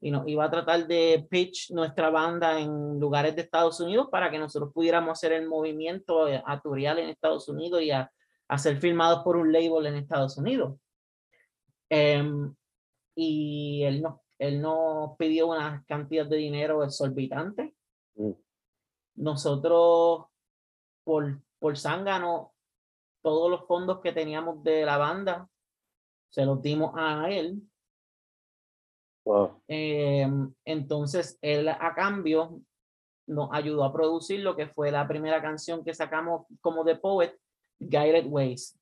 y 0.00 0.10
nos 0.10 0.26
iba 0.26 0.46
a 0.46 0.50
tratar 0.50 0.86
de 0.86 1.26
pitch 1.28 1.72
nuestra 1.72 2.08
banda 2.08 2.58
en 2.58 2.98
lugares 2.98 3.36
de 3.36 3.42
Estados 3.42 3.78
Unidos 3.78 4.08
para 4.10 4.30
que 4.30 4.38
nosotros 4.38 4.72
pudiéramos 4.72 5.10
hacer 5.10 5.32
el 5.32 5.46
movimiento 5.46 6.28
eh, 6.28 6.42
a 6.46 6.58
turear 6.62 6.98
en 6.98 7.10
Estados 7.10 7.46
Unidos 7.50 7.82
y 7.82 7.90
a, 7.90 8.10
a 8.48 8.56
ser 8.56 8.78
firmados 8.78 9.22
por 9.22 9.36
un 9.36 9.52
label 9.52 9.84
en 9.84 9.96
Estados 9.96 10.38
Unidos. 10.38 10.78
Em, 11.90 12.54
y 13.16 13.82
él 13.82 14.02
nos, 14.02 14.20
él 14.38 14.60
nos 14.60 15.16
pidió 15.16 15.48
una 15.48 15.82
cantidad 15.88 16.26
de 16.26 16.36
dinero 16.36 16.84
exorbitante. 16.84 17.74
Mm. 18.14 18.32
Nosotros, 19.16 20.26
por, 21.02 21.40
por 21.58 21.78
zángano, 21.78 22.52
todos 23.22 23.50
los 23.50 23.66
fondos 23.66 24.00
que 24.00 24.12
teníamos 24.12 24.62
de 24.62 24.84
la 24.84 24.98
banda, 24.98 25.48
se 26.28 26.44
los 26.44 26.60
dimos 26.60 26.92
a 26.94 27.30
él. 27.30 27.62
Wow. 29.24 29.62
Em, 29.66 30.54
entonces, 30.64 31.38
él 31.40 31.68
a 31.68 31.94
cambio 31.94 32.60
nos 33.26 33.48
ayudó 33.52 33.82
a 33.82 33.92
producir 33.92 34.40
lo 34.40 34.54
que 34.54 34.68
fue 34.68 34.92
la 34.92 35.08
primera 35.08 35.42
canción 35.42 35.82
que 35.82 35.94
sacamos 35.94 36.46
como 36.60 36.84
The 36.84 36.96
Poet, 36.96 37.36
Guided 37.80 38.26
Ways. 38.28 38.78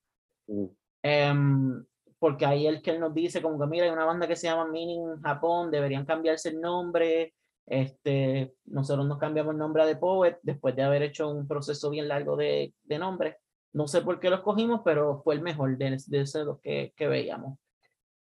Mm. 0.49 0.67
Em, 1.03 1.87
porque 2.25 2.47
ahí 2.47 2.67
el 2.67 2.81
que 2.81 2.91
él 2.93 3.01
nos 3.01 3.13
dice 3.13 3.43
como 3.43 3.61
que 3.61 3.67
mira, 3.67 3.85
hay 3.85 3.91
una 3.93 4.07
banda 4.07 4.27
que 4.27 4.35
se 4.35 4.47
llama 4.47 4.65
Meaning 4.67 5.21
Japón, 5.21 5.71
deberían 5.71 6.07
cambiarse 6.07 6.49
el 6.49 6.59
nombre. 6.59 7.35
Este, 7.67 8.55
nosotros 8.65 9.07
nos 9.07 9.19
cambiamos 9.19 9.53
el 9.53 9.59
nombre 9.59 9.83
a 9.83 9.87
The 9.87 9.97
Poet 9.97 10.39
después 10.41 10.75
de 10.75 10.85
haber 10.85 11.03
hecho 11.03 11.29
un 11.29 11.47
proceso 11.47 11.91
bien 11.91 12.09
largo 12.09 12.35
de, 12.35 12.73
de 12.83 12.99
nombre. 12.99 13.37
No 13.75 13.87
sé 13.87 14.01
por 14.01 14.21
qué 14.21 14.31
lo 14.31 14.37
escogimos, 14.37 14.81
pero 14.83 15.21
fue 15.23 15.35
el 15.35 15.43
mejor 15.43 15.77
de, 15.77 15.99
de 16.07 16.21
esos 16.23 16.59
que, 16.63 16.95
que 16.97 17.09
veíamos. 17.09 17.59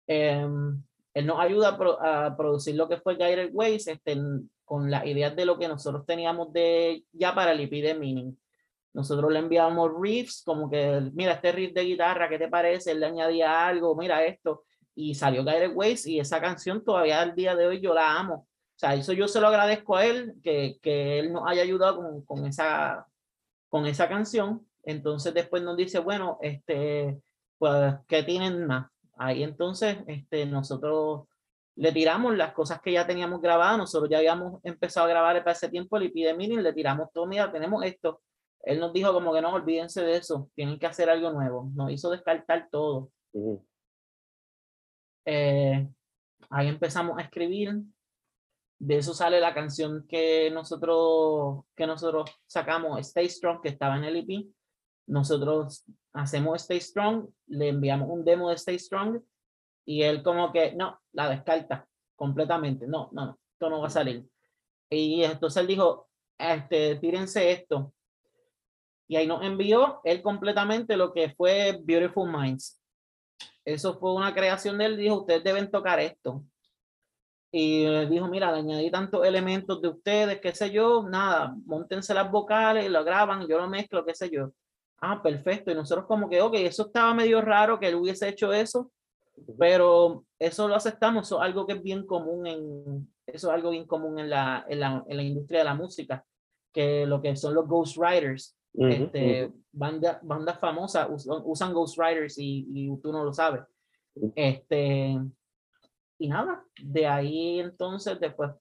Em, 0.07 0.81
él 1.13 1.25
nos 1.25 1.39
ayuda 1.41 1.69
a, 1.71 1.77
pro- 1.77 2.01
a 2.01 2.37
producir 2.37 2.75
lo 2.75 2.87
que 2.87 2.95
fue 3.01 3.15
Guided 3.17 3.49
Ways 3.51 3.87
este, 3.87 4.15
con 4.63 4.89
las 4.89 5.05
ideas 5.05 5.35
de 5.35 5.43
lo 5.45 5.59
que 5.59 5.67
nosotros 5.67 6.05
teníamos 6.05 6.53
de 6.53 7.03
ya 7.11 7.35
para 7.35 7.51
el 7.51 7.59
EP 7.59 7.71
de 7.71 7.93
Meaning. 7.93 8.37
Nosotros 8.93 9.31
le 9.31 9.39
enviábamos 9.39 9.91
riffs, 9.99 10.43
como 10.45 10.69
que, 10.69 11.09
mira, 11.13 11.33
este 11.33 11.51
riff 11.51 11.73
de 11.73 11.83
guitarra, 11.83 12.27
¿qué 12.27 12.37
te 12.37 12.49
parece? 12.49 12.91
Él 12.91 12.99
le 12.99 13.05
añadía 13.05 13.67
algo, 13.67 13.95
mira 13.95 14.23
esto, 14.25 14.63
y 14.93 15.15
salió 15.15 15.43
Guided 15.43 15.73
Ways, 15.73 16.05
y 16.07 16.19
esa 16.19 16.41
canción 16.41 16.83
todavía 16.83 17.21
al 17.21 17.33
día 17.35 17.55
de 17.55 17.67
hoy 17.67 17.79
yo 17.79 17.93
la 17.93 18.17
amo. 18.17 18.33
O 18.35 18.79
sea, 18.81 18.95
eso 18.95 19.13
yo 19.13 19.27
se 19.27 19.39
lo 19.39 19.47
agradezco 19.47 19.95
a 19.95 20.05
él, 20.05 20.33
que, 20.43 20.77
que 20.81 21.19
él 21.19 21.31
nos 21.31 21.43
haya 21.47 21.61
ayudado 21.61 21.97
con, 21.97 22.25
con, 22.25 22.45
esa, 22.45 23.07
con 23.69 23.85
esa 23.85 24.09
canción. 24.09 24.67
Entonces 24.83 25.33
después 25.33 25.63
nos 25.63 25.77
dice, 25.77 25.99
bueno, 25.99 26.39
este, 26.41 27.21
pues, 27.57 27.93
¿qué 28.07 28.23
tienen 28.23 28.65
más? 28.65 28.89
Ahí 29.17 29.43
entonces, 29.43 29.99
este, 30.07 30.47
nosotros 30.47 31.27
le 31.75 31.91
tiramos 31.91 32.35
las 32.35 32.53
cosas 32.53 32.81
que 32.81 32.91
ya 32.91 33.07
teníamos 33.07 33.41
grabadas, 33.41 33.77
nosotros 33.77 34.09
ya 34.09 34.17
habíamos 34.17 34.59
empezado 34.63 35.05
a 35.05 35.09
grabar 35.09 35.37
para 35.39 35.51
ese 35.51 35.69
tiempo 35.69 35.97
el 35.97 36.03
EP 36.03 36.13
de 36.13 36.61
le 36.61 36.73
tiramos 36.73 37.09
todo, 37.13 37.25
mira, 37.27 37.51
tenemos 37.51 37.83
esto, 37.85 38.21
él 38.63 38.79
nos 38.79 38.93
dijo 38.93 39.13
como 39.13 39.33
que 39.33 39.41
no, 39.41 39.53
olvídense 39.53 40.03
de 40.03 40.17
eso, 40.17 40.49
tienen 40.55 40.77
que 40.77 40.85
hacer 40.85 41.09
algo 41.09 41.31
nuevo. 41.31 41.69
Nos 41.73 41.91
hizo 41.91 42.09
descartar 42.11 42.67
todo. 42.71 43.11
Ujú. 43.33 43.65
Eh, 45.25 45.87
ahí 46.49 46.67
empezamos 46.67 47.17
a 47.17 47.21
escribir. 47.21 47.81
De 48.79 48.97
eso 48.97 49.13
sale 49.13 49.39
la 49.39 49.53
canción 49.53 50.07
que 50.07 50.49
nosotros, 50.49 51.65
que 51.75 51.85
nosotros 51.85 52.31
sacamos, 52.47 52.99
Stay 53.01 53.29
Strong, 53.29 53.61
que 53.61 53.69
estaba 53.69 53.95
en 53.97 54.05
el 54.05 54.15
EP. 54.17 54.47
Nosotros 55.07 55.85
hacemos 56.13 56.61
Stay 56.61 56.81
Strong, 56.81 57.29
le 57.47 57.69
enviamos 57.69 58.09
un 58.09 58.25
demo 58.25 58.49
de 58.49 58.55
Stay 58.55 58.79
Strong 58.79 59.21
y 59.85 60.01
él 60.03 60.23
como 60.23 60.51
que 60.51 60.73
no, 60.73 60.99
la 61.13 61.29
descarta 61.29 61.87
completamente. 62.15 62.87
No, 62.87 63.09
no, 63.11 63.25
no, 63.25 63.39
esto 63.53 63.69
no 63.69 63.81
va 63.81 63.87
a 63.87 63.91
salir. 63.91 64.27
Y 64.89 65.23
entonces 65.23 65.61
él 65.61 65.67
dijo, 65.67 66.09
este, 66.37 66.95
tírense 66.95 67.51
esto. 67.51 67.93
Y 69.11 69.17
ahí 69.17 69.27
nos 69.27 69.43
envió 69.43 69.99
él 70.05 70.21
completamente 70.21 70.95
lo 70.95 71.11
que 71.11 71.31
fue 71.31 71.77
Beautiful 71.83 72.31
Minds. 72.31 72.81
Eso 73.65 73.99
fue 73.99 74.13
una 74.13 74.33
creación 74.33 74.77
de 74.77 74.85
él. 74.85 74.95
Dijo, 74.95 75.19
ustedes 75.19 75.43
deben 75.43 75.69
tocar 75.69 75.99
esto. 75.99 76.45
Y 77.51 77.85
dijo, 78.05 78.29
mira, 78.29 78.53
le 78.53 78.59
añadí 78.59 78.89
tantos 78.89 79.25
elementos 79.25 79.81
de 79.81 79.89
ustedes, 79.89 80.39
qué 80.39 80.55
sé 80.55 80.71
yo, 80.71 81.03
nada, 81.03 81.53
montense 81.65 82.13
las 82.13 82.31
vocales, 82.31 82.89
lo 82.89 83.03
graban, 83.03 83.45
yo 83.49 83.57
lo 83.57 83.67
mezclo, 83.67 84.05
qué 84.05 84.15
sé 84.15 84.29
yo. 84.29 84.53
Ah, 85.01 85.21
perfecto. 85.21 85.71
Y 85.71 85.75
nosotros 85.75 86.05
como 86.05 86.29
que, 86.29 86.41
ok, 86.41 86.53
eso 86.59 86.85
estaba 86.85 87.13
medio 87.13 87.41
raro 87.41 87.81
que 87.81 87.89
él 87.89 87.95
hubiese 87.95 88.29
hecho 88.29 88.53
eso, 88.53 88.93
pero 89.59 90.23
eso 90.39 90.69
lo 90.69 90.75
aceptamos, 90.75 91.27
eso 91.27 91.35
es 91.35 91.43
algo 91.43 91.67
que 91.67 91.73
es 91.73 91.83
bien 91.83 92.05
común 92.05 92.47
en, 92.47 93.13
eso 93.27 93.49
es 93.49 93.53
algo 93.53 93.71
bien 93.71 93.85
común 93.85 94.19
en 94.19 94.29
la, 94.29 94.65
en 94.69 94.79
la, 94.79 95.03
en 95.05 95.17
la 95.17 95.23
industria 95.23 95.59
de 95.59 95.65
la 95.65 95.75
música, 95.75 96.25
que 96.71 97.05
lo 97.05 97.21
que 97.21 97.35
son 97.35 97.53
los 97.53 97.67
ghostwriters, 97.67 98.55
Este, 98.73 99.51
banda, 99.71 100.19
bandas 100.23 100.59
famosas 100.59 101.07
usan, 101.09 101.41
usan 101.43 101.73
ghostwriters 101.73 102.37
y, 102.37 102.67
y 102.73 102.97
tú 103.01 103.11
no 103.11 103.23
lo 103.23 103.33
sabes. 103.33 103.63
Este, 104.35 105.17
y 106.19 106.27
nada, 106.27 106.63
de 106.81 107.07
ahí 107.07 107.59
entonces, 107.59 108.19
después, 108.19 108.51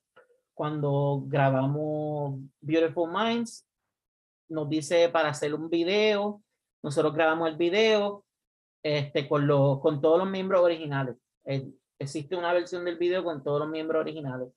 cuando 0.55 1.23
grabamos 1.27 2.41
Beautiful 2.61 3.11
Minds, 3.13 3.67
nos 4.49 4.69
dice 4.69 5.09
para 5.09 5.29
hacer 5.29 5.55
un 5.55 5.71
video, 5.71 6.43
nosotros 6.83 7.15
grabamos 7.15 7.49
el 7.49 7.57
video 7.57 8.25
este, 8.83 9.29
con, 9.29 9.47
los, 9.47 9.81
con 9.81 10.01
todos 10.01 10.19
los 10.19 10.29
miembros 10.29 10.63
originales. 10.63 11.17
Eh, 11.45 11.71
existe 11.99 12.37
una 12.37 12.53
versión 12.53 12.85
del 12.85 12.97
video 12.97 13.23
con 13.23 13.43
todos 13.43 13.61
los 13.61 13.69
miembros 13.69 14.01
originales. 14.01 14.49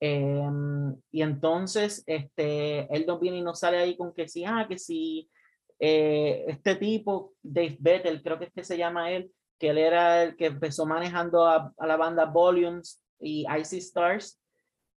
Em, 0.00 0.94
y 1.10 1.22
entonces, 1.22 2.02
este, 2.06 2.92
él 2.94 3.06
nos 3.06 3.20
viene 3.20 3.38
y 3.38 3.42
nos 3.42 3.60
sale 3.60 3.78
ahí 3.78 3.96
con 3.96 4.12
que 4.12 4.28
sí, 4.28 4.44
ah, 4.44 4.66
que 4.68 4.78
sí, 4.78 5.30
eh, 5.78 6.44
este 6.48 6.76
tipo, 6.76 7.34
Dave 7.42 7.76
Bettel, 7.80 8.22
creo 8.22 8.38
que 8.38 8.46
es 8.46 8.52
que 8.52 8.64
se 8.64 8.76
llama 8.76 9.10
él, 9.10 9.30
que 9.58 9.70
él 9.70 9.78
era 9.78 10.22
el 10.22 10.36
que 10.36 10.46
empezó 10.46 10.86
manejando 10.86 11.46
a, 11.46 11.72
a 11.76 11.86
la 11.86 11.96
banda 11.96 12.26
Volumes 12.26 13.02
y 13.20 13.46
Icy 13.60 13.78
Stars. 13.78 14.40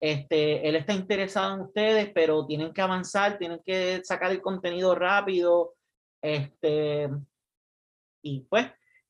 Este, 0.01 0.69
él 0.69 0.77
está 0.77 0.93
interesado 0.93 1.55
en 1.55 1.61
ustedes, 1.63 2.11
pero 2.15 2.47
tienen 2.47 2.73
que 2.73 2.83
avanzar, 2.83 3.39
tienen 3.39 3.61
que 3.65 4.01
sacar 4.05 4.31
el 4.31 4.43
contenido 4.43 4.95
rápido. 4.95 5.75
Este, 6.23 7.09
y 8.23 8.41
pues, 8.43 8.67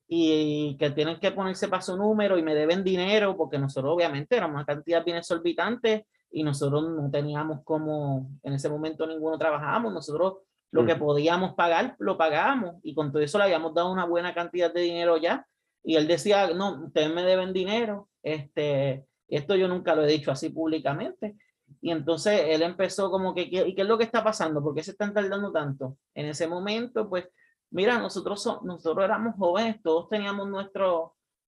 y 0.09 0.77
que 0.79 0.91
tienen 0.91 1.19
que 1.19 1.33
ponerse 1.33 1.69
para 1.69 1.83
su 1.83 1.97
número 1.97 2.39
y 2.39 2.43
me 2.43 2.55
deben 2.55 2.85
dinero, 2.85 3.37
porque 3.37 3.59
nosotros 3.59 3.93
obviamente 3.95 4.37
éramos 4.37 4.57
una 4.57 4.65
cantidad 4.65 5.05
bien 5.05 5.17
exorbitante 5.17 6.07
y 6.31 6.43
nosotros 6.45 6.89
no 6.89 7.11
teníamos 7.11 7.63
como, 7.65 8.29
en 8.43 8.53
ese 8.55 8.69
momento 8.69 9.07
ninguno 9.07 9.39
trabajábamos, 9.39 9.93
nosotros 9.93 10.35
lo 10.71 10.85
que 10.85 10.95
Mm. 10.95 10.99
podíamos 10.99 11.55
pagar, 11.55 11.97
lo 11.99 12.17
pagábamos 12.19 12.77
y 12.83 12.95
con 12.95 13.11
todo 13.11 13.23
eso 13.23 13.39
le 13.39 13.45
habíamos 13.45 13.73
dado 13.75 13.91
una 13.91 14.05
buena 14.05 14.35
cantidad 14.35 14.73
de 14.73 14.81
dinero 14.83 15.17
ya. 15.17 15.47
Y 15.83 15.97
él 15.97 16.07
decía, 16.09 16.49
no, 16.53 16.85
ustedes 16.87 17.13
me 17.15 17.23
deben 17.23 17.53
dinero, 17.53 18.09
este, 18.23 19.07
esto 19.29 19.55
yo 19.55 19.69
nunca 19.69 19.95
lo 19.95 20.05
he 20.05 20.09
dicho 20.09 20.31
así 20.33 20.51
públicamente. 20.51 21.37
Y 21.81 21.91
entonces 21.91 22.43
él 22.49 22.63
empezó 22.63 23.11
como 23.11 23.35
que, 23.35 23.49
¿qué- 23.51 23.67
¿y 23.69 23.75
qué 23.75 23.83
es 23.83 23.89
lo 23.89 23.97
que 23.99 24.05
está 24.05 24.23
pasando? 24.23 24.63
¿Por 24.63 24.75
qué 24.75 24.83
se 24.83 24.91
están 24.93 25.15
tardando 25.15 25.51
tanto? 25.53 25.97
En 26.15 26.27
ese 26.27 26.47
momento, 26.49 27.09
pues, 27.09 27.29
mira, 27.71 27.99
nosotros, 27.99 28.43
so- 28.43 28.61
nosotros 28.65 29.05
éramos 29.05 29.35
jóvenes, 29.37 29.83
todos 29.83 30.09
teníamos 30.09 30.49
nuestro, 30.49 31.15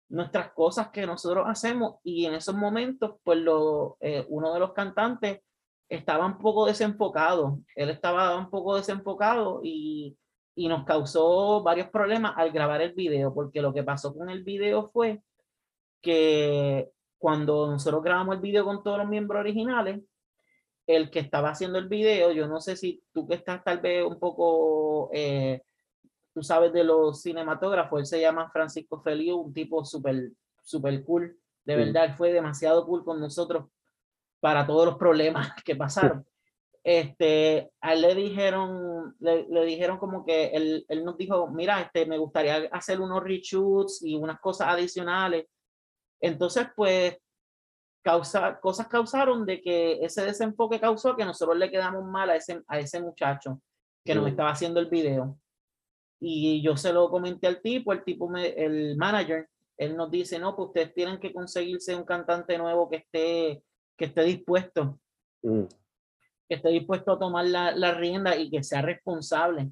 nuestras 0.10 0.52
cosas 0.54 0.89
que 0.89 1.06
nosotros 1.06 1.45
hacemos 1.47 1.95
y 2.04 2.26
en 2.26 2.34
esos 2.34 2.56
momentos, 2.56 3.15
pues, 3.24 3.39
eh, 4.02 4.26
uno 4.30 4.54
de 4.54 4.60
los 4.60 4.74
cantantes 4.74 5.41
estaba 5.89 6.26
un 6.26 6.38
poco 6.38 6.65
desenfocado, 6.65 7.60
él 7.76 7.89
estaba 7.89 8.38
un 8.38 8.50
poco 8.50 8.76
desenfocado 8.76 9.60
y, 9.63 10.17
y 10.56 10.67
nos 10.67 10.86
causó 10.86 11.63
varios 11.63 11.89
problemas 11.89 12.34
al 12.38 12.52
grabar 12.52 12.82
el 12.82 12.93
video, 12.93 13.34
porque 13.34 13.62
lo 13.62 13.74
que 13.74 13.84
pasó 13.84 14.13
con 14.15 14.30
el 14.30 14.43
video 14.43 14.89
fue 14.89 15.21
que 16.02 16.89
cuando 17.17 17.69
nosotros 17.69 18.04
grabamos 18.04 18.36
el 18.36 18.41
video 18.41 18.65
con 18.65 18.84
todos 18.84 18.97
los 18.97 19.08
miembros 19.08 19.39
originales, 19.41 20.02
el 20.88 21.12
que 21.12 21.19
estaba 21.19 21.50
haciendo 21.50 21.78
el 21.78 21.88
video, 21.88 22.32
yo 22.32 22.47
no 22.47 22.60
sé 22.60 22.76
si 22.76 23.04
tú 23.13 23.28
que 23.28 23.36
estás 23.36 23.63
tal 23.63 23.80
vez 23.80 24.04
un 24.04 24.19
poco, 24.19 25.10
eh, 25.13 25.62
tú 26.34 26.41
sabes 26.44 26.72
de 26.74 26.84
los 26.84 27.22
cinematógrafos, 27.22 28.00
él 28.00 28.06
se 28.06 28.22
llama 28.22 28.50
Francisco 28.52 29.02
Feliu, 29.02 29.38
un 29.38 29.54
tipo 29.54 29.84
súper, 29.86 30.32
súper 30.63 31.04
cool, 31.04 31.38
de 31.65 31.76
Sí. 31.76 31.80
verdad, 31.80 32.15
fue 32.17 32.32
demasiado 32.34 32.86
cool 32.86 33.04
con 33.04 33.20
nosotros 33.20 33.65
para 34.39 34.65
todos 34.65 34.86
los 34.86 34.96
problemas 34.98 35.52
que 35.65 35.76
pasaron. 35.76 36.26
Este, 36.84 37.72
a 37.80 37.94
él 37.94 38.02
le 38.02 38.15
dijeron, 38.15 39.15
le, 39.20 39.46
le 39.48 39.65
dijeron 39.65 40.00
como 40.00 40.26
que 40.26 40.48
él, 40.48 40.84
él 40.89 41.06
nos 41.06 41.15
dijo, 41.15 41.48
mira, 41.48 41.80
este, 41.80 42.08
me 42.08 42.17
gustaría 42.17 42.67
hacer 42.72 43.00
unos 43.00 43.22
reshoots 43.24 44.02
y 44.04 44.15
unas 44.15 44.39
cosas 44.39 44.67
adicionales. 44.70 45.46
Entonces, 46.20 46.65
pues, 46.76 47.17
causa, 48.04 48.60
cosas 48.60 48.88
causaron 48.88 49.46
de 49.46 49.62
que 49.62 50.04
ese 50.04 50.26
desenfoque 50.26 50.80
causó 50.80 51.15
que 51.15 51.24
nosotros 51.24 51.56
le 51.56 51.70
quedamos 51.70 52.04
mal 52.04 52.32
a 52.32 52.36
ese, 52.38 52.63
a 52.67 52.80
ese 52.80 53.00
muchacho 53.00 53.62
que 54.04 54.15
nos 54.15 54.24
Mm. 54.24 54.28
estaba 54.30 54.50
haciendo 54.50 54.80
el 54.80 54.88
video. 54.88 55.38
Y 56.23 56.62
yo 56.62 56.77
se 56.77 56.93
lo 56.93 57.10
comenté 57.10 57.47
al 57.47 57.62
tipo, 57.62 57.91
el 57.91 58.03
tipo, 58.03 58.29
me, 58.29 58.49
el 58.49 58.95
manager, 58.95 59.49
él 59.75 59.97
nos 59.97 60.12
dice, 60.12 60.38
no, 60.38 60.55
pues 60.55 60.67
ustedes 60.67 60.93
tienen 60.93 61.19
que 61.19 61.34
conseguirse 61.34 61.95
un 61.95 62.03
cantante 62.03 62.57
nuevo 62.60 62.88
que 62.89 62.97
esté, 62.97 63.63
que 63.97 64.05
esté 64.05 64.23
dispuesto, 64.23 64.99
Mm. 65.43 65.63
que 66.47 66.55
esté 66.55 66.69
dispuesto 66.69 67.13
a 67.13 67.17
tomar 67.19 67.45
la, 67.45 67.71
la 67.71 67.95
rienda 67.95 68.36
y 68.36 68.51
que 68.51 68.62
sea 68.63 68.84
responsable. 68.84 69.71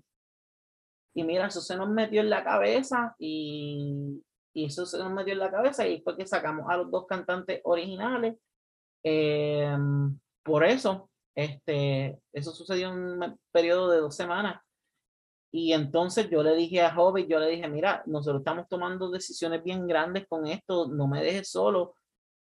Y 1.13 1.23
mira, 1.23 1.45
eso 1.45 1.61
se 1.61 1.77
nos 1.77 1.89
metió 1.89 2.21
en 2.21 2.29
la 2.31 2.43
cabeza 2.43 3.15
y, 3.19 4.23
y 4.53 4.65
eso 4.65 4.87
se 4.87 4.97
nos 4.97 5.11
metió 5.11 5.33
en 5.33 5.39
la 5.39 5.51
cabeza 5.51 5.87
y 5.87 6.01
fue 6.01 6.17
que 6.17 6.25
sacamos 6.25 6.65
a 6.69 6.77
los 6.77 6.89
dos 6.89 7.05
cantantes 7.05 7.61
originales. 7.65 8.35
Em, 9.03 10.17
por 10.43 10.63
eso, 10.63 11.09
este, 11.35 12.19
eso 12.33 12.51
sucedió 12.51 12.89
en 12.89 12.97
un 12.97 13.39
periodo 13.51 13.91
de 13.91 13.99
dos 13.99 14.15
semanas. 14.15 14.59
Y 15.51 15.73
entonces 15.73 16.29
yo 16.29 16.43
le 16.43 16.55
dije 16.55 16.81
a 16.81 16.95
Hobbit, 16.95 17.27
yo 17.27 17.39
le 17.39 17.47
dije, 17.47 17.67
mira, 17.67 18.03
nosotros 18.05 18.41
estamos 18.41 18.67
tomando 18.67 19.09
decisiones 19.09 19.63
bien 19.63 19.87
grandes 19.87 20.27
con 20.27 20.45
esto, 20.47 20.87
no 20.87 21.07
me 21.07 21.23
dejes 21.23 21.49
solo. 21.49 21.95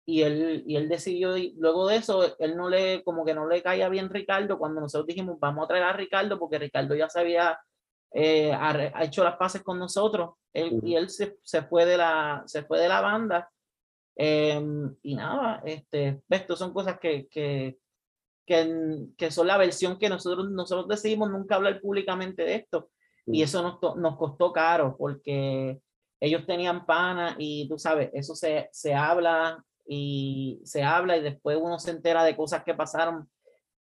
Y 0.05 0.21
él, 0.21 0.63
y 0.67 0.75
él 0.75 0.89
decidió, 0.89 1.37
y 1.37 1.53
luego 1.57 1.87
de 1.87 1.97
eso, 1.97 2.37
él 2.39 2.57
no 2.57 2.69
le, 2.69 3.03
como 3.03 3.25
que 3.25 3.33
no 3.33 3.47
le 3.47 3.61
caía 3.61 3.89
bien 3.89 4.09
Ricardo 4.09 4.57
cuando 4.57 4.81
nosotros 4.81 5.07
dijimos, 5.07 5.37
vamos 5.39 5.65
a 5.65 5.67
traer 5.67 5.83
a 5.83 5.93
Ricardo, 5.93 6.39
porque 6.39 6.59
Ricardo 6.59 6.95
ya 6.95 7.09
se 7.09 7.19
había 7.19 7.59
eh, 8.13 8.53
ha, 8.53 8.69
ha 8.69 9.03
hecho 9.03 9.23
las 9.23 9.37
paces 9.37 9.63
con 9.63 9.79
nosotros. 9.79 10.35
Él. 10.53 10.79
Y 10.83 10.95
él 10.95 11.09
se, 11.09 11.37
se, 11.41 11.63
fue 11.63 11.85
de 11.85 11.97
la, 11.97 12.43
se 12.45 12.63
fue 12.63 12.79
de 12.79 12.87
la 12.87 13.01
banda. 13.01 13.49
Em, 14.15 14.95
y 15.01 15.15
nada, 15.15 15.61
este, 15.65 16.21
esto 16.29 16.55
son 16.55 16.71
cosas 16.71 16.99
que, 16.99 17.27
que, 17.27 17.79
que, 18.45 19.07
que 19.17 19.31
son 19.31 19.47
la 19.47 19.57
versión 19.57 19.97
que 19.97 20.09
nosotros, 20.09 20.51
nosotros 20.51 20.87
decidimos 20.87 21.31
nunca 21.31 21.55
hablar 21.55 21.81
públicamente 21.81 22.43
de 22.43 22.55
esto. 22.55 22.91
Y 23.25 23.41
Mm. 23.41 23.43
eso 23.43 23.62
nos, 23.62 23.95
nos 23.97 24.17
costó 24.17 24.51
caro 24.51 24.95
porque 24.97 25.79
ellos 26.19 26.45
tenían 26.45 26.86
pana 26.86 27.36
y 27.38 27.67
tú 27.67 27.77
sabes, 27.77 28.09
eso 28.13 28.36
se, 28.36 28.69
se 28.71 28.93
habla 28.93 29.63
y 29.86 30.62
se 30.63 30.83
habla 30.83 31.17
y 31.17 31.21
después 31.21 31.57
uno 31.62 31.79
se 31.79 31.91
entera 31.91 32.23
de 32.23 32.36
cosas 32.36 32.63
que 32.63 32.73
pasaron. 32.73 33.29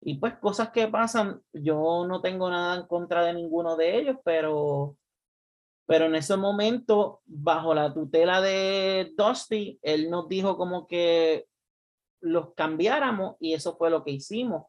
Y 0.02 0.20
pues 0.20 0.36
cosas 0.38 0.70
que 0.70 0.88
pasan, 0.88 1.42
yo 1.54 2.06
no 2.08 2.22
tengo 2.22 2.50
nada 2.50 2.76
en 2.76 2.86
contra 2.86 3.26
de 3.26 3.34
ninguno 3.34 3.76
de 3.76 3.98
ellos, 3.98 4.18
pero, 4.24 4.96
pero 5.88 6.06
en 6.06 6.16
ese 6.16 6.38
momento, 6.38 7.22
bajo 7.26 7.74
la 7.74 7.92
tutela 7.92 8.40
de 8.42 9.12
Dusty, 9.18 9.80
él 9.82 10.12
nos 10.12 10.30
dijo 10.30 10.56
como 10.56 10.86
que 10.86 11.48
los 12.22 12.54
cambiáramos 12.54 13.36
y 13.40 13.54
eso 13.54 13.76
fue 13.78 13.90
lo 13.90 14.04
que 14.04 14.12
hicimos. 14.12 14.66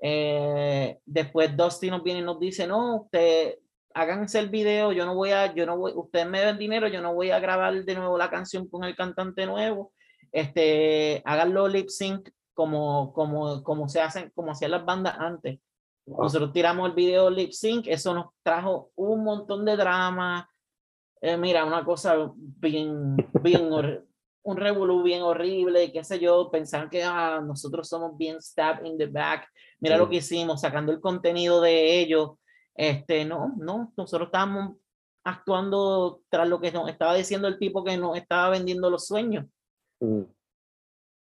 Eh, 0.00 0.98
después 1.06 1.56
Dusty 1.56 1.90
nos 1.90 2.02
viene 2.02 2.20
y 2.20 2.24
nos 2.24 2.40
dice, 2.40 2.66
no, 2.66 3.02
usted 3.02 3.58
háganse 3.94 4.38
el 4.38 4.48
video, 4.48 4.92
yo 4.92 5.04
no 5.06 5.14
voy 5.14 5.30
a, 5.30 5.54
yo 5.54 5.66
no 5.66 5.76
voy, 5.76 5.92
ustedes 5.94 6.26
me 6.26 6.40
den 6.40 6.58
dinero, 6.58 6.88
yo 6.88 7.00
no 7.00 7.14
voy 7.14 7.30
a 7.30 7.40
grabar 7.40 7.84
de 7.84 7.94
nuevo 7.94 8.16
la 8.18 8.30
canción 8.30 8.68
con 8.68 8.84
el 8.84 8.94
cantante 8.94 9.46
nuevo, 9.46 9.92
este, 10.32 11.22
háganlo 11.24 11.68
lip 11.68 11.88
sync 11.88 12.28
como, 12.54 13.12
como, 13.12 13.62
como 13.62 13.88
se 13.88 14.00
hacen, 14.00 14.30
como 14.34 14.52
hacían 14.52 14.72
las 14.72 14.84
bandas 14.84 15.16
antes. 15.18 15.60
Nosotros 16.06 16.52
tiramos 16.52 16.88
el 16.88 16.94
video 16.94 17.30
lip 17.30 17.52
sync, 17.52 17.86
eso 17.86 18.14
nos 18.14 18.26
trajo 18.42 18.90
un 18.96 19.22
montón 19.22 19.64
de 19.64 19.76
drama. 19.76 20.48
Eh, 21.20 21.36
mira, 21.36 21.64
una 21.64 21.84
cosa 21.84 22.16
bien, 22.36 23.16
bien, 23.42 23.70
un 24.42 24.56
revolú 24.56 25.02
bien 25.02 25.22
horrible, 25.22 25.92
qué 25.92 26.02
sé 26.02 26.18
yo, 26.18 26.50
pensar 26.50 26.88
que 26.88 27.02
ah, 27.04 27.40
nosotros 27.44 27.88
somos 27.88 28.16
bien 28.16 28.40
stab 28.40 28.84
in 28.86 28.96
the 28.96 29.06
back. 29.06 29.46
Mira 29.80 29.98
lo 29.98 30.08
que 30.08 30.16
hicimos, 30.16 30.62
sacando 30.62 30.90
el 30.92 31.00
contenido 31.00 31.60
de 31.60 32.00
ellos. 32.00 32.30
Este, 32.78 33.24
no, 33.24 33.54
no, 33.56 33.92
nosotros 33.96 34.28
estábamos 34.28 34.76
actuando 35.24 36.22
tras 36.28 36.48
lo 36.48 36.60
que 36.60 36.70
nos 36.70 36.88
estaba 36.88 37.16
diciendo 37.16 37.48
el 37.48 37.58
tipo 37.58 37.82
que 37.82 37.96
nos 37.96 38.16
estaba 38.16 38.50
vendiendo 38.50 38.88
los 38.88 39.04
sueños. 39.04 39.46
Mm. 40.00 40.22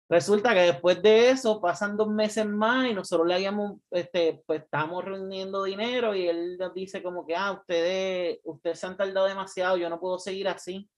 Resulta 0.09 0.53
que 0.53 0.61
después 0.61 1.01
de 1.01 1.29
eso 1.29 1.61
pasan 1.61 1.95
dos 1.95 2.09
meses 2.09 2.45
más 2.45 2.87
y 2.87 2.93
nosotros 2.93 3.25
le 3.25 3.35
habíamos, 3.35 3.79
este, 3.91 4.43
pues 4.45 4.63
estamos 4.63 5.05
reuniendo 5.05 5.63
dinero 5.63 6.13
y 6.13 6.27
él 6.27 6.57
nos 6.57 6.73
dice 6.73 7.01
como 7.01 7.25
que, 7.25 7.35
ah, 7.35 7.53
ustedes, 7.53 8.39
ustedes 8.43 8.79
se 8.79 8.87
han 8.87 8.97
tardado 8.97 9.27
demasiado, 9.27 9.77
yo 9.77 9.89
no 9.89 9.99
puedo 9.99 10.19
seguir 10.19 10.49
así. 10.49 10.89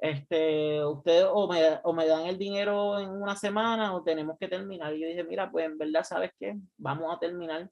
Este, 0.00 0.84
ustedes 0.84 1.26
o 1.32 1.48
me, 1.48 1.80
o 1.82 1.92
me 1.94 2.06
dan 2.06 2.26
el 2.26 2.36
dinero 2.36 2.98
en 2.98 3.08
una 3.08 3.36
semana 3.36 3.94
o 3.94 4.02
tenemos 4.02 4.36
que 4.38 4.48
terminar. 4.48 4.92
Y 4.94 5.00
yo 5.00 5.08
dije, 5.08 5.24
mira, 5.24 5.50
pues 5.50 5.64
en 5.64 5.78
verdad, 5.78 6.04
¿sabes 6.04 6.32
qué? 6.38 6.56
Vamos 6.76 7.14
a 7.14 7.18
terminar. 7.18 7.70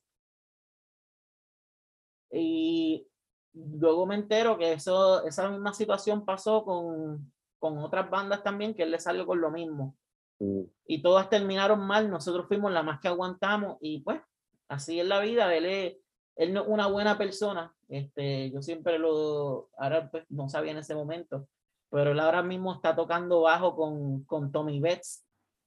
Y 2.36 3.06
luego 3.54 4.06
me 4.06 4.14
entero 4.14 4.58
que 4.58 4.72
eso, 4.72 5.24
esa 5.24 5.48
misma 5.50 5.72
situación 5.72 6.24
pasó 6.24 6.64
con, 6.64 7.32
con 7.58 7.78
otras 7.78 8.10
bandas 8.10 8.42
también, 8.42 8.74
que 8.74 8.82
él 8.82 8.90
le 8.90 9.00
salió 9.00 9.26
con 9.26 9.40
lo 9.40 9.50
mismo. 9.50 9.96
Mm. 10.38 10.62
Y 10.86 11.02
todas 11.02 11.30
terminaron 11.30 11.80
mal, 11.80 12.10
nosotros 12.10 12.46
fuimos 12.46 12.72
la 12.72 12.82
más 12.82 13.00
que 13.00 13.08
aguantamos 13.08 13.78
y 13.80 14.00
pues 14.00 14.20
así 14.68 15.00
es 15.00 15.06
la 15.06 15.20
vida, 15.20 15.54
él 15.54 15.64
es, 15.66 15.96
él 16.36 16.52
no 16.52 16.64
una 16.64 16.88
buena 16.88 17.16
persona, 17.16 17.74
este, 17.88 18.50
yo 18.50 18.60
siempre 18.60 18.98
lo, 18.98 19.70
ahora 19.78 20.10
pues 20.10 20.24
no 20.28 20.48
sabía 20.48 20.72
en 20.72 20.78
ese 20.78 20.94
momento, 20.94 21.48
pero 21.90 22.12
él 22.12 22.20
ahora 22.20 22.42
mismo 22.42 22.74
está 22.74 22.94
tocando 22.94 23.42
bajo 23.42 23.76
con, 23.76 24.24
con 24.24 24.50
Tommy 24.52 24.80
Betts. 24.80 25.24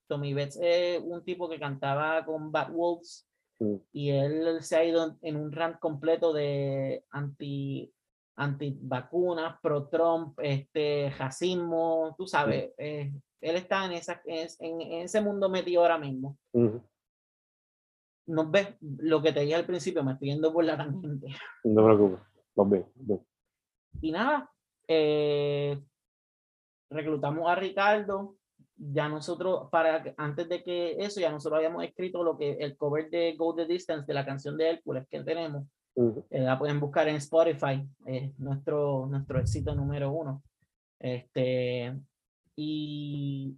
Tommy 0.08 0.34
Betts 0.34 0.58
es 0.62 1.02
un 1.04 1.24
tipo 1.24 1.48
que 1.48 1.60
cantaba 1.60 2.26
con 2.26 2.52
Bad 2.52 2.72
Wolves 2.72 3.29
y 3.92 4.12
él 4.12 4.62
se 4.62 4.76
ha 4.78 4.84
ido 4.84 5.18
en 5.22 5.36
un 5.36 5.52
rant 5.52 5.80
completo 5.80 6.34
de 6.34 7.04
anti 7.12 7.94
anti 8.40 8.78
vacunas, 8.82 9.60
pro 9.62 9.88
Trump, 9.90 10.40
este 10.42 11.14
racismo, 11.18 12.16
tú 12.18 12.26
sabes, 12.26 12.72
eh, 12.78 13.12
él 13.42 13.56
está 13.56 13.86
en, 13.86 13.92
esa, 13.92 14.22
en, 14.26 14.82
ese 15.04 15.22
mundo 15.22 15.50
metido 15.50 15.82
ahora 15.82 15.98
mismo. 15.98 16.38
No 18.28 18.50
ves 18.50 18.76
lo 18.80 19.22
que 19.22 19.34
te 19.34 19.42
dije 19.42 19.56
al 19.56 19.66
principio, 19.66 20.04
me 20.04 20.14
estoy 20.14 20.30
yendo 20.30 20.54
por 20.54 20.64
la 20.64 20.78
tangente. 20.78 21.28
No 21.66 21.82
me 21.82 21.96
preocupes, 21.96 22.26
los 22.56 22.70
veo. 22.70 23.26
Y 24.02 24.12
nada, 24.12 24.50
eh, 24.88 25.84
reclutamos 26.90 27.50
a 27.50 27.56
Ricardo. 27.56 28.38
Ya 28.82 29.10
nosotros, 29.10 29.68
para 29.70 30.14
antes 30.16 30.48
de 30.48 30.64
que 30.64 30.96
eso, 31.00 31.20
ya 31.20 31.32
nosotros 31.32 31.58
habíamos 31.58 31.84
escrito 31.84 32.24
lo 32.24 32.38
que 32.38 32.54
el 32.54 32.78
cover 32.78 33.10
de 33.10 33.36
Go 33.36 33.54
the 33.54 33.66
Distance 33.66 34.06
de 34.08 34.14
la 34.14 34.26
canción 34.26 34.56
de 34.56 34.70
Hércules 34.70 35.06
que 35.10 35.22
tenemos. 35.22 35.66
Eh, 35.96 36.40
la 36.40 36.58
pueden 36.58 36.80
buscar 36.80 37.10
en 37.10 37.18
Spotify, 37.18 37.86
es 38.06 38.40
nuestro, 38.40 39.06
nuestro 39.08 39.40
éxito 39.40 39.76
número 39.76 40.12
uno. 40.12 40.42
Este, 40.98 41.94
y, 42.56 43.58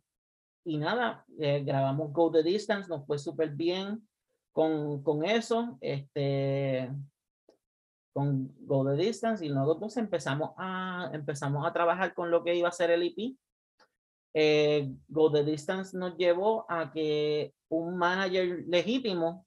y 0.64 0.78
nada, 0.78 1.24
eh, 1.40 1.64
grabamos 1.64 2.12
Go 2.12 2.32
the 2.32 2.42
Distance, 2.42 2.90
nos 2.90 3.06
fue 3.06 3.20
súper 3.20 3.52
bien 3.52 4.08
con, 4.52 5.04
con 5.04 5.24
eso, 5.24 5.78
este, 5.82 6.92
con 8.12 8.52
Go 8.66 8.86
the 8.86 8.96
Distance, 8.96 9.46
y 9.46 9.50
nosotros 9.50 9.96
empezamos 9.98 10.52
a, 10.58 11.12
empezamos 11.14 11.66
a 11.66 11.74
trabajar 11.74 12.16
con 12.16 12.32
lo 12.32 12.44
que 12.44 12.56
iba 12.56 12.70
a 12.70 12.74
ser 12.74 12.90
el 12.90 13.04
EP. 13.04 13.36
Eh, 14.34 14.90
Go 15.08 15.32
the 15.32 15.44
Distance 15.44 15.98
nos 15.98 16.16
llevó 16.18 16.66
a 16.70 16.92
que 16.92 17.54
un 17.70 17.98
manager 17.98 18.64
legítimo 18.68 19.46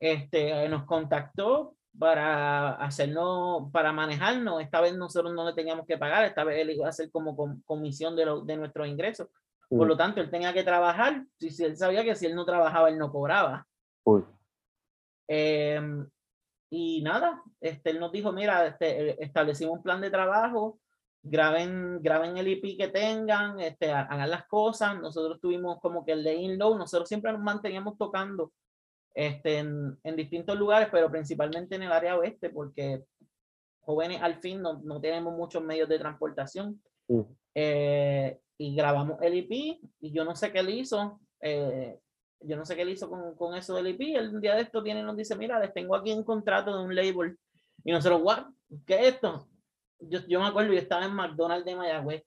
este, 0.00 0.68
nos 0.68 0.84
contactó 0.84 1.76
para 1.98 2.72
hacernos, 2.72 3.70
para 3.72 3.92
manejarnos. 3.92 4.60
Esta 4.60 4.80
vez 4.80 4.96
nosotros 4.96 5.32
no 5.32 5.46
le 5.46 5.54
teníamos 5.54 5.86
que 5.86 5.98
pagar, 5.98 6.24
esta 6.24 6.44
vez 6.44 6.60
él 6.60 6.70
iba 6.70 6.86
a 6.86 6.90
hacer 6.90 7.10
como 7.10 7.36
comisión 7.64 8.16
de, 8.16 8.26
lo, 8.26 8.40
de 8.40 8.56
nuestros 8.56 8.86
ingresos. 8.88 9.28
Por 9.68 9.88
lo 9.88 9.96
tanto, 9.96 10.20
él 10.20 10.30
tenía 10.30 10.52
que 10.52 10.62
trabajar. 10.62 11.24
Si, 11.38 11.50
si, 11.50 11.64
él 11.64 11.76
sabía 11.76 12.04
que 12.04 12.14
si 12.14 12.26
él 12.26 12.34
no 12.34 12.44
trabajaba, 12.44 12.88
él 12.88 12.98
no 12.98 13.10
cobraba. 13.10 13.66
Em, 15.26 16.08
y 16.70 17.02
nada, 17.02 17.42
este, 17.60 17.90
él 17.90 17.98
nos 17.98 18.12
dijo, 18.12 18.30
mira, 18.30 18.66
este, 18.66 19.22
establecimos 19.22 19.78
un 19.78 19.82
plan 19.82 20.00
de 20.00 20.10
trabajo, 20.10 20.78
graben, 21.24 22.02
graben 22.02 22.36
el 22.36 22.48
IP 22.48 22.76
que 22.76 22.88
tengan, 22.88 23.58
este, 23.58 23.90
hagan 23.90 24.30
las 24.30 24.46
cosas. 24.46 25.00
Nosotros 25.00 25.40
tuvimos 25.40 25.80
como 25.80 26.04
que 26.04 26.12
el 26.12 26.22
de 26.22 26.34
in 26.34 26.58
low, 26.58 26.76
nosotros 26.76 27.08
siempre 27.08 27.32
nos 27.32 27.40
manteníamos 27.40 27.96
tocando 27.96 28.52
este, 29.14 29.58
en, 29.58 29.98
en, 30.04 30.16
distintos 30.16 30.56
lugares, 30.58 30.88
pero 30.92 31.10
principalmente 31.10 31.76
en 31.76 31.84
el 31.84 31.92
área 31.92 32.18
oeste, 32.18 32.50
porque 32.50 33.02
jóvenes 33.80 34.20
al 34.22 34.36
fin 34.36 34.60
no, 34.60 34.80
no 34.84 35.00
tenemos 35.00 35.34
muchos 35.34 35.62
medios 35.62 35.88
de 35.88 35.98
transportación. 35.98 36.80
Eh, 37.54 38.38
y 38.56 38.74
grabamos 38.74 39.20
el 39.20 39.38
EP 39.38 39.50
y 40.00 40.12
yo 40.12 40.24
no 40.24 40.36
sé 40.36 40.52
qué 40.52 40.62
le 40.62 40.72
hizo. 40.72 41.20
Eh, 41.40 41.98
yo 42.40 42.56
no 42.56 42.66
sé 42.66 42.76
qué 42.76 42.84
le 42.84 42.92
hizo 42.92 43.08
con, 43.08 43.34
con 43.34 43.54
eso 43.54 43.74
del 43.74 43.86
EP. 43.86 44.00
El 44.00 44.40
día 44.40 44.54
de 44.54 44.62
esto 44.62 44.82
viene 44.82 45.00
y 45.00 45.04
nos 45.04 45.16
dice, 45.16 45.36
mira, 45.36 45.58
les 45.58 45.72
tengo 45.72 45.96
aquí 45.96 46.12
un 46.12 46.22
contrato 46.22 46.76
de 46.76 46.84
un 46.84 46.94
label. 46.94 47.38
Y 47.82 47.92
nosotros, 47.92 48.20
what? 48.22 48.46
¿Qué 48.86 48.94
es 48.94 49.14
esto? 49.14 49.48
Yo, 50.08 50.20
yo 50.26 50.40
me 50.40 50.46
acuerdo, 50.46 50.72
yo 50.72 50.78
estaba 50.78 51.04
en 51.04 51.14
McDonald's 51.14 51.64
de 51.64 51.76
Mayagüez 51.76 52.24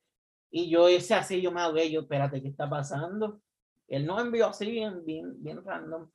y 0.50 0.70
yo 0.70 0.88
ese 0.88 1.14
así, 1.14 1.42
yo 1.42 1.52
me 1.52 1.62
ahogué, 1.62 1.92
yo, 1.92 2.02
espérate, 2.02 2.42
¿qué 2.42 2.48
está 2.48 2.70
pasando? 2.70 3.42
Él 3.88 4.06
nos 4.06 4.22
envió 4.22 4.48
así 4.48 4.70
bien, 4.70 5.06
bien, 5.06 5.42
bien 5.44 5.64
random. 5.64 6.10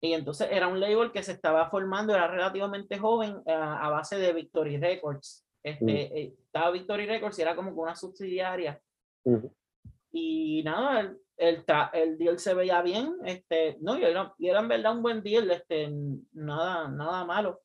Y 0.00 0.14
entonces 0.14 0.48
era 0.50 0.66
un 0.66 0.80
label 0.80 1.12
que 1.12 1.22
se 1.22 1.32
estaba 1.32 1.70
formando, 1.70 2.14
era 2.14 2.26
relativamente 2.26 2.98
joven 2.98 3.40
eh, 3.46 3.52
a 3.52 3.88
base 3.88 4.18
de 4.18 4.32
Victory 4.32 4.76
Records. 4.76 5.46
Este, 5.62 5.84
mm. 5.84 6.16
eh, 6.16 6.34
Estaba 6.44 6.72
Victory 6.72 7.06
Records 7.06 7.38
y 7.38 7.42
era 7.42 7.54
como 7.54 7.70
una 7.70 7.94
subsidiaria. 7.94 8.80
Y 10.10 10.62
nada, 10.64 11.00
el, 11.00 11.18
el, 11.36 11.64
el, 11.92 12.18
deal 12.18 12.38
se 12.38 12.52
veía 12.52 12.82
bien. 12.82 13.16
Este, 13.24 13.78
no, 13.80 13.96
y 13.96 14.02
era, 14.02 14.34
y 14.38 14.48
era 14.48 14.60
en 14.60 14.68
verdad 14.68 14.96
un 14.96 15.02
buen 15.02 15.22
deal, 15.22 15.50
este, 15.50 15.88
nada, 16.32 16.88
nada 16.88 17.24
malo. 17.24 17.60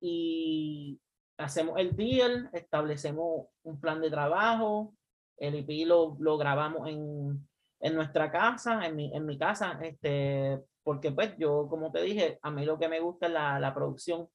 Y 0.00 1.00
hacemos 1.38 1.78
el 1.78 1.96
deal, 1.96 2.50
establecemos 2.52 3.46
un 3.62 3.80
plan 3.80 4.00
de 4.00 4.10
trabajo, 4.10 4.94
el 5.38 5.56
IP 5.56 5.86
lo, 5.86 6.16
lo 6.20 6.38
grabamos 6.38 6.88
en, 6.88 7.48
en 7.80 7.94
nuestra 7.94 8.30
casa, 8.30 8.86
en 8.86 8.96
mi, 8.96 9.14
en 9.14 9.26
mi 9.26 9.38
casa, 9.38 9.78
este, 9.82 10.62
porque 10.84 11.10
pues 11.10 11.36
yo, 11.36 11.66
como 11.68 11.90
te 11.90 12.02
dije, 12.02 12.38
a 12.42 12.50
mí 12.50 12.64
lo 12.64 12.78
que 12.78 12.88
me 12.88 13.00
gusta 13.00 13.26
es 13.26 13.32
la, 13.32 13.58
la 13.58 13.74
producción. 13.74 14.28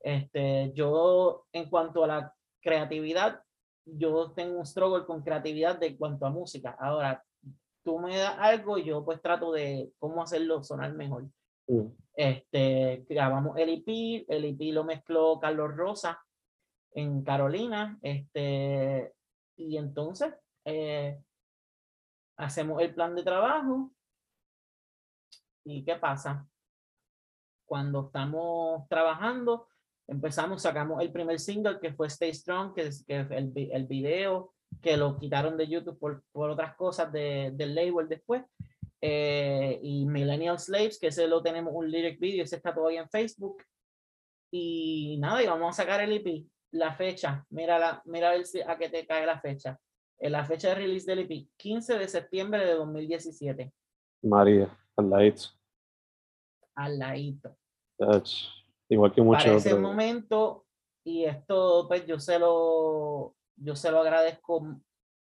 este, 0.00 0.72
yo, 0.74 1.44
en 1.52 1.68
cuanto 1.68 2.04
a 2.04 2.06
la 2.06 2.34
creatividad, 2.62 3.42
yo 3.84 4.32
tengo 4.32 4.58
un 4.58 4.66
struggle 4.66 5.04
con 5.04 5.22
creatividad 5.22 5.78
de 5.78 5.96
cuanto 5.96 6.24
a 6.24 6.30
música. 6.30 6.76
Ahora, 6.78 7.22
tú 7.84 7.98
me 7.98 8.16
das 8.16 8.36
algo 8.38 8.78
y 8.78 8.84
yo 8.84 9.04
pues 9.04 9.20
trato 9.20 9.52
de 9.52 9.92
cómo 9.98 10.22
hacerlo 10.22 10.62
sonar 10.62 10.94
mejor. 10.94 11.24
Este, 12.14 13.04
grabamos 13.08 13.56
el 13.56 13.70
EP, 13.70 14.26
el 14.28 14.44
EP 14.44 14.74
lo 14.74 14.84
mezcló 14.84 15.38
Carlos 15.40 15.74
Rosa 15.74 16.22
en 16.94 17.22
Carolina, 17.22 17.98
este, 18.02 19.14
y 19.56 19.78
entonces 19.78 20.34
eh, 20.64 21.18
hacemos 22.36 22.82
el 22.82 22.94
plan 22.94 23.14
de 23.14 23.22
trabajo, 23.22 23.92
¿Y 25.64 25.84
qué 25.84 25.96
pasa? 25.96 26.46
Cuando 27.64 28.06
estamos 28.06 28.88
trabajando, 28.88 29.68
empezamos, 30.08 30.62
sacamos 30.62 31.00
el 31.00 31.12
primer 31.12 31.38
single 31.38 31.78
que 31.80 31.92
fue 31.92 32.08
Stay 32.08 32.34
Strong, 32.34 32.74
que 32.74 32.88
es, 32.88 33.04
que 33.04 33.20
el, 33.20 33.52
el 33.54 33.86
video 33.86 34.52
que 34.80 34.96
lo 34.96 35.18
quitaron 35.18 35.56
de 35.56 35.68
YouTube 35.68 35.98
por, 35.98 36.24
por 36.32 36.50
otras 36.50 36.74
cosas 36.76 37.12
de, 37.12 37.52
del 37.54 37.74
label 37.74 38.08
después. 38.08 38.42
Eh, 39.04 39.80
y 39.82 40.06
Millennial 40.06 40.60
Slaves, 40.60 40.98
que 40.98 41.08
ese 41.08 41.26
lo 41.26 41.42
tenemos 41.42 41.74
un 41.74 41.90
lyric 41.90 42.20
video, 42.20 42.44
ese 42.44 42.56
está 42.56 42.72
todavía 42.72 43.00
en 43.00 43.10
Facebook. 43.10 43.62
Y 44.52 45.16
nada, 45.18 45.42
y 45.42 45.46
vamos 45.46 45.70
a 45.70 45.82
sacar 45.82 46.00
el 46.00 46.12
EP. 46.12 46.46
La 46.70 46.94
fecha, 46.94 47.44
mira, 47.50 47.78
la, 47.78 48.02
mira 48.04 48.30
a 48.30 48.32
ver 48.32 48.46
si, 48.46 48.60
a 48.60 48.78
qué 48.78 48.88
te 48.88 49.04
cae 49.04 49.26
la 49.26 49.40
fecha. 49.40 49.78
En 50.18 50.32
la 50.32 50.44
fecha 50.44 50.68
de 50.68 50.76
release 50.76 51.04
del 51.04 51.18
EP, 51.18 51.48
15 51.56 51.98
de 51.98 52.08
septiembre 52.08 52.64
de 52.64 52.74
2017. 52.74 53.72
María. 54.22 54.78
Al 54.96 55.10
ladito. 55.10 55.48
Al 56.76 56.98
ladito. 56.98 57.56
Igual 58.88 59.12
que 59.12 59.22
mucho. 59.22 59.38
Para 59.38 59.56
ese 59.56 59.74
momento, 59.74 60.64
y 61.04 61.24
esto 61.24 61.86
pues 61.88 62.06
yo 62.06 62.20
se 62.20 62.38
lo, 62.38 63.34
yo 63.56 63.74
se 63.74 63.90
lo 63.90 64.00
agradezco. 64.00 64.80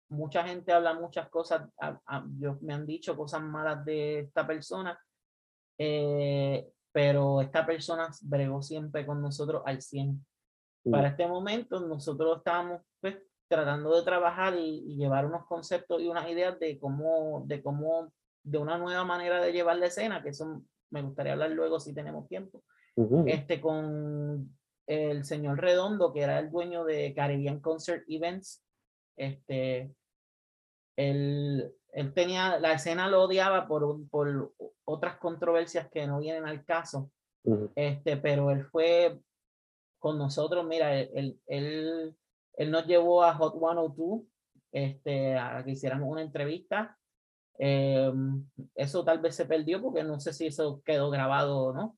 Mucha 0.09 0.43
gente 0.43 0.71
habla 0.71 0.93
muchas 0.93 1.29
cosas, 1.29 1.69
yo, 2.37 2.57
me 2.61 2.73
han 2.73 2.85
dicho 2.85 3.15
cosas 3.15 3.41
malas 3.41 3.83
de 3.85 4.19
esta 4.19 4.45
persona. 4.45 4.99
Eh, 5.77 6.69
pero 6.91 7.41
esta 7.41 7.65
persona 7.65 8.09
bregó 8.21 8.61
siempre 8.61 9.05
con 9.05 9.21
nosotros 9.21 9.61
al 9.65 9.81
100. 9.81 10.25
Para 10.89 11.09
este 11.09 11.27
momento 11.27 11.79
nosotros 11.79 12.37
estábamos 12.37 12.81
pues, 13.01 13.17
tratando 13.49 13.95
de 13.95 14.03
trabajar 14.03 14.55
y, 14.55 14.83
y, 14.87 14.95
llevar 14.95 15.25
unos 15.25 15.45
conceptos 15.45 16.01
y 16.01 16.07
unas 16.07 16.29
ideas 16.29 16.57
de 16.59 16.79
cómo, 16.79 17.43
de 17.47 17.61
cómo, 17.61 18.13
de 18.43 18.57
una 18.59 18.77
nueva 18.77 19.03
manera 19.03 19.41
de 19.41 19.51
llevar 19.51 19.77
la 19.77 19.87
escena, 19.87 20.21
que 20.21 20.29
eso 20.29 20.61
me 20.91 21.01
gustaría 21.01 21.33
hablar 21.33 21.51
luego 21.51 21.79
si 21.79 21.93
tenemos 21.93 22.27
tiempo, 22.27 22.63
este, 23.25 23.59
con 23.59 24.57
el 24.87 25.25
señor 25.25 25.59
Redondo, 25.59 26.13
que 26.13 26.21
era 26.21 26.39
el 26.39 26.49
dueño 26.49 26.85
de 26.85 27.13
Caribbean 27.13 27.59
Concert 27.59 28.05
Events, 28.07 28.64
este, 29.15 29.93
él, 30.95 31.73
él 31.91 32.13
tenía, 32.13 32.59
la 32.59 32.73
escena 32.73 33.07
lo 33.07 33.23
odiaba 33.23 33.67
por, 33.67 34.07
por 34.09 34.53
otras 34.85 35.17
controversias 35.17 35.89
que 35.89 36.07
no 36.07 36.19
vienen 36.19 36.45
al 36.45 36.63
caso, 36.65 37.11
este, 37.75 38.17
pero 38.17 38.51
él 38.51 38.65
fue 38.65 39.19
con 39.99 40.17
nosotros, 40.17 40.65
mira, 40.65 40.99
él, 40.99 41.39
él, 41.47 42.15
él 42.57 42.71
nos 42.71 42.85
llevó 42.85 43.23
a 43.23 43.35
Hot 43.35 43.57
102, 43.57 44.21
este, 44.71 45.37
a 45.37 45.63
que 45.63 45.71
hiciéramos 45.71 46.09
una 46.09 46.21
entrevista. 46.21 46.97
Em, 47.57 48.45
eso 48.75 49.05
tal 49.05 49.19
vez 49.19 49.35
se 49.35 49.45
perdió 49.45 49.81
porque 49.81 50.03
no 50.03 50.19
sé 50.19 50.33
si 50.33 50.47
eso 50.47 50.81
quedó 50.85 51.09
grabado 51.09 51.57
o 51.57 51.73
no. 51.73 51.97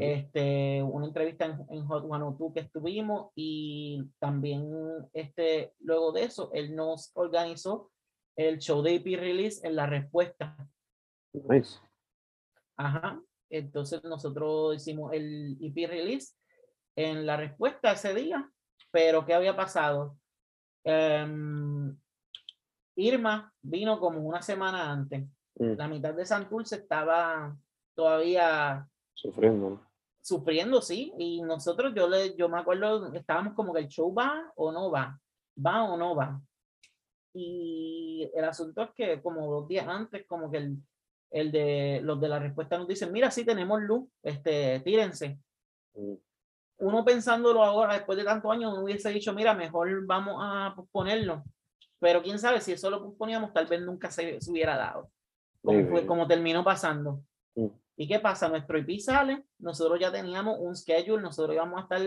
Este, 0.00 0.82
una 0.82 1.06
entrevista 1.06 1.44
en, 1.44 1.64
en, 1.70 1.86
Hot 1.86 2.06
102 2.06 2.52
que 2.52 2.60
estuvimos 2.60 3.30
y 3.36 4.02
también 4.18 4.68
este, 5.12 5.74
luego 5.78 6.10
de 6.10 6.24
eso, 6.24 6.50
él 6.52 6.74
nos 6.74 7.12
organizó 7.14 7.92
el 8.34 8.58
show 8.58 8.82
de 8.82 8.96
EP 8.96 9.04
Release 9.16 9.64
en 9.64 9.76
la 9.76 9.86
respuesta. 9.86 10.56
Nice. 11.32 11.78
Ajá. 12.76 13.22
Entonces 13.48 14.02
nosotros 14.02 14.74
hicimos 14.74 15.12
el 15.12 15.56
EP 15.60 15.88
Release 15.88 16.34
en 16.96 17.24
la 17.24 17.36
respuesta 17.36 17.92
ese 17.92 18.12
día, 18.12 18.50
pero 18.90 19.24
¿qué 19.24 19.34
había 19.34 19.54
pasado? 19.54 20.18
Um, 20.84 21.96
Irma 22.96 23.52
vino 23.62 24.00
como 24.00 24.20
una 24.20 24.42
semana 24.42 24.90
antes. 24.90 25.28
Mm. 25.56 25.76
La 25.76 25.86
mitad 25.88 26.14
de 26.14 26.24
Santurce 26.24 26.76
estaba 26.76 27.56
todavía 27.94 28.88
sufriendo. 29.16 29.80
Sufriendo, 30.20 30.80
sí. 30.80 31.12
Y 31.18 31.42
nosotros, 31.42 31.92
yo, 31.94 32.08
le, 32.08 32.36
yo 32.36 32.48
me 32.48 32.58
acuerdo, 32.58 33.12
estábamos 33.14 33.54
como 33.54 33.72
que 33.72 33.80
el 33.80 33.88
show 33.88 34.14
va 34.14 34.52
o 34.54 34.70
no 34.70 34.90
va, 34.90 35.18
va 35.64 35.84
o 35.84 35.96
no 35.96 36.14
va. 36.14 36.40
Y 37.34 38.30
el 38.34 38.44
asunto 38.44 38.82
es 38.82 38.90
que 38.94 39.22
como 39.22 39.50
dos 39.50 39.68
días 39.68 39.86
antes, 39.86 40.26
como 40.26 40.50
que 40.50 40.58
el, 40.58 40.76
el 41.30 41.52
de 41.52 42.00
los 42.02 42.20
de 42.20 42.28
la 42.28 42.38
respuesta 42.38 42.78
nos 42.78 42.88
dicen, 42.88 43.12
mira, 43.12 43.30
sí 43.30 43.44
tenemos 43.44 43.80
luz, 43.82 44.08
este, 44.22 44.80
tírense. 44.80 45.38
Mm. 45.94 46.14
Uno 46.78 47.04
pensándolo 47.04 47.62
ahora, 47.62 47.94
después 47.94 48.18
de 48.18 48.24
tantos 48.24 48.50
años, 48.50 48.74
no 48.74 48.84
hubiese 48.84 49.10
dicho, 49.10 49.32
mira, 49.32 49.54
mejor 49.54 50.04
vamos 50.06 50.36
a 50.40 50.74
posponerlo. 50.76 51.42
Pero 51.98 52.22
quién 52.22 52.38
sabe, 52.38 52.60
si 52.60 52.72
eso 52.72 52.90
lo 52.90 53.02
posponíamos, 53.02 53.52
tal 53.52 53.66
vez 53.66 53.80
nunca 53.80 54.10
se, 54.10 54.38
hubiera 54.48 54.76
dado. 54.76 55.10
Como, 55.62 55.88
fue, 55.88 56.06
como 56.06 56.26
terminó 56.26 56.62
pasando. 56.62 57.22
Mm. 57.54 57.66
¿Y 57.96 58.06
qué 58.06 58.20
pasa? 58.20 58.48
Nuestro 58.48 58.78
IP 58.78 59.00
sale, 59.00 59.44
nosotros 59.58 59.98
ya 59.98 60.12
teníamos 60.12 60.58
un 60.60 60.76
schedule, 60.76 61.22
nosotros 61.22 61.54
íbamos 61.54 61.78
a 61.78 61.82
estar 61.82 62.00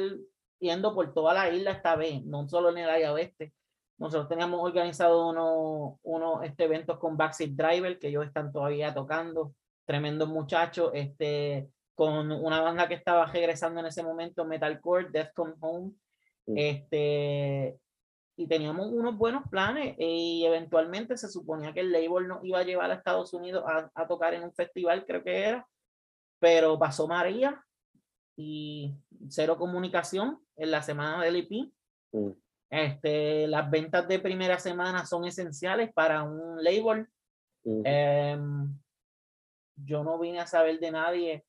yendo 0.59 0.93
por 0.93 1.13
toda 1.13 1.33
la 1.33 1.49
isla 1.49 1.71
esta 1.71 1.95
vez, 1.95 2.23
no 2.25 2.47
solo 2.47 2.69
en 2.69 2.77
el 2.77 2.89
área 2.89 3.11
oeste. 3.11 3.53
Nosotros 3.97 4.29
teníamos 4.29 4.61
organizado 4.63 5.29
unos 5.29 5.99
uno, 6.03 6.43
este, 6.43 6.65
eventos 6.65 6.99
con 6.99 7.17
Backseat 7.17 7.51
Driver, 7.51 7.97
que 7.97 8.09
ellos 8.09 8.25
están 8.25 8.51
todavía 8.51 8.93
tocando, 8.93 9.55
tremendos 9.85 10.29
muchachos, 10.29 10.91
este, 10.93 11.69
con 11.95 12.31
una 12.31 12.61
banda 12.61 12.87
que 12.87 12.93
estaba 12.93 13.25
regresando 13.25 13.79
en 13.79 13.87
ese 13.87 14.03
momento, 14.03 14.45
Metalcore, 14.45 15.09
Death 15.09 15.33
Come 15.33 15.55
Home, 15.59 15.91
este, 16.55 17.77
y 18.37 18.47
teníamos 18.47 18.87
unos 18.87 19.17
buenos 19.17 19.43
planes 19.49 19.95
y 19.97 20.45
eventualmente 20.45 21.17
se 21.17 21.27
suponía 21.27 21.73
que 21.73 21.81
el 21.81 21.91
label 21.91 22.27
nos 22.27 22.43
iba 22.45 22.59
a 22.59 22.63
llevar 22.63 22.89
a 22.89 22.95
Estados 22.95 23.33
Unidos 23.33 23.63
a, 23.67 23.91
a 23.93 24.07
tocar 24.07 24.33
en 24.33 24.43
un 24.43 24.53
festival, 24.53 25.05
creo 25.05 25.23
que 25.23 25.43
era, 25.43 25.67
pero 26.39 26.79
pasó 26.79 27.07
María 27.07 27.63
y 28.35 28.95
cero 29.27 29.57
comunicación 29.57 30.39
en 30.55 30.71
la 30.71 30.81
semana 30.81 31.23
del 31.23 31.37
IP. 31.37 31.71
Mm. 32.11 32.31
Este, 32.69 33.47
las 33.47 33.69
ventas 33.69 34.07
de 34.07 34.19
primera 34.19 34.59
semana 34.59 35.05
son 35.05 35.25
esenciales 35.25 35.91
para 35.93 36.23
un 36.23 36.63
label. 36.63 37.07
Mm. 37.63 37.81
Em, 37.85 38.79
yo 39.75 40.03
no 40.03 40.19
vine 40.19 40.39
a 40.39 40.47
saber 40.47 40.79
de 40.79 40.91
nadie 40.91 41.45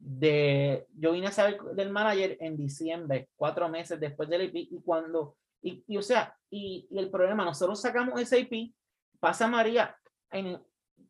de, 0.00 0.86
yo 0.96 1.12
vine 1.12 1.26
a 1.26 1.32
saber 1.32 1.60
del 1.74 1.90
manager 1.90 2.36
en 2.40 2.56
diciembre, 2.56 3.28
cuatro 3.36 3.68
meses 3.68 4.00
después 4.00 4.28
del 4.28 4.44
IP, 4.44 4.56
y 4.72 4.80
cuando, 4.82 5.36
y, 5.62 5.84
y 5.86 5.96
o 5.98 6.02
sea, 6.02 6.36
y, 6.48 6.88
y, 6.90 6.98
el 6.98 7.10
problema, 7.10 7.44
nosotros 7.44 7.80
sacamos 7.80 8.18
ese 8.20 8.40
IP, 8.40 8.74
pasa 9.20 9.46
María, 9.46 9.94
en, 10.30 10.58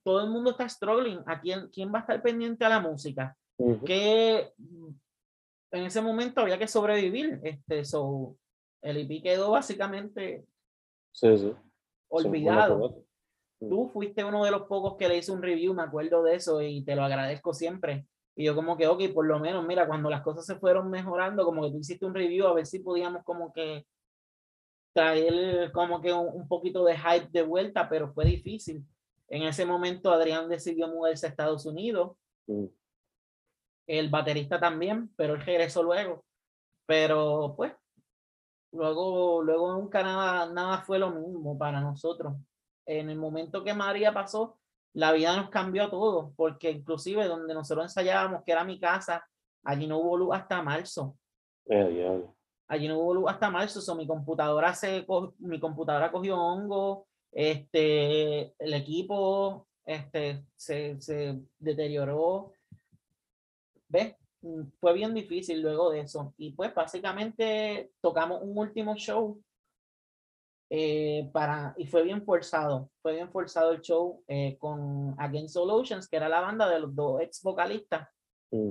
todo 0.02 0.24
el 0.24 0.30
mundo 0.30 0.50
está 0.50 0.68
struggling. 0.68 1.22
¿A 1.26 1.40
quién, 1.40 1.68
quién 1.68 1.92
va 1.92 1.98
a 1.98 2.00
estar 2.02 2.22
pendiente 2.22 2.64
a 2.64 2.68
la 2.68 2.80
música? 2.80 3.36
Que 3.84 4.52
en 5.70 5.84
ese 5.84 6.00
momento 6.00 6.40
había 6.40 6.58
que 6.58 6.66
sobrevivir. 6.66 7.40
Este, 7.42 7.84
so, 7.84 8.36
el 8.82 8.98
IP 8.98 9.22
quedó 9.22 9.50
básicamente 9.50 10.46
olvidado. 12.08 13.04
Tú 13.58 13.88
fuiste 13.92 14.24
uno 14.24 14.44
de 14.44 14.50
los 14.50 14.62
pocos 14.62 14.96
que 14.96 15.08
le 15.08 15.18
hizo 15.18 15.34
un 15.34 15.42
review, 15.42 15.74
me 15.74 15.82
acuerdo 15.82 16.22
de 16.22 16.36
eso 16.36 16.62
y 16.62 16.82
te 16.82 16.96
lo 16.96 17.04
agradezco 17.04 17.52
siempre. 17.52 18.06
Y 18.34 18.44
yo 18.44 18.54
como 18.54 18.78
que, 18.78 18.86
ok, 18.86 19.12
por 19.12 19.26
lo 19.26 19.38
menos, 19.38 19.66
mira, 19.66 19.86
cuando 19.86 20.08
las 20.08 20.22
cosas 20.22 20.46
se 20.46 20.56
fueron 20.56 20.88
mejorando, 20.88 21.44
como 21.44 21.62
que 21.62 21.70
tú 21.70 21.78
hiciste 21.78 22.06
un 22.06 22.14
review 22.14 22.46
a 22.46 22.54
ver 22.54 22.64
si 22.64 22.78
podíamos 22.78 23.22
como 23.22 23.52
que 23.52 23.84
traer 24.94 25.70
como 25.72 26.00
que 26.00 26.12
un 26.12 26.48
poquito 26.48 26.84
de 26.84 26.96
hype 26.96 27.28
de 27.30 27.42
vuelta, 27.42 27.88
pero 27.88 28.12
fue 28.12 28.24
difícil. 28.24 28.82
En 29.30 29.44
ese 29.44 29.64
momento 29.64 30.10
Adrián 30.10 30.48
decidió 30.48 30.88
mudarse 30.88 31.26
a 31.26 31.28
Estados 31.30 31.64
Unidos. 31.64 32.16
Mm. 32.46 32.66
El 33.86 34.08
baterista 34.10 34.58
también, 34.60 35.12
pero 35.16 35.34
él 35.34 35.40
regresó 35.40 35.82
luego. 35.82 36.24
Pero 36.86 37.54
pues, 37.56 37.72
luego, 38.72 39.42
luego 39.42 39.72
nunca 39.72 40.02
nada, 40.02 40.52
nada 40.52 40.82
fue 40.82 40.98
lo 40.98 41.10
mismo 41.10 41.56
para 41.56 41.80
nosotros. 41.80 42.34
En 42.86 43.08
el 43.08 43.16
momento 43.16 43.62
que 43.62 43.72
María 43.72 44.12
pasó, 44.12 44.58
la 44.94 45.12
vida 45.12 45.36
nos 45.36 45.50
cambió 45.50 45.84
a 45.84 45.90
todos, 45.90 46.32
porque 46.36 46.70
inclusive 46.70 47.26
donde 47.26 47.54
nosotros 47.54 47.84
ensayábamos, 47.84 48.42
que 48.44 48.52
era 48.52 48.64
mi 48.64 48.80
casa, 48.80 49.24
allí 49.64 49.86
no 49.86 49.98
hubo 49.98 50.16
luz 50.16 50.34
hasta 50.34 50.62
marzo. 50.62 51.16
Eh, 51.66 52.26
allí 52.66 52.88
no 52.88 52.98
hubo 52.98 53.14
luz 53.14 53.30
hasta 53.30 53.50
marzo, 53.50 53.80
so, 53.80 53.94
mi 53.94 54.06
computadora 54.06 54.74
se 54.74 55.06
mi 55.38 55.60
computadora 55.60 56.10
cogió 56.10 56.40
hongo, 56.40 57.06
este, 57.32 58.54
el 58.58 58.74
equipo 58.74 59.68
este, 59.84 60.44
se, 60.56 61.00
se 61.00 61.40
deterioró. 61.58 62.52
¿Ves? 63.88 64.14
Mm, 64.42 64.62
fue 64.78 64.92
bien 64.94 65.14
difícil 65.14 65.60
luego 65.62 65.90
de 65.90 66.00
eso. 66.00 66.34
Y 66.36 66.52
pues 66.52 66.74
básicamente 66.74 67.92
tocamos 68.00 68.42
un 68.42 68.56
último 68.56 68.94
show 68.96 69.42
eh, 70.70 71.28
para, 71.32 71.74
y 71.76 71.86
fue 71.86 72.02
bien 72.04 72.24
forzado, 72.24 72.90
fue 73.02 73.14
bien 73.14 73.28
forzado 73.30 73.72
el 73.72 73.80
show 73.80 74.22
eh, 74.28 74.56
con 74.58 75.14
Against 75.18 75.54
Solutions, 75.54 76.08
que 76.08 76.16
era 76.16 76.28
la 76.28 76.40
banda 76.40 76.68
de 76.68 76.78
los 76.78 76.94
dos 76.94 77.20
ex 77.20 77.42
vocalistas. 77.42 78.08
Mm 78.52 78.70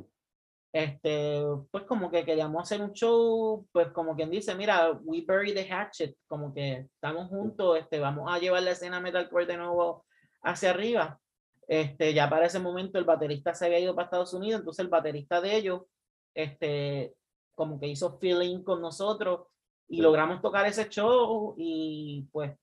este, 0.71 1.43
pues 1.71 1.83
como 1.85 2.11
que 2.11 2.23
queríamos 2.23 2.61
hacer 2.61 2.81
un 2.81 2.93
show, 2.93 3.67
pues 3.71 3.91
como 3.91 4.15
quien 4.15 4.29
dice, 4.29 4.53
mira, 4.55 4.91
we 5.03 5.25
bury 5.27 5.53
the 5.53 5.67
hatchet, 5.67 6.15
como 6.27 6.53
que 6.53 6.87
estamos 6.93 7.27
juntos, 7.29 7.77
este, 7.79 7.99
vamos 7.99 8.31
a 8.31 8.37
llevar 8.37 8.63
la 8.63 8.71
escena 8.71 8.99
metalcore 8.99 9.47
de 9.47 9.57
nuevo 9.57 10.05
hacia 10.43 10.69
arriba. 10.69 11.19
Este, 11.67 12.13
ya 12.13 12.29
para 12.29 12.45
ese 12.45 12.59
momento 12.59 12.97
el 12.97 13.05
baterista 13.05 13.53
se 13.53 13.65
había 13.65 13.79
ido 13.79 13.95
para 13.95 14.05
Estados 14.05 14.33
Unidos, 14.33 14.59
entonces 14.59 14.83
el 14.83 14.89
baterista 14.89 15.41
de 15.41 15.55
ellos, 15.55 15.81
este, 16.35 17.15
como 17.55 17.79
que 17.79 17.87
hizo 17.87 18.17
feeling 18.19 18.63
con 18.63 18.81
nosotros 18.81 19.47
y 19.87 20.01
logramos 20.01 20.41
tocar 20.41 20.65
ese 20.65 20.87
show 20.89 21.55
y 21.57 22.27
pues 22.31 22.55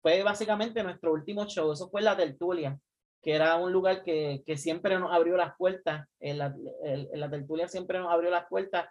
fue 0.00 0.22
básicamente 0.22 0.82
nuestro 0.82 1.12
último 1.12 1.46
show, 1.46 1.72
eso 1.72 1.90
fue 1.90 2.02
la 2.02 2.16
tertulia 2.16 2.78
que 3.22 3.34
era 3.34 3.56
un 3.56 3.72
lugar 3.72 4.02
que, 4.02 4.42
que 4.46 4.56
siempre 4.56 4.98
nos 4.98 5.12
abrió 5.12 5.36
las 5.36 5.56
puertas, 5.56 6.06
en 6.20 6.38
la, 6.38 6.54
en 6.84 7.20
la 7.20 7.30
tertulia 7.30 7.68
siempre 7.68 7.98
nos 7.98 8.12
abrió 8.12 8.30
las 8.30 8.46
puertas 8.46 8.88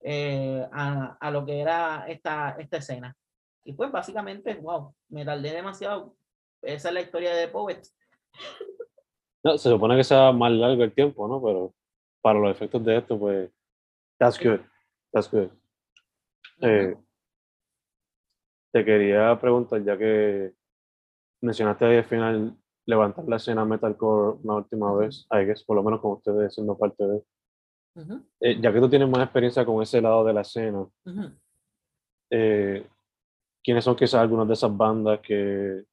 eh, 0.00 0.66
a, 0.72 1.16
a, 1.20 1.30
lo 1.30 1.44
que 1.44 1.60
era 1.60 2.06
esta, 2.08 2.56
esta 2.58 2.76
escena. 2.76 3.16
Y 3.64 3.72
pues 3.72 3.90
básicamente, 3.90 4.54
wow, 4.54 4.94
me 5.08 5.24
tardé 5.24 5.52
demasiado. 5.52 6.16
Esa 6.62 6.88
es 6.88 6.94
la 6.94 7.00
historia 7.00 7.34
de 7.34 7.48
Poet. 7.48 7.82
No, 9.44 9.56
se 9.56 9.68
supone 9.68 9.96
que 9.96 10.02
sea 10.02 10.32
más 10.32 10.50
largo 10.50 10.82
el 10.82 10.92
tiempo, 10.92 11.28
¿no? 11.28 11.40
Pero 11.40 11.72
para 12.20 12.40
los 12.40 12.50
efectos 12.50 12.84
de 12.84 12.96
esto, 12.96 13.16
pues, 13.16 13.48
that's 14.18 14.36
good, 14.36 14.58
that's 15.12 15.30
good. 15.30 15.48
Eh, 16.60 16.96
te 18.72 18.84
quería 18.84 19.38
preguntar, 19.40 19.80
ya 19.84 19.96
que 19.96 20.52
mencionaste 21.40 21.84
ahí 21.84 21.96
al 21.98 22.04
final 22.04 22.56
levantar 22.88 23.28
la 23.28 23.36
escena 23.36 23.66
metalcore 23.66 24.38
una 24.42 24.54
última 24.54 24.94
vez, 24.94 25.26
I 25.30 25.44
guess, 25.44 25.62
por 25.62 25.76
lo 25.76 25.82
menos 25.82 26.00
como 26.00 26.14
ustedes 26.14 26.54
siendo 26.54 26.76
parte 26.76 27.06
de. 27.06 27.22
Eh, 28.40 28.58
ya 28.60 28.72
que 28.72 28.80
tú 28.80 28.88
tienes 28.88 29.08
más 29.10 29.24
experiencia 29.24 29.66
con 29.66 29.82
ese 29.82 30.00
lado 30.00 30.24
de 30.24 30.32
la 30.32 30.40
escena, 30.40 30.80
ujú. 30.80 31.30
eh, 32.30 32.86
¿quiénes 33.62 33.84
son 33.84 33.94
quizás 33.94 34.14
algunas 34.14 34.48
de 34.48 34.54
esas 34.54 34.74
bandas 34.74 35.20
que 35.20 35.84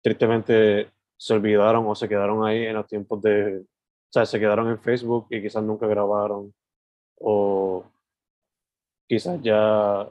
tristemente 0.00 0.92
se 1.16 1.34
olvidaron 1.34 1.86
o 1.88 1.94
se 1.94 2.08
quedaron 2.08 2.46
ahí 2.46 2.66
en 2.66 2.74
los 2.74 2.86
tiempos 2.86 3.20
de, 3.22 3.60
o 3.60 4.12
sea, 4.12 4.24
se 4.24 4.38
quedaron 4.38 4.68
en 4.68 4.78
Facebook 4.78 5.26
y 5.30 5.42
quizás 5.42 5.64
nunca 5.64 5.88
grabaron? 5.88 6.54
O 7.18 7.84
quizás 9.08 9.42
ya 9.42 10.08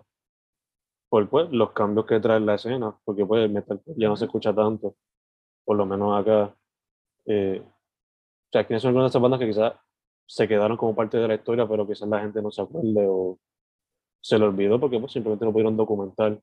por 1.07 1.29
pues, 1.29 1.49
los 1.51 1.71
cambios 1.71 2.05
que 2.05 2.19
trae 2.19 2.41
la 2.41 2.55
escena, 2.55 2.97
porque 3.05 3.25
pues 3.25 3.45
el 3.45 3.51
metal 3.51 3.81
ya 3.95 4.09
no 4.09 4.17
se 4.17 4.25
escucha 4.25 4.53
tanto, 4.53 4.95
por 5.65 5.77
lo 5.77 5.85
menos 5.85 6.19
acá. 6.19 6.55
eh, 7.25 7.61
o 7.63 8.51
sea, 8.51 8.65
¿quiénes 8.65 8.81
son 8.81 8.89
algunas 8.89 9.05
de 9.05 9.09
esas 9.11 9.21
bandas 9.21 9.39
que 9.39 9.47
quizás 9.47 9.73
se 10.31 10.47
quedaron 10.47 10.77
como 10.77 10.95
parte 10.95 11.17
de 11.17 11.27
la 11.27 11.35
historia, 11.35 11.67
pero 11.67 11.85
quizás 11.85 12.07
la 12.07 12.21
gente 12.21 12.41
no 12.41 12.51
se 12.51 12.61
acuerde 12.61 13.05
o 13.05 13.37
se 14.21 14.39
le 14.39 14.45
olvidó 14.45 14.79
porque 14.79 14.97
pues, 14.97 15.11
simplemente 15.11 15.43
no 15.43 15.51
pudieron 15.51 15.75
documentar, 15.75 16.41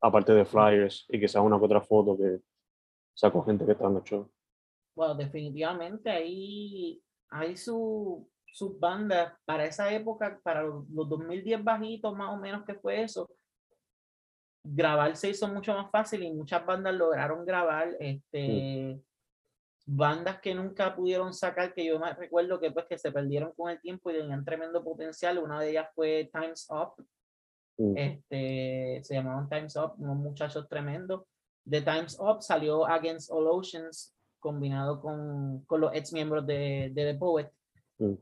aparte 0.00 0.32
de 0.32 0.44
flyers 0.44 1.06
y 1.08 1.18
quizás 1.18 1.42
una 1.42 1.58
que 1.58 1.64
otra 1.64 1.80
foto 1.80 2.16
que 2.16 2.38
sacó 3.14 3.42
gente 3.42 3.64
que 3.64 3.72
estaba 3.72 3.90
en 3.90 3.96
los 3.96 4.04
shows. 4.04 4.28
Bueno, 4.94 5.16
definitivamente 5.16 6.08
ahí 6.08 7.02
hay 7.30 7.56
su, 7.56 8.30
sus 8.46 8.78
bandas 8.78 9.32
para 9.44 9.66
esa 9.66 9.92
época, 9.92 10.38
para 10.44 10.62
los, 10.62 10.88
los 10.90 11.08
2010 11.08 11.64
bajitos 11.64 12.16
más 12.16 12.32
o 12.32 12.36
menos 12.36 12.64
que 12.64 12.74
fue 12.74 13.02
eso. 13.02 13.28
Grabar 14.74 15.16
se 15.16 15.30
hizo 15.30 15.48
mucho 15.48 15.74
más 15.74 15.90
fácil 15.90 16.22
y 16.22 16.32
muchas 16.32 16.64
bandas 16.64 16.94
lograron 16.94 17.44
grabar. 17.44 17.96
Este, 18.00 19.00
bandas 19.86 20.40
que 20.40 20.54
nunca 20.54 20.94
pudieron 20.94 21.32
sacar, 21.32 21.72
que 21.72 21.84
yo 21.84 21.98
me 21.98 22.12
recuerdo 22.14 22.58
que 22.58 22.70
pues 22.70 22.86
que 22.86 22.98
se 22.98 23.12
perdieron 23.12 23.52
con 23.52 23.70
el 23.70 23.80
tiempo 23.80 24.10
y 24.10 24.14
tenían 24.14 24.44
tremendo 24.44 24.82
potencial. 24.82 25.38
Una 25.38 25.60
de 25.60 25.70
ellas 25.70 25.88
fue 25.94 26.30
Times 26.32 26.66
Up, 26.70 27.04
Mm, 27.78 27.96
este, 27.96 29.00
se 29.02 29.14
llamaban 29.14 29.48
Times 29.48 29.76
Up, 29.76 29.94
unos 29.98 30.16
muchachos 30.16 30.68
tremendos. 30.68 31.22
De 31.64 31.82
Times 31.82 32.18
Up 32.20 32.42
salió 32.42 32.86
Against 32.86 33.30
All 33.30 33.48
Oceans, 33.48 34.14
combinado 34.38 35.00
con, 35.00 35.64
con 35.66 35.80
los 35.80 35.94
ex 35.94 36.12
miembros 36.12 36.46
de, 36.46 36.90
de 36.94 37.12
The 37.12 37.18
Poet. 37.18 37.50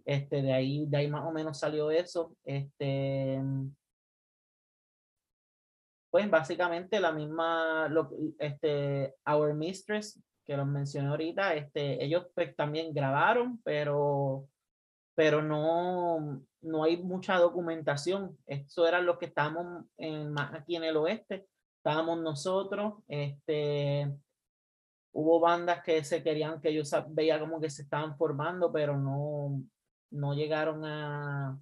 Este, 0.05 0.41
de 0.41 0.53
ahí, 0.53 0.87
de 0.87 0.97
ahí 0.97 1.09
más 1.09 1.25
o 1.25 1.33
menos 1.33 1.59
salió 1.59 1.91
eso. 1.91 2.35
Este, 2.45 3.41
pues 6.15 6.31
básicamente 6.31 7.01
la 7.01 7.11
misma, 7.11 7.93
este, 8.39 9.17
Our 9.27 9.53
Mistress, 9.53 10.23
que 10.45 10.57
los 10.57 10.65
mencioné 10.65 11.09
ahorita, 11.09 11.55
este, 11.55 12.05
ellos 12.05 12.29
pues 12.33 12.55
también 12.55 12.95
grabaron, 12.95 13.61
pero, 13.65 14.47
pero 15.17 15.43
no, 15.43 16.41
no 16.63 16.85
hay 16.85 16.99
mucha 16.99 17.37
documentación. 17.39 18.39
Eso 18.47 18.87
eran 18.87 19.07
los 19.07 19.19
que 19.19 19.27
estábamos 19.27 19.87
en, 19.97 20.39
aquí 20.39 20.77
en 20.77 20.85
el 20.85 20.97
oeste. 20.99 21.49
Estábamos 21.79 22.21
nosotros, 22.21 23.03
este, 23.09 24.09
hubo 25.15 25.41
bandas 25.41 25.83
que 25.83 26.05
se 26.05 26.23
querían, 26.23 26.61
que 26.61 26.73
yo 26.73 26.85
veía 27.09 27.41
como 27.41 27.61
que 27.61 27.71
se 27.71 27.83
estaban 27.83 28.17
formando, 28.17 28.71
pero 28.71 28.97
no, 28.97 29.65
no 30.13 30.33
llegaron 30.33 30.85
a, 30.85 31.59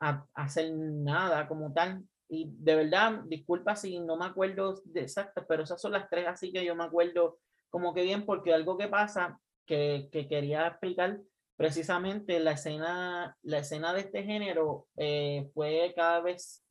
a 0.00 0.26
hacer 0.32 0.72
nada 0.72 1.46
como 1.46 1.74
tal. 1.74 2.06
Y 2.30 2.48
de 2.48 2.76
verdad, 2.76 3.22
disculpa 3.26 3.74
si 3.74 3.98
no 3.98 4.16
me 4.16 4.26
acuerdo 4.26 4.80
de 4.84 5.02
exactas, 5.02 5.44
pero 5.48 5.64
esas 5.64 5.80
son 5.80 5.92
las 5.92 6.08
tres 6.08 6.26
así 6.28 6.52
que 6.52 6.64
yo 6.64 6.74
me 6.76 6.84
acuerdo 6.84 7.38
como 7.68 7.92
que 7.92 8.02
bien, 8.02 8.24
porque 8.24 8.54
algo 8.54 8.78
que 8.78 8.88
pasa 8.88 9.40
que, 9.66 10.08
que 10.12 10.28
quería 10.28 10.66
explicar 10.68 11.20
precisamente 11.56 12.40
la 12.40 12.52
escena, 12.52 13.36
la 13.42 13.58
escena 13.58 13.92
de 13.92 14.00
este 14.00 14.22
género 14.22 14.86
eh, 14.96 15.50
fue 15.52 15.92
cada 15.94 16.20
vez 16.20 16.64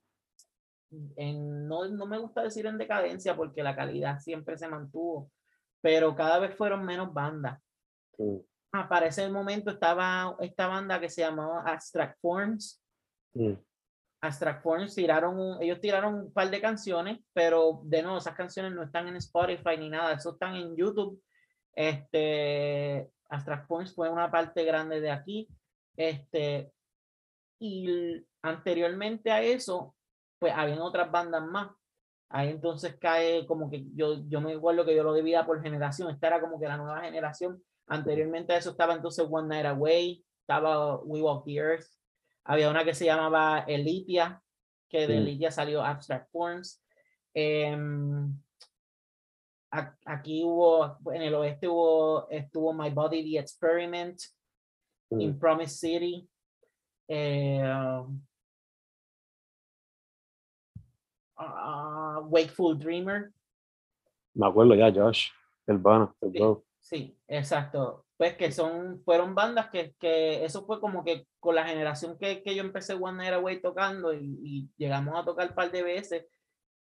en, 1.16 1.68
no, 1.68 1.88
no 1.88 2.06
me 2.06 2.18
gusta 2.18 2.42
decir 2.42 2.66
en 2.66 2.78
decadencia 2.78 3.36
porque 3.36 3.62
la 3.62 3.76
calidad 3.76 4.20
siempre 4.20 4.58
se 4.58 4.68
mantuvo, 4.68 5.32
pero 5.82 6.16
cada 6.16 6.40
vez 6.40 6.56
fueron 6.56 6.86
menos 6.86 7.14
bandas. 7.14 7.62
mm, 8.18 8.38
Ah, 8.72 8.88
para 8.88 9.08
ese 9.08 9.28
momento 9.30 9.72
estaba 9.72 10.36
esta 10.40 10.68
banda 10.68 11.00
que 11.00 11.10
se 11.10 11.22
llamaba 11.22 11.62
Abstract 11.62 12.20
Forms. 12.22 12.82
mm, 13.34 13.54
Abstract 14.22 14.62
Forms 14.64 14.96
tiraron, 14.96 15.40
un- 15.40 15.62
ellos 15.62 15.80
tiraron 15.80 16.16
un 16.16 16.34
par 16.34 16.50
de 16.50 16.62
canciones, 16.62 17.20
pero 17.34 17.82
de 17.84 18.02
nuevo, 18.04 18.18
esas 18.18 18.36
canciones 18.36 18.74
no 18.74 18.84
están 18.84 19.08
en 19.08 19.16
Spotify 19.18 19.78
ni 19.78 19.90
nada, 19.90 20.14
eso 20.14 20.32
están 20.34 20.56
en 20.56 20.76
YouTube. 20.76 21.22
Este, 21.74 23.10
Abstract 23.30 23.68
Forms 23.68 23.96
fue 23.96 24.10
una 24.10 24.30
parte 24.30 24.64
grande 24.66 25.00
de 25.02 25.12
aquí. 25.12 25.48
Este, 25.96 26.72
y 27.60 28.26
anteriormente 28.42 29.32
a 29.32 29.42
eso, 29.42 29.96
pues 30.40 30.54
habían 30.56 30.80
otras 30.82 31.10
bandas 31.12 31.44
más. 31.46 31.72
Ahí 32.30 32.50
entonces 32.50 32.98
cae 33.00 33.46
como 33.48 33.70
que 33.72 33.86
yo, 33.96 34.24
yo 34.28 34.40
me 34.42 34.54
acuerdo 34.54 34.86
que 34.86 34.96
yo 34.96 35.04
lo 35.04 35.14
dividía 35.14 35.46
por 35.46 35.62
generación. 35.62 36.10
Esta 36.10 36.28
era 36.28 36.42
como 36.42 36.60
que 36.60 36.68
la 36.68 36.78
nueva 36.78 37.02
generación. 37.02 37.62
Anteriormente 37.88 38.54
a 38.54 38.58
eso 38.58 38.72
estaba 38.72 38.94
entonces 38.94 39.26
One 39.30 39.48
Night 39.48 39.66
Away, 39.66 40.24
estaba 40.42 40.98
We 41.04 41.22
Walk 41.22 41.44
the 41.46 41.56
Earth. 41.56 41.88
Había 42.46 42.70
una 42.70 42.84
que 42.84 42.94
se 42.94 43.06
llamaba 43.06 43.60
Elitia, 43.68 44.42
que 44.90 45.08
de. 45.08 45.18
Elitia 45.18 45.52
salió 45.52 45.84
Abstract 45.84 46.32
Forms. 46.32 46.84
A- 49.72 49.96
aquí 50.06 50.44
hubo, 50.44 50.98
en 51.14 51.22
el 51.22 51.36
oeste 51.36 51.68
hubo, 51.68 52.28
estuvo 52.30 52.74
My 52.74 52.90
Body 52.90 53.24
the 53.24 53.40
Experiment, 53.40 54.20
mm. 55.12 55.22
in 55.22 55.40
Promise 55.40 55.76
City. 55.76 56.28
eh, 57.08 57.62
ah, 61.38 62.20
Wakeful 62.24 62.78
Dreamer. 62.78 63.32
Me 64.36 64.48
acuerdo 64.48 64.76
ya, 64.76 64.92
Josh, 64.92 65.30
el 65.68 65.78
Bana, 65.78 66.14
el 66.22 66.32
Sí, 66.32 66.40
sí, 66.80 67.18
exacto. 67.28 68.06
Pues 68.20 68.36
que 68.36 68.52
son, 68.52 69.02
fueron 69.06 69.34
bandas 69.34 69.70
que, 69.70 69.96
que 69.98 70.44
eso 70.44 70.66
fue 70.66 70.82
como 70.82 71.06
que 71.06 71.26
con 71.40 71.56
la 71.56 71.64
generación 71.66 72.18
que, 72.20 72.44
que 72.44 72.54
yo 72.54 72.62
empecé 72.62 72.94
One 72.94 73.16
Night 73.18 73.34
Away 73.36 73.62
tocando 73.62 74.14
y, 74.14 74.38
y 74.44 74.70
llegamos 74.76 75.18
a 75.18 75.24
tocar 75.24 75.48
un 75.48 75.56
par 75.56 75.72
de 75.72 75.84
veces. 75.84 76.26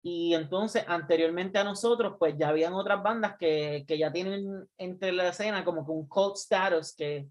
Y 0.02 0.34
entonces, 0.34 0.82
anteriormente 0.88 1.56
a 1.60 1.62
nosotros, 1.62 2.16
pues 2.18 2.34
ya 2.36 2.48
habían 2.48 2.72
otras 2.74 3.00
bandas 3.04 3.36
que, 3.38 3.84
que 3.86 3.96
ya 3.96 4.10
tienen 4.10 4.68
entre 4.78 5.12
la 5.12 5.28
escena 5.28 5.64
como 5.64 5.86
que 5.86 5.92
un 5.92 6.08
cult 6.08 6.34
status 6.34 6.92
que, 6.96 7.28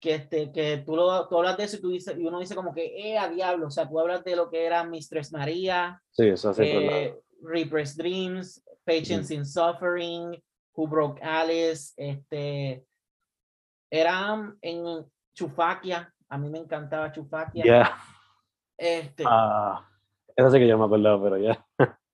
que, 0.00 0.16
este, 0.16 0.52
que 0.52 0.82
tú, 0.84 0.94
lo, 0.94 1.26
tú 1.26 1.38
hablas 1.38 1.56
de 1.56 1.64
eso 1.64 1.78
y, 1.78 1.80
tú 1.80 1.88
dices, 1.92 2.14
y 2.18 2.26
uno 2.26 2.38
dice 2.40 2.54
como 2.54 2.74
que, 2.74 2.84
eh, 2.94 3.16
a 3.16 3.30
diablo, 3.30 3.68
o 3.68 3.70
sea, 3.70 3.88
tú 3.88 3.98
hablas 3.98 4.22
de 4.22 4.36
lo 4.36 4.50
que 4.50 4.66
era 4.66 4.84
Mistress 4.84 5.32
María, 5.32 5.98
Sí, 6.52 6.62
la- 6.90 6.98
eh, 7.04 7.18
Reaper's 7.42 7.96
Dreams, 7.96 8.62
Patience 8.84 9.32
in 9.32 9.46
Suffering, 9.46 10.42
Who 10.74 10.86
Broke 10.88 11.22
Alice, 11.22 11.94
este, 11.96 12.84
eran 13.90 14.56
en 14.62 15.06
Chufakia, 15.34 16.12
a 16.28 16.38
mí 16.38 16.48
me 16.50 16.58
encantaba 16.58 17.12
Chufakia, 17.12 17.64
Ya. 17.64 17.94
este, 18.76 19.24
Ah, 19.26 19.88
esa 20.34 20.50
sí 20.50 20.58
que 20.58 20.68
yo 20.68 20.78
me 20.78 20.84
acordaba, 20.84 21.22
pero 21.22 21.36
ya. 21.38 21.66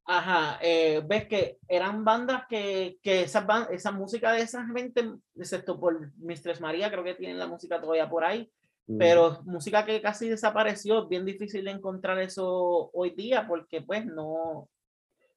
ajá, 0.05 0.59
eh, 0.63 1.03
ves 1.07 1.27
que 1.29 1.59
eran 1.69 2.05
bandas 2.05 2.45
que, 2.49 2.99
que 3.03 3.23
esas 3.23 3.47
ban- 3.47 3.69
esa 3.71 3.91
música 3.93 4.33
de 4.33 4.43
esa 4.43 4.67
gente, 4.67 5.13
excepto 5.37 5.79
por 5.79 6.13
Mistress 6.17 6.61
María, 6.61 6.91
creo 6.91 7.05
que 7.05 7.15
tienen 7.15 7.39
la 7.39 7.47
música 7.47 7.81
todavía 7.81 8.09
por 8.09 8.25
ahí, 8.25 8.51
Mm, 8.89 8.99
pero 8.99 9.41
música 9.45 9.85
que 9.87 10.03
casi 10.03 10.29
desapareció, 10.29 11.05
es 11.05 11.09
bien 11.09 11.25
difícil 11.25 11.65
de 11.65 11.71
encontrar 11.71 12.19
eso 12.19 12.91
hoy 12.93 13.11
día 13.11 13.47
porque 13.47 13.81
pues 13.81 14.05
no, 14.05 14.69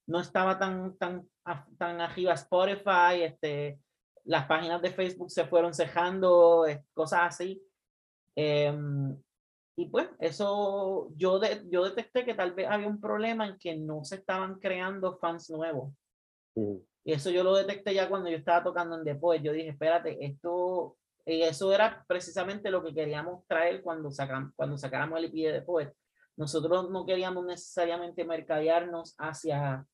no 0.08 0.20
estaba 0.20 0.58
tan, 0.58 0.98
tan, 0.98 1.30
tan 1.78 2.02
arriba 2.02 2.34
Spotify, 2.34 3.22
este, 3.22 3.78
las 4.26 4.46
páginas 4.48 4.82
de 4.82 4.92
Facebook 4.92 5.30
se 5.32 5.46
fueron 5.46 5.74
cejando, 5.74 6.66
eh, 6.68 6.84
cosas 6.94 7.22
así. 7.24 7.62
Em, 8.36 9.16
y 9.78 9.90
pues 9.90 10.10
eso 10.20 11.10
yo, 11.16 11.40
de- 11.40 11.64
yo 11.70 11.84
detecté 11.84 12.26
que 12.26 12.34
tal 12.34 12.54
vez 12.54 12.68
había 12.70 12.88
un 12.88 13.00
problema 13.00 13.48
en 13.48 13.58
que 13.58 13.76
no 13.78 14.04
se 14.04 14.16
estaban 14.16 14.60
creando 14.60 15.18
fans 15.18 15.50
nuevos. 15.50 15.94
Y 17.04 17.12
eso 17.14 17.30
yo 17.30 17.44
lo 17.44 17.56
detecté 17.56 17.94
ya 17.94 18.10
cuando 18.10 18.30
yo 18.30 18.38
estaba 18.38 18.64
tocando 18.64 18.98
en 18.98 19.04
Después. 19.04 19.42
Yo 19.44 19.52
dije, 19.52 19.70
espérate, 19.70 20.26
esto, 20.26 20.98
y 21.26 21.42
eso 21.44 21.72
era 21.74 22.04
precisamente 22.08 22.72
lo 22.72 22.84
que 22.84 22.94
queríamos 22.94 23.46
traer 23.48 23.82
cuando, 23.84 24.10
sacam- 24.10 24.52
cuando 24.56 24.78
sacáramos 24.78 25.20
el 25.20 25.26
EP 25.26 25.34
de 25.34 25.52
Después. 25.54 25.90
Nosotros 26.38 26.90
no 26.90 27.06
queríamos 27.06 27.46
necesariamente 27.46 28.26
mercadearnos 28.26 29.14
hacia, 29.18 29.86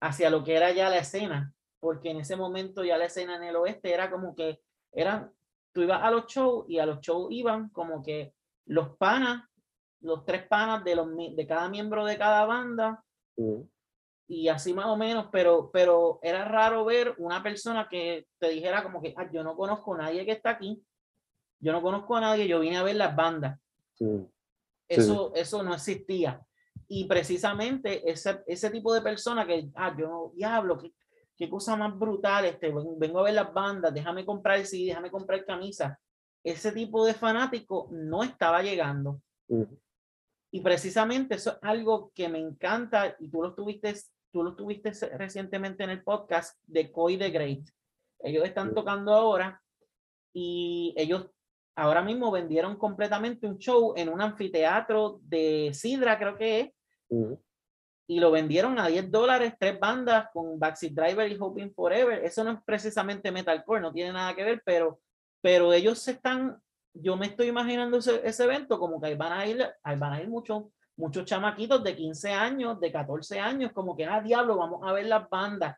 hacia 0.00 0.30
lo 0.30 0.44
que 0.44 0.54
era 0.56 0.70
ya 0.72 0.88
la 0.90 0.98
escena, 0.98 1.52
porque 1.80 2.10
en 2.10 2.18
ese 2.20 2.36
momento 2.36 2.84
ya 2.84 2.98
la 2.98 3.06
escena 3.06 3.36
en 3.36 3.44
el 3.44 3.56
oeste 3.56 3.92
era 3.92 4.10
como 4.10 4.34
que 4.34 4.60
eran, 4.92 5.32
tú 5.72 5.82
ibas 5.82 6.02
a 6.02 6.10
los 6.10 6.26
shows 6.26 6.66
y 6.68 6.78
a 6.78 6.86
los 6.86 7.00
shows 7.00 7.28
iban 7.32 7.70
como 7.70 8.02
que 8.02 8.34
los 8.66 8.96
panas, 8.96 9.44
los 10.02 10.24
tres 10.24 10.46
panas 10.46 10.84
de, 10.84 10.94
los, 10.94 11.08
de 11.16 11.46
cada 11.46 11.68
miembro 11.68 12.04
de 12.04 12.16
cada 12.18 12.44
banda, 12.46 13.02
mm, 13.36 13.62
y 14.28 14.48
así 14.48 14.72
más 14.72 14.86
o 14.86 14.96
menos, 14.96 15.26
pero, 15.32 15.70
pero 15.72 16.20
era 16.22 16.44
raro 16.44 16.84
ver 16.84 17.14
una 17.18 17.42
persona 17.42 17.88
que 17.88 18.28
te 18.38 18.48
dijera 18.50 18.82
como 18.84 19.02
que 19.02 19.12
"Ah, 19.16 19.28
yo 19.32 19.42
no 19.42 19.56
conozco 19.56 19.94
a 19.94 19.98
nadie 19.98 20.24
que 20.24 20.32
está 20.32 20.50
aquí, 20.50 20.80
Yo 21.62 21.72
no 21.72 21.82
conozco 21.82 22.16
a 22.16 22.20
nadie, 22.22 22.48
yo 22.48 22.60
vine 22.60 22.78
a 22.78 22.82
ver 22.82 22.96
las 22.96 23.14
bandas. 23.14 23.58
Mm. 23.98 24.22
Eso, 24.88 25.32
eso 25.34 25.62
no 25.62 25.74
existía. 25.74 26.40
Y 26.88 27.04
precisamente 27.04 28.08
ese, 28.10 28.42
ese 28.46 28.70
tipo 28.70 28.94
de 28.94 29.02
persona 29.02 29.46
que, 29.46 29.68
ah, 29.74 29.94
yo, 29.98 30.32
diablo, 30.34 30.78
qué, 30.78 30.92
qué 31.40 31.48
cosa 31.48 31.74
más 31.74 31.98
brutal, 31.98 32.44
este, 32.44 32.70
vengo 32.98 33.20
a 33.20 33.22
ver 33.22 33.32
las 33.32 33.50
bandas, 33.54 33.94
déjame 33.94 34.26
comprar 34.26 34.62
sí, 34.66 34.84
déjame 34.84 35.10
comprar 35.10 35.42
camisa. 35.46 35.98
Ese 36.44 36.70
tipo 36.70 37.06
de 37.06 37.14
fanático 37.14 37.88
no 37.90 38.22
estaba 38.22 38.62
llegando. 38.62 39.22
Mm. 39.48 39.62
Y 40.52 40.60
precisamente 40.60 41.36
eso 41.36 41.52
es 41.52 41.58
algo 41.62 42.12
que 42.14 42.28
me 42.28 42.38
encanta 42.38 43.16
y 43.18 43.30
tú 43.30 43.42
lo 43.42 43.54
tuviste, 43.54 43.94
tú 44.30 44.42
lo 44.42 44.54
tuviste 44.54 44.92
recientemente 45.16 45.82
en 45.82 45.90
el 45.90 46.02
podcast 46.02 46.62
de 46.66 46.92
Coy 46.92 47.16
the 47.16 47.30
Great. 47.30 47.66
Ellos 48.18 48.44
están 48.44 48.74
tocando 48.74 49.14
ahora 49.14 49.62
y 50.34 50.92
ellos 50.94 51.30
ahora 51.74 52.02
mismo 52.02 52.30
vendieron 52.30 52.76
completamente 52.76 53.46
un 53.46 53.56
show 53.56 53.94
en 53.96 54.10
un 54.10 54.20
anfiteatro 54.20 55.20
de 55.22 55.70
Sidra, 55.72 56.18
creo 56.18 56.36
que 56.36 56.60
es, 56.60 56.70
Mm. 57.10 57.34
Y 58.10 58.18
lo 58.18 58.32
vendieron 58.32 58.76
a 58.80 58.88
10 58.88 59.08
dólares, 59.08 59.54
tres 59.56 59.78
bandas 59.78 60.30
con 60.32 60.58
Backseat 60.58 60.94
Driver 60.94 61.30
y 61.30 61.36
Hoping 61.38 61.72
Forever. 61.72 62.24
Eso 62.24 62.42
no 62.42 62.50
es 62.50 62.58
precisamente 62.64 63.30
metalcore, 63.30 63.80
no 63.80 63.92
tiene 63.92 64.12
nada 64.12 64.34
que 64.34 64.42
ver, 64.42 64.62
pero, 64.64 64.98
pero 65.40 65.72
ellos 65.72 66.00
se 66.00 66.10
están, 66.10 66.60
yo 66.92 67.16
me 67.16 67.26
estoy 67.26 67.46
imaginando 67.46 67.98
ese, 67.98 68.20
ese 68.24 68.42
evento 68.42 68.80
como 68.80 69.00
que 69.00 69.06
ahí 69.06 69.14
van 69.14 69.32
a 69.32 69.46
ir, 69.46 69.64
ahí 69.84 69.96
van 69.96 70.14
a 70.14 70.20
ir 70.20 70.28
muchos 70.28 70.64
muchos 70.96 71.24
chamaquitos 71.24 71.84
de 71.84 71.94
15 71.94 72.32
años, 72.32 72.80
de 72.80 72.90
14 72.90 73.38
años, 73.38 73.70
como 73.72 73.96
que, 73.96 74.06
ah, 74.06 74.20
diablo, 74.20 74.56
vamos 74.56 74.80
a 74.82 74.92
ver 74.92 75.06
las 75.06 75.30
bandas. 75.30 75.76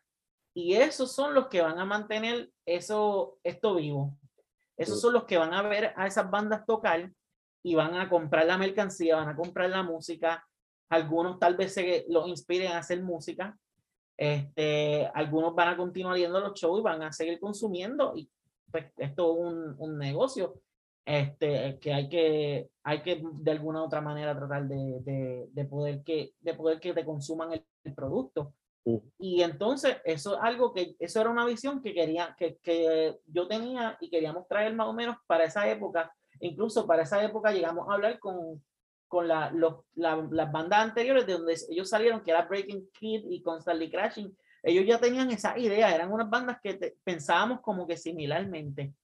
Y 0.55 0.73
esos 0.73 1.15
son 1.15 1.35
los 1.35 1.49
que 1.49 1.61
van 1.61 1.79
a 1.79 1.85
mantener 1.85 2.51
eso, 2.65 3.37
esto 3.45 3.75
vivo. 3.75 4.17
Esos 4.79 5.03
son 5.03 5.13
los 5.13 5.25
que 5.25 5.37
van 5.37 5.53
a 5.53 5.61
ver 5.61 5.93
a 5.97 6.07
esas 6.07 6.31
bandas 6.31 6.65
tocar 6.65 7.13
y 7.63 7.75
van 7.75 7.95
a 7.95 8.09
comprar 8.09 8.47
la 8.47 8.57
mercancía, 8.57 9.17
van 9.17 9.29
a 9.29 9.37
comprar 9.37 9.69
la 9.69 9.83
música. 9.83 10.43
Algunos 10.93 11.39
tal 11.39 11.57
vez 11.57 11.73
se 11.73 12.05
los 12.11 12.29
inspiren 12.29 12.73
a 12.73 12.79
hacer 12.79 13.03
música. 13.03 13.59
Este, 14.15 15.07
algunos 15.15 15.55
van 15.55 15.69
a 15.69 15.77
continuar 15.79 16.19
yendo 16.19 16.37
a 16.37 16.43
los 16.43 16.53
shows 16.53 16.81
y 16.81 16.83
van 16.83 17.03
a 17.03 17.13
seguir 17.13 17.41
consumiendo. 17.41 18.13
Y 18.15 18.29
pues 18.71 18.93
esto 18.99 19.33
es 19.33 19.39
un, 19.39 19.75
un 19.79 19.97
negocio 19.97 20.61
este, 21.07 21.79
que 21.81 21.95
hay 21.95 22.11
que, 22.11 22.69
hay 22.83 23.01
que 23.01 23.23
de 23.25 23.51
alguna 23.51 23.81
u 23.81 23.87
otra 23.87 24.03
manera 24.03 24.37
tratar 24.37 24.69
de, 24.69 25.01
de, 25.01 25.49
de 25.51 25.65
poder 25.65 26.03
que, 26.03 26.35
de 26.41 26.53
poder 26.53 26.79
que 26.79 26.93
te 26.93 27.07
consuman 27.07 27.55
el, 27.55 27.65
el 27.85 27.95
producto. 27.95 28.53
Mm. 28.85 28.99
Y 29.19 29.41
entonces 29.41 29.97
eso 30.05 30.35
es 30.35 30.41
algo 30.43 30.75
que, 30.75 30.95
eso 30.99 31.23
era 31.23 31.31
una 31.31 31.47
visión 31.47 31.81
que 31.81 31.95
quería, 31.95 32.37
que, 32.39 32.59
que 32.59 33.19
yo 33.29 33.49
tenía 33.49 33.97
y 33.99 34.11
queríamos 34.11 34.47
traer 34.47 34.75
más 34.75 34.89
o 34.89 34.93
menos 34.93 35.17
para 35.27 35.45
esa 35.45 35.67
época. 35.71 36.15
Incluso 36.41 36.87
para 36.87 37.05
esa 37.05 37.25
época 37.25 37.51
llegamos 37.51 37.89
a 37.89 37.95
hablar 37.95 38.19
con, 38.19 38.63
con 39.13 39.29
la, 39.29 39.51
los, 39.51 39.85
la, 39.95 40.27
las 40.31 40.51
bandas 40.51 40.79
anteriores 40.79 41.27
de 41.27 41.35
donde 41.35 41.55
ellos 41.69 41.91
salieron, 41.91 42.23
que 42.23 42.31
era 42.31 42.47
Breaking 42.47 42.89
Kid 42.99 43.27
y 43.29 43.43
Constantly 43.43 43.91
Crashing. 43.91 44.35
Ellos 44.63 44.87
ya 44.87 44.99
tenían 44.99 45.31
esa 45.31 45.59
idea, 45.59 45.95
eran 45.95 46.11
unas 46.11 46.31
bandas 46.31 46.57
que 46.63 46.73
te- 46.73 46.97
pensábamos 47.05 47.61
como 47.61 47.87
que 47.87 47.99
similarmente. 47.99 48.95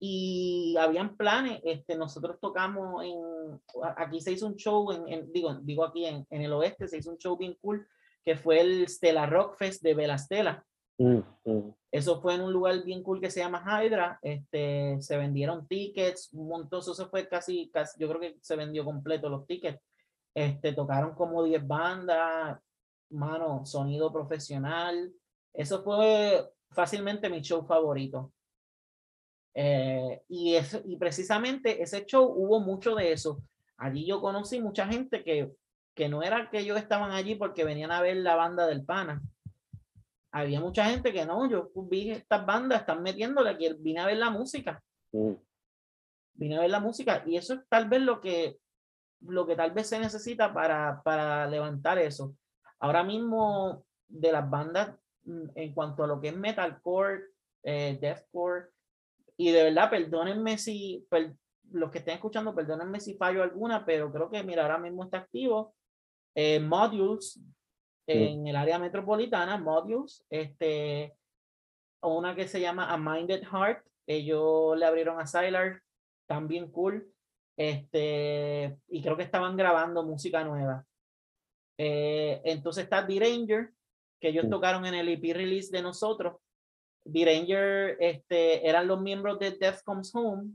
Y 0.00 0.74
habían 0.80 1.16
planes, 1.16 1.60
este, 1.62 1.94
nosotros 1.94 2.38
tocamos 2.40 3.04
en, 3.04 3.60
aquí 3.96 4.20
se 4.20 4.32
hizo 4.32 4.48
un 4.48 4.56
show, 4.56 4.90
en, 4.90 5.06
en- 5.08 5.32
digo, 5.32 5.54
digo 5.62 5.84
aquí 5.84 6.06
en, 6.06 6.26
en 6.28 6.42
el 6.42 6.52
oeste, 6.52 6.88
se 6.88 6.98
hizo 6.98 7.12
un 7.12 7.18
show 7.18 7.36
bien 7.36 7.56
cool, 7.60 7.86
que 8.24 8.34
fue 8.34 8.60
el 8.60 8.88
Stella 8.88 9.26
Rock 9.26 9.56
Fest 9.58 9.80
de 9.84 9.94
Velastela. 9.94 10.66
Mm, 11.00 11.22
mm. 11.46 11.74
Eso 11.90 12.20
fue 12.20 12.34
en 12.34 12.42
un 12.42 12.52
lugar 12.52 12.84
bien 12.84 13.02
cool 13.02 13.20
que 13.20 13.30
se 13.30 13.40
llama 13.40 13.64
Hydra. 13.64 14.18
Este, 14.22 15.00
se 15.00 15.16
vendieron 15.16 15.66
tickets, 15.66 16.28
un 16.34 16.48
montón, 16.48 16.80
eso 16.80 17.08
fue 17.08 17.26
casi, 17.26 17.70
casi, 17.70 17.98
yo 17.98 18.06
creo 18.08 18.20
que 18.20 18.36
se 18.42 18.54
vendió 18.54 18.84
completo 18.84 19.30
los 19.30 19.46
tickets. 19.46 19.80
Este, 20.34 20.74
tocaron 20.74 21.14
como 21.14 21.42
10 21.42 21.66
bandas, 21.66 22.60
mano, 23.08 23.64
sonido 23.64 24.12
profesional. 24.12 25.10
Eso 25.54 25.82
fue 25.82 26.46
fácilmente 26.70 27.30
mi 27.30 27.40
show 27.40 27.64
favorito. 27.64 28.32
Eh, 29.54 30.22
y, 30.28 30.54
eso, 30.54 30.82
y 30.84 30.96
precisamente 30.96 31.82
ese 31.82 32.04
show 32.04 32.24
hubo 32.24 32.60
mucho 32.60 32.94
de 32.94 33.12
eso. 33.12 33.42
Allí 33.78 34.06
yo 34.06 34.20
conocí 34.20 34.60
mucha 34.60 34.86
gente 34.86 35.24
que, 35.24 35.50
que 35.94 36.10
no 36.10 36.22
era 36.22 36.50
que 36.50 36.58
ellos 36.58 36.76
estaban 36.76 37.10
allí 37.10 37.36
porque 37.36 37.64
venían 37.64 37.90
a 37.90 38.02
ver 38.02 38.18
la 38.18 38.36
banda 38.36 38.66
del 38.66 38.84
pana 38.84 39.22
había 40.32 40.60
mucha 40.60 40.84
gente 40.86 41.12
que 41.12 41.24
no, 41.26 41.48
yo 41.48 41.70
vi 41.88 42.10
estas 42.10 42.44
bandas, 42.46 42.80
están 42.80 43.02
metiéndole 43.02 43.50
aquí, 43.50 43.68
vine 43.78 44.00
a 44.00 44.06
ver 44.06 44.16
la 44.18 44.30
música, 44.30 44.82
Mm. 45.12 45.32
vine 46.34 46.56
a 46.56 46.60
ver 46.60 46.70
la 46.70 46.80
música 46.80 47.22
y 47.26 47.36
eso 47.36 47.54
es 47.54 47.60
tal 47.68 47.88
vez 47.88 48.00
lo 48.02 48.20
que, 48.20 48.58
lo 49.22 49.44
que 49.46 49.56
tal 49.56 49.72
vez 49.72 49.88
se 49.88 49.98
necesita 49.98 50.54
para, 50.54 51.02
para 51.02 51.46
levantar 51.48 51.98
eso. 51.98 52.34
Ahora 52.78 53.02
mismo 53.02 53.84
de 54.08 54.32
las 54.32 54.48
bandas 54.48 54.96
mm, 55.24 55.48
en 55.56 55.74
cuanto 55.74 56.04
a 56.04 56.06
lo 56.06 56.20
que 56.20 56.28
es 56.28 56.36
metalcore, 56.36 57.24
eh, 57.64 57.98
deathcore, 58.00 58.68
y 59.36 59.50
de 59.50 59.64
verdad, 59.64 59.90
perdónenme 59.90 60.58
si, 60.58 61.06
per- 61.10 61.34
los 61.72 61.90
que 61.90 61.98
estén 61.98 62.14
escuchando, 62.14 62.54
perdónenme 62.54 63.00
si 63.00 63.14
fallo 63.16 63.42
alguna, 63.42 63.84
pero 63.84 64.12
creo 64.12 64.30
que, 64.30 64.42
mira, 64.42 64.62
ahora 64.62 64.78
mismo 64.78 65.04
está 65.04 65.18
activo. 65.18 65.74
Eh, 66.34 66.60
Modules, 66.60 67.40
en 68.12 68.46
el 68.46 68.56
área 68.56 68.78
metropolitana, 68.78 69.58
Modules, 69.58 70.24
este, 70.30 71.14
una 72.02 72.34
que 72.34 72.48
se 72.48 72.60
llama 72.60 72.92
A 72.92 72.96
Minded 72.96 73.42
Heart, 73.44 73.84
ellos 74.06 74.76
le 74.78 74.86
abrieron 74.86 75.20
a 75.20 75.26
Sylar, 75.26 75.80
también 76.26 76.70
cool, 76.70 77.12
este, 77.56 78.78
y 78.88 79.02
creo 79.02 79.16
que 79.16 79.22
estaban 79.22 79.56
grabando 79.56 80.02
música 80.02 80.42
nueva. 80.44 80.84
Eh, 81.78 82.40
entonces 82.44 82.84
está 82.84 83.06
The 83.06 83.18
Ranger, 83.20 83.70
que 84.20 84.28
ellos 84.28 84.46
Mm. 84.46 84.50
tocaron 84.50 84.86
en 84.86 84.94
el 84.94 85.08
EP 85.08 85.32
release 85.34 85.70
de 85.70 85.82
nosotros. 85.82 86.36
The 87.10 87.24
Ranger 87.24 87.96
este, 88.00 88.68
eran 88.68 88.86
los 88.86 89.00
miembros 89.00 89.38
de 89.38 89.52
Death 89.52 89.82
Comes 89.84 90.14
Home, 90.14 90.52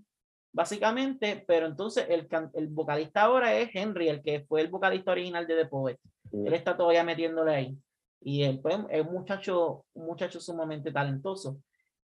básicamente, 0.53 1.43
pero 1.47 1.65
entonces 1.65 2.05
el, 2.09 2.27
el 2.53 2.67
vocalista 2.67 3.23
ahora 3.23 3.55
es 3.55 3.69
Henry, 3.73 4.09
el 4.09 4.21
que 4.21 4.41
fue 4.41 4.61
el 4.61 4.67
vocalista 4.69 5.11
original 5.11 5.47
de 5.47 5.55
The 5.55 5.65
Poet. 5.65 5.99
Él 6.43 6.53
está 6.53 6.75
todavía 6.75 7.03
metiéndole 7.03 7.55
ahí. 7.55 7.77
Y 8.21 8.43
él 8.43 8.59
pues, 8.59 8.77
es 8.89 9.05
un 9.05 9.13
muchacho, 9.13 9.85
un 9.93 10.05
muchacho 10.05 10.39
sumamente 10.39 10.91
talentoso. 10.91 11.61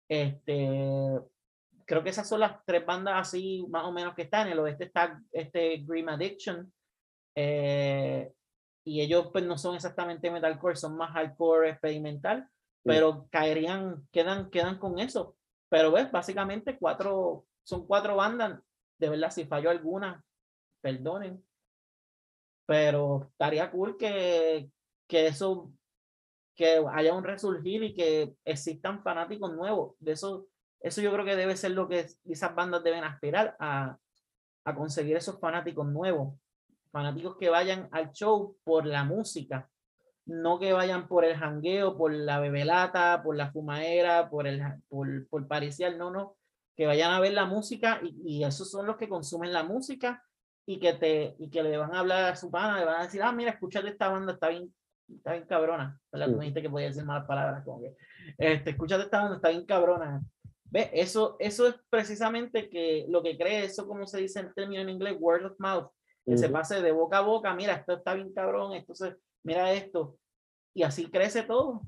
Este, 0.08 1.20
creo 1.84 2.02
que 2.02 2.10
esas 2.10 2.28
son 2.28 2.40
las 2.40 2.64
tres 2.64 2.86
bandas 2.86 3.14
así 3.16 3.66
más 3.68 3.84
o 3.84 3.92
menos 3.92 4.14
que 4.14 4.22
están. 4.22 4.46
En 4.46 4.52
el 4.52 4.60
oeste 4.60 4.84
está 4.84 5.20
este 5.32 5.78
Grim 5.78 6.08
Addiction. 6.08 6.72
eh, 7.34 8.32
y 8.84 9.00
ellos 9.00 9.30
pues 9.32 9.44
no 9.44 9.56
son 9.56 9.74
exactamente 9.74 10.30
metalcore, 10.30 10.76
son 10.76 10.96
más 10.96 11.10
hardcore 11.12 11.70
experimental, 11.70 12.46
pero 12.82 13.26
caerían, 13.30 14.06
quedan, 14.12 14.50
quedan 14.50 14.78
con 14.78 14.98
eso. 14.98 15.36
Pero 15.70 15.90
ves, 15.90 16.12
básicamente 16.12 16.76
cuatro, 16.78 17.46
son 17.62 17.86
cuatro 17.86 18.16
bandas. 18.16 18.60
De 18.98 19.08
verdad, 19.08 19.30
si 19.30 19.46
falló 19.46 19.70
alguna, 19.70 20.22
perdonen 20.82 21.42
pero 22.66 23.28
estaría 23.30 23.70
cool 23.70 23.96
que, 23.96 24.70
que 25.06 25.26
eso, 25.26 25.72
que 26.54 26.82
haya 26.92 27.14
un 27.14 27.24
resurgir 27.24 27.82
y 27.82 27.94
que 27.94 28.34
existan 28.44 29.02
fanáticos 29.02 29.54
nuevos. 29.54 29.94
De 29.98 30.12
eso, 30.12 30.46
eso 30.80 31.00
yo 31.00 31.12
creo 31.12 31.24
que 31.24 31.36
debe 31.36 31.56
ser 31.56 31.72
lo 31.72 31.88
que 31.88 32.06
esas 32.24 32.54
bandas 32.54 32.82
deben 32.82 33.04
aspirar 33.04 33.56
a, 33.58 33.98
a 34.64 34.74
conseguir 34.74 35.16
esos 35.16 35.38
fanáticos 35.38 35.86
nuevos. 35.86 36.34
Fanáticos 36.90 37.36
que 37.36 37.50
vayan 37.50 37.88
al 37.92 38.12
show 38.12 38.56
por 38.64 38.86
la 38.86 39.04
música, 39.04 39.68
no 40.26 40.58
que 40.58 40.72
vayan 40.72 41.08
por 41.08 41.24
el 41.24 41.36
jangueo, 41.36 41.96
por 41.98 42.12
la 42.12 42.38
bebelata, 42.40 43.22
por 43.22 43.36
la 43.36 43.50
fumadera, 43.50 44.30
por 44.30 44.46
el 44.46 44.62
por, 44.88 45.28
por 45.28 45.46
pariciar, 45.48 45.96
no, 45.96 46.10
no, 46.10 46.36
que 46.76 46.86
vayan 46.86 47.10
a 47.10 47.20
ver 47.20 47.32
la 47.32 47.46
música 47.46 48.00
y, 48.02 48.38
y 48.38 48.44
esos 48.44 48.70
son 48.70 48.86
los 48.86 48.96
que 48.96 49.08
consumen 49.08 49.52
la 49.52 49.64
música 49.64 50.24
y 50.66 50.78
que 50.78 50.94
te 50.94 51.34
y 51.38 51.50
que 51.50 51.62
le 51.62 51.76
van 51.76 51.94
a 51.94 52.00
hablar 52.00 52.32
a 52.32 52.36
su 52.36 52.50
pana, 52.50 52.78
le 52.78 52.84
van 52.86 53.00
a 53.00 53.04
decir, 53.04 53.22
ah, 53.22 53.32
mira, 53.32 53.50
escúchate 53.50 53.88
esta 53.88 54.08
banda, 54.08 54.32
está 54.32 54.48
bien, 54.48 54.74
está 55.08 55.32
bien 55.32 55.44
cabrona, 55.44 56.00
¿verdad? 56.10 56.26
Tú 56.28 56.36
me 56.36 56.44
dijiste 56.44 56.62
que 56.62 56.70
podía 56.70 56.86
decir 56.86 57.04
malas 57.04 57.26
palabras, 57.26 57.64
como 57.64 57.82
que, 57.82 57.94
este, 58.38 58.70
escúchate 58.70 59.04
esta 59.04 59.20
banda, 59.20 59.36
está 59.36 59.48
bien 59.50 59.66
cabrona. 59.66 60.22
¿Ves? 60.70 60.90
Eso, 60.92 61.36
eso 61.38 61.68
es 61.68 61.76
precisamente 61.88 62.68
que 62.68 63.06
lo 63.08 63.22
que 63.22 63.36
cree, 63.36 63.64
eso 63.64 63.86
como 63.86 64.06
se 64.06 64.18
dice 64.20 64.40
en 64.40 64.52
términos 64.54 64.82
en 64.82 64.90
inglés, 64.90 65.16
word 65.20 65.44
of 65.44 65.58
mouth, 65.58 65.90
que 66.24 66.36
se 66.36 66.46
Ujú. 66.46 66.54
pase 66.54 66.82
de 66.82 66.90
boca 66.90 67.18
a 67.18 67.20
boca, 67.20 67.54
mira, 67.54 67.74
esto 67.74 67.92
está 67.92 68.14
bien 68.14 68.32
cabrón, 68.32 68.72
entonces, 68.72 69.14
mira 69.44 69.72
esto, 69.72 70.16
y 70.74 70.82
así 70.82 71.10
crece 71.10 71.42
todo. 71.42 71.82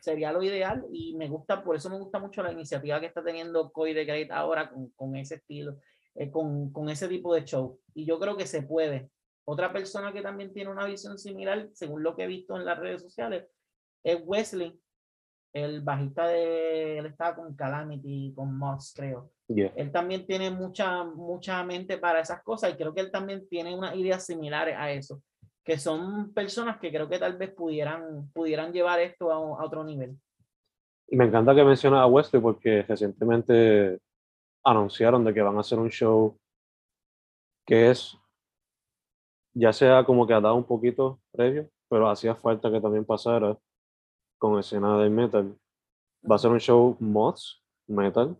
Sería 0.00 0.32
lo 0.32 0.42
ideal 0.42 0.84
y 0.92 1.14
me 1.16 1.28
gusta, 1.28 1.64
por 1.64 1.76
eso 1.76 1.88
me 1.88 1.98
gusta 1.98 2.18
mucho 2.18 2.42
la 2.42 2.52
iniciativa 2.52 3.00
que 3.00 3.06
está 3.06 3.24
teniendo 3.24 3.72
Coy 3.72 3.94
de 3.94 4.04
Great 4.04 4.30
ahora 4.30 4.70
con, 4.70 4.90
con 4.90 5.16
ese 5.16 5.36
estilo, 5.36 5.78
eh, 6.16 6.30
con, 6.30 6.72
con 6.72 6.88
ese 6.88 7.08
tipo 7.08 7.34
de 7.34 7.44
show. 7.44 7.78
Y 7.94 8.04
yo 8.04 8.18
creo 8.18 8.36
que 8.36 8.46
se 8.46 8.62
puede. 8.62 9.10
Otra 9.46 9.72
persona 9.72 10.12
que 10.12 10.22
también 10.22 10.52
tiene 10.52 10.70
una 10.70 10.86
visión 10.86 11.18
similar, 11.18 11.68
según 11.72 12.02
lo 12.02 12.16
que 12.16 12.24
he 12.24 12.26
visto 12.26 12.56
en 12.56 12.64
las 12.64 12.78
redes 12.78 13.02
sociales, 13.02 13.46
es 14.02 14.20
Wesley. 14.24 14.78
el 15.52 15.82
bajista 15.82 16.28
de, 16.28 16.98
él 16.98 17.06
estaba 17.06 17.36
con 17.36 17.54
Calamity, 17.54 18.32
con 18.34 18.56
Moss, 18.56 18.92
creo. 18.96 19.30
Yeah. 19.48 19.72
Él 19.76 19.92
también 19.92 20.26
tiene 20.26 20.50
mucha, 20.50 21.04
mucha 21.04 21.62
mente 21.64 21.98
para 21.98 22.20
esas 22.20 22.42
cosas 22.42 22.72
y 22.72 22.76
creo 22.76 22.94
que 22.94 23.02
él 23.02 23.10
también 23.10 23.46
tiene 23.48 23.76
unas 23.76 23.94
ideas 23.94 24.24
similares 24.24 24.74
a 24.78 24.90
eso, 24.90 25.22
que 25.62 25.78
son 25.78 26.32
personas 26.32 26.78
que 26.78 26.90
creo 26.90 27.08
que 27.08 27.18
tal 27.18 27.36
vez 27.36 27.52
pudieran, 27.52 28.30
pudieran 28.32 28.72
llevar 28.72 29.00
esto 29.00 29.30
a, 29.30 29.36
a 29.36 29.64
otro 29.64 29.84
nivel. 29.84 30.16
Y 31.08 31.16
me 31.16 31.26
encanta 31.26 31.54
que 31.54 31.64
mencionas 31.64 32.00
a 32.00 32.06
Wesley 32.06 32.40
porque 32.40 32.82
recientemente 32.82 33.98
anunciaron 34.64 35.24
de 35.24 35.34
que 35.34 35.42
van 35.42 35.56
a 35.56 35.60
hacer 35.60 35.78
un 35.78 35.90
show 35.90 36.36
que 37.66 37.90
es, 37.90 38.16
ya 39.54 39.72
sea 39.72 40.04
como 40.04 40.26
que 40.26 40.34
ha 40.34 40.40
dado 40.40 40.54
un 40.54 40.64
poquito 40.64 41.20
previo, 41.30 41.68
pero 41.88 42.08
hacía 42.08 42.34
falta 42.34 42.70
que 42.70 42.80
también 42.80 43.04
pasara 43.04 43.56
con 44.38 44.58
escena 44.58 44.98
de 44.98 45.10
metal. 45.10 45.58
Va 46.28 46.36
a 46.36 46.38
ser 46.38 46.50
un 46.50 46.60
show 46.60 46.96
mods, 47.00 47.62
metal, 47.86 48.36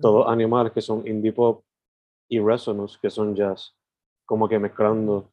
todos 0.00 0.28
animales 0.28 0.72
que 0.72 0.80
son 0.80 1.06
indie 1.06 1.32
pop 1.32 1.64
y 2.28 2.40
resonance 2.40 2.98
que 3.00 3.10
son 3.10 3.34
jazz, 3.34 3.76
como 4.24 4.48
que 4.48 4.58
mezclando 4.58 5.32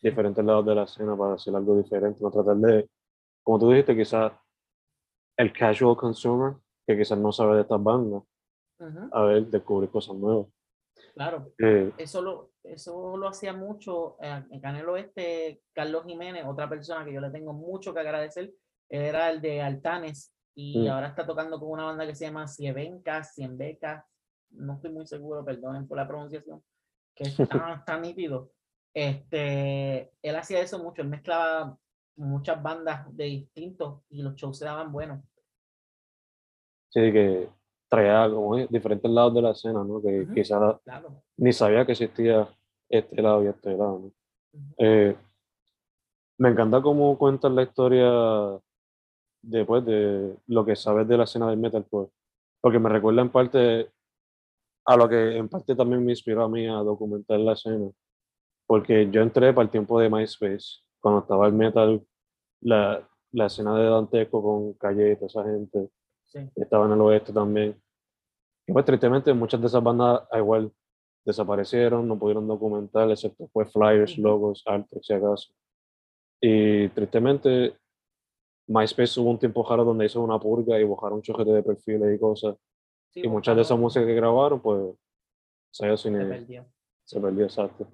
diferentes 0.00 0.44
lados 0.44 0.64
de 0.64 0.74
la 0.74 0.84
escena 0.84 1.16
para 1.16 1.34
hacer 1.34 1.54
algo 1.54 1.76
diferente, 1.76 2.22
no 2.22 2.30
tratar 2.30 2.56
de, 2.56 2.88
como 3.42 3.58
tú 3.58 3.70
dijiste, 3.70 3.96
quizás 3.96 4.32
el 5.36 5.52
casual 5.52 5.96
consumer, 5.96 6.54
que 6.86 6.96
quizás 6.96 7.18
no 7.18 7.32
sabe 7.32 7.56
de 7.56 7.62
estas 7.62 7.82
bandas, 7.82 8.22
A 9.12 9.22
ver, 9.22 9.46
descubrir 9.46 9.90
cosas 9.90 10.16
nuevas. 10.16 10.46
Claro, 11.14 11.52
Eh, 11.58 11.92
eso 11.98 12.22
lo, 12.22 12.50
eso 12.62 13.16
lo 13.16 13.28
hacía 13.28 13.52
mucho 13.52 14.16
eh, 14.20 14.28
acá 14.30 14.70
en 14.70 14.76
el 14.76 14.88
oeste, 14.88 15.62
Carlos 15.72 16.04
Jiménez, 16.06 16.44
otra 16.46 16.68
persona 16.68 17.04
que 17.04 17.12
yo 17.12 17.20
le 17.20 17.30
tengo 17.30 17.52
mucho 17.52 17.92
que 17.94 18.00
agradecer, 18.00 18.52
era 18.88 19.30
el 19.30 19.40
de 19.40 19.60
Altanes 19.62 20.32
y 20.54 20.86
Mm. 20.86 20.90
ahora 20.90 21.08
está 21.08 21.24
tocando 21.26 21.58
con 21.60 21.70
una 21.70 21.84
banda 21.84 22.06
que 22.06 22.14
se 22.14 22.24
llama 22.26 22.48
Cievenca, 22.48 23.22
Cienbeca, 23.22 24.06
no 24.50 24.74
estoy 24.74 24.90
muy 24.90 25.06
seguro, 25.06 25.44
perdonen 25.44 25.86
por 25.86 25.96
la 25.96 26.08
pronunciación, 26.08 26.62
que 27.14 27.24
está, 27.24 27.74
está 27.74 27.98
nítido. 28.00 28.50
Este, 28.94 30.10
él 30.22 30.36
hacía 30.36 30.60
eso 30.60 30.78
mucho, 30.82 31.02
él 31.02 31.08
mezclaba 31.08 31.76
muchas 32.16 32.60
bandas 32.60 33.06
de 33.16 33.24
distintos 33.24 34.02
y 34.08 34.22
los 34.22 34.34
shows 34.34 34.58
se 34.58 34.64
daban 34.64 34.90
buenos. 34.90 35.22
sí, 36.90 37.12
que 37.12 37.48
traía 37.88 38.28
como 38.30 38.56
diferentes 38.56 39.10
lados 39.10 39.34
de 39.34 39.42
la 39.42 39.50
escena, 39.52 39.82
¿no? 39.84 40.00
Que 40.02 40.22
Ujú. 40.22 40.34
quizás 40.34 40.76
Claro. 40.84 41.22
ni 41.38 41.52
sabía 41.52 41.84
que 41.86 41.92
existía 41.92 42.48
este 42.88 43.22
lado 43.22 43.44
y 43.44 43.46
este 43.48 43.70
lado, 43.70 43.98
¿no? 43.98 44.06
Ujú. 44.06 44.74
Eh, 44.78 45.16
me 46.38 46.50
encanta 46.50 46.80
cómo 46.82 47.16
cuentas 47.18 47.50
la 47.52 47.62
historia 47.62 48.60
después 49.42 49.84
de 49.84 50.36
lo 50.46 50.64
que 50.64 50.76
sabes 50.76 51.08
de 51.08 51.16
la 51.16 51.24
escena 51.24 51.48
del 51.50 51.58
metalcore, 51.58 52.10
porque 52.60 52.78
me 52.78 52.88
recuerda 52.88 53.22
en 53.22 53.30
parte 53.30 53.90
a 54.86 54.96
lo 54.96 55.08
que 55.08 55.36
en 55.36 55.48
parte 55.48 55.74
también 55.74 56.04
me 56.04 56.12
inspiró 56.12 56.44
a 56.44 56.48
mí 56.48 56.66
a 56.66 56.74
documentar 56.76 57.38
la 57.40 57.52
escena, 57.52 57.90
porque 58.66 59.10
yo 59.10 59.20
entré 59.22 59.52
para 59.52 59.64
el 59.64 59.70
tiempo 59.70 60.00
de 60.00 60.08
MySpace, 60.08 60.80
cuando 61.00 61.20
estaba 61.20 61.46
el 61.46 61.52
metal, 61.52 62.02
la, 62.60 63.06
la 63.32 63.46
escena 63.46 63.76
de 63.76 63.84
Danteco 63.84 64.42
con 64.42 64.72
Calle 64.74 65.12
y 65.12 65.14
toda 65.16 65.26
esa 65.26 65.44
gente, 65.44 65.90
Sí. 66.28 66.50
estaba 66.56 66.86
en 66.86 66.92
el 66.92 67.00
oeste 67.00 67.32
también. 67.32 67.80
Y 68.66 68.72
pues 68.72 68.84
tristemente 68.84 69.32
muchas 69.32 69.60
de 69.60 69.66
esas 69.66 69.82
bandas 69.82 70.22
ah, 70.30 70.38
igual 70.38 70.70
desaparecieron, 71.24 72.06
no 72.06 72.18
pudieron 72.18 72.46
documentar, 72.46 73.10
excepto 73.10 73.48
fue 73.48 73.66
flyers, 73.66 74.16
logos, 74.18 74.62
arte, 74.66 74.98
si 75.02 75.12
acaso. 75.12 75.50
Y 76.40 76.88
tristemente 76.90 77.76
MySpace 78.66 79.18
hubo 79.20 79.30
un 79.30 79.38
tiempo 79.38 79.66
raro 79.68 79.84
donde 79.84 80.06
hizo 80.06 80.20
una 80.20 80.38
purga 80.38 80.78
y 80.78 80.84
bajaron 80.84 81.22
chojete 81.22 81.50
de 81.50 81.62
perfiles 81.62 82.14
y 82.14 82.18
cosas. 82.18 82.56
Sí, 83.10 83.20
y 83.24 83.28
muchas 83.28 83.56
de 83.56 83.62
esas 83.62 83.78
músicas 83.78 84.06
que 84.06 84.14
grabaron, 84.14 84.60
pues 84.60 84.94
se 85.70 85.96
sin 85.96 86.14
se 86.14 86.20
se 86.20 86.26
perdió. 86.26 86.66
perdió, 87.22 87.44
exacto. 87.44 87.88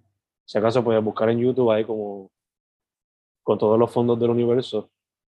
Si 0.45 0.59
acaso 0.59 0.82
puedes 0.82 1.03
buscar 1.03 1.30
en 1.30 1.39
YouTube 1.39 1.70
ahí 1.70 1.85
como 1.85 2.30
con 3.45 3.59
todos 3.59 3.78
los 3.78 3.91
fondos 3.91 4.18
del 4.18 4.30
universo, 4.30 4.91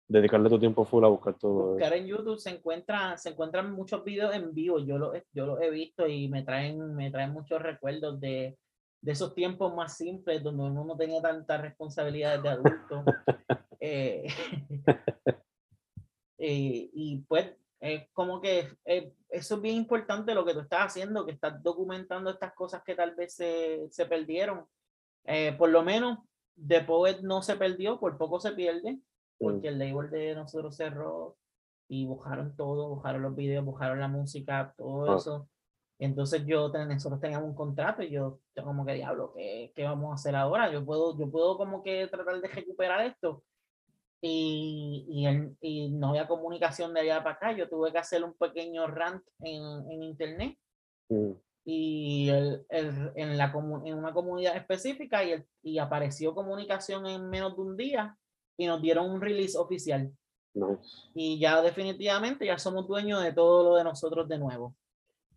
dedicarle 0.09 0.49
tu 0.49 0.59
tiempo 0.59 0.85
full 0.85 1.05
a 1.05 1.09
buscar 1.09 1.35
todo. 1.35 1.61
eso. 1.61 1.73
buscar 1.73 1.93
en 1.95 2.07
YouTube 2.07 2.39
se 2.39 2.51
encuentra, 2.51 3.17
se 3.17 3.31
encuentran 3.31 3.73
muchos 3.73 4.05
videos 4.05 4.35
en 4.35 4.55
vivo. 4.55 4.79
Yo 4.79 4.99
los 4.99 5.17
yo 5.33 5.47
los 5.47 5.61
he 5.61 5.71
visto 5.71 6.07
y 6.07 6.29
me 6.29 6.43
traen, 6.43 6.95
me 6.95 7.11
traen 7.11 7.33
muchos 7.33 7.61
recuerdos 7.61 8.21
de, 8.21 8.59
de 9.01 9.13
esos 9.13 9.35
tiempos 9.35 9.75
más 9.75 9.97
simples 9.97 10.43
donde 10.43 10.65
uno 10.65 10.85
no 10.85 10.97
tenía 10.97 11.21
tantas 11.21 11.61
responsabilidades 11.61 12.43
de 12.43 12.49
adulto. 12.49 13.05
Eh, 13.79 14.27
eh, 16.39 16.91
y 16.95 17.19
pues 17.29 17.55
es 17.79 18.09
como 18.15 18.41
que 18.41 18.69
eh, 18.87 19.13
eso 19.29 19.57
es 19.57 19.61
bien 19.61 19.77
importante 19.77 20.35
lo 20.35 20.45
que 20.45 20.55
tú 20.55 20.61
estás 20.61 20.87
haciendo, 20.87 21.27
que 21.27 21.33
estás 21.33 21.63
documentando 21.63 22.31
estas 22.31 22.55
cosas 22.55 22.83
que 22.83 22.95
tal 22.95 23.15
vez 23.15 23.35
se, 23.35 23.87
se 23.91 24.07
perdieron. 24.07 24.67
Eh, 25.25 25.55
por 25.59 25.69
lo 25.69 25.83
menos 25.83 26.19
The 26.67 26.81
Poet 26.83 27.21
no 27.23 27.43
se 27.43 27.57
perdió, 27.57 28.01
por 28.01 28.17
poco 28.17 28.41
se 28.41 28.53
pierde 28.53 28.99
porque 29.39 29.69
el 29.69 29.79
label 29.79 30.11
de 30.11 30.35
nosotros 30.35 30.77
cerró 30.77 31.37
y 31.89 32.07
buscaron 32.07 32.57
todo, 32.57 32.89
buscaron 32.89 33.23
los 33.23 33.37
videos, 33.37 33.65
buscaron 33.65 34.01
la 34.01 34.09
música, 34.09 34.75
todo 34.77 35.13
Ah. 35.13 35.17
eso. 35.17 35.49
Entonces 35.99 36.45
yo, 36.47 36.69
nosotros 36.69 37.21
teníamos 37.21 37.49
un 37.49 37.55
contrato 37.55 38.03
y 38.03 38.11
yo, 38.11 38.41
yo 38.55 38.65
como 38.65 38.85
que 38.85 38.93
diablo, 38.95 39.33
¿qué, 39.35 39.73
¿qué 39.75 39.85
vamos 39.85 40.11
a 40.11 40.15
hacer 40.15 40.37
ahora? 40.37 40.71
Yo 40.71 40.85
puedo, 40.85 41.17
yo 41.19 41.31
puedo 41.31 41.57
como 41.57 41.83
que 41.83 42.07
tratar 42.09 42.41
de 42.41 42.49
recuperar 42.49 43.01
esto. 43.07 43.43
Y, 44.21 45.07
y, 45.09 45.27
el- 45.27 45.57
y 45.61 45.91
no 45.91 46.09
había 46.11 46.27
comunicación 46.27 46.93
de 46.95 47.01
allá 47.01 47.23
para 47.23 47.37
acá. 47.37 47.53
Yo 47.53 47.69
tuve 47.69 47.93
que 47.93 47.99
hacer 47.99 48.25
un 48.25 48.33
pequeño 48.35 48.87
rant 48.87 49.23
en, 49.41 49.63
en 49.91 50.03
internet 50.03 50.59
Mm, 51.09 51.31
y 51.65 52.29
el, 52.31 52.67
el- 52.69 53.13
en, 53.15 53.37
la, 53.39 53.53
en 53.85 53.95
una 53.95 54.13
comunidad 54.13 54.57
específica 54.57 55.23
y, 55.23 55.33
el- 55.33 55.47
y 55.63 55.79
apareció 55.79 56.35
comunicación 56.35 57.07
en 57.07 57.29
menos 57.31 57.55
de 57.55 57.63
un 57.63 57.77
día 57.77 58.19
y 58.57 58.67
nos 58.67 58.81
dieron 58.81 59.11
un 59.11 59.21
release 59.21 59.57
oficial 59.57 60.13
nice. 60.55 61.09
y 61.15 61.39
ya 61.39 61.61
definitivamente 61.63 62.47
ya 62.47 62.59
somos 62.59 62.87
dueños 62.87 63.23
de 63.23 63.33
todo 63.33 63.71
lo 63.71 63.77
de 63.77 63.85
nosotros 63.85 64.29
de 64.29 64.39
nuevo. 64.39 64.75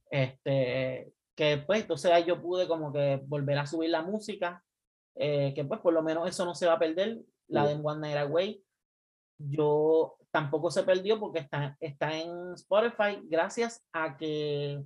Este, 0.09 1.13
que 1.35 1.57
pues 1.65 1.81
entonces 1.81 2.11
ahí 2.11 2.25
yo 2.25 2.41
pude 2.41 2.67
como 2.67 2.91
que 2.91 3.21
volver 3.25 3.57
a 3.59 3.65
subir 3.65 3.89
la 3.91 4.01
música, 4.01 4.63
eh, 5.15 5.53
que 5.53 5.63
pues 5.63 5.79
por 5.79 5.93
lo 5.93 6.01
menos 6.01 6.27
eso 6.27 6.45
no 6.45 6.55
se 6.55 6.65
va 6.65 6.73
a 6.73 6.79
perder, 6.79 7.19
la 7.47 7.67
de. 7.67 7.75
One 7.75 8.01
Night 8.01 8.17
Away. 8.17 8.63
Yo 9.37 10.17
tampoco 10.31 10.69
se 10.69 10.83
perdió 10.83 11.19
porque 11.19 11.39
está, 11.39 11.77
está 11.79 12.17
en 12.17 12.53
Spotify 12.53 13.21
gracias 13.23 13.85
a 13.93 14.17
que 14.17 14.83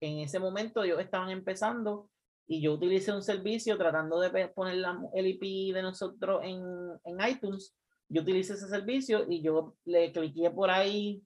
en 0.00 0.18
ese 0.18 0.38
momento 0.38 0.82
ellos 0.82 1.00
estaban 1.00 1.30
empezando 1.30 2.08
y 2.46 2.60
yo 2.60 2.74
utilicé 2.74 3.12
un 3.12 3.22
servicio 3.22 3.78
tratando 3.78 4.20
de 4.20 4.48
poner 4.48 4.76
la, 4.76 5.00
el 5.14 5.26
IP 5.26 5.74
de 5.74 5.82
nosotros 5.82 6.42
en, 6.44 6.62
en 7.04 7.28
iTunes. 7.28 7.74
Yo 8.08 8.22
utilicé 8.22 8.54
ese 8.54 8.68
servicio 8.68 9.24
y 9.28 9.42
yo 9.42 9.74
le 9.84 10.12
cliqué 10.12 10.50
por 10.50 10.70
ahí 10.70 11.22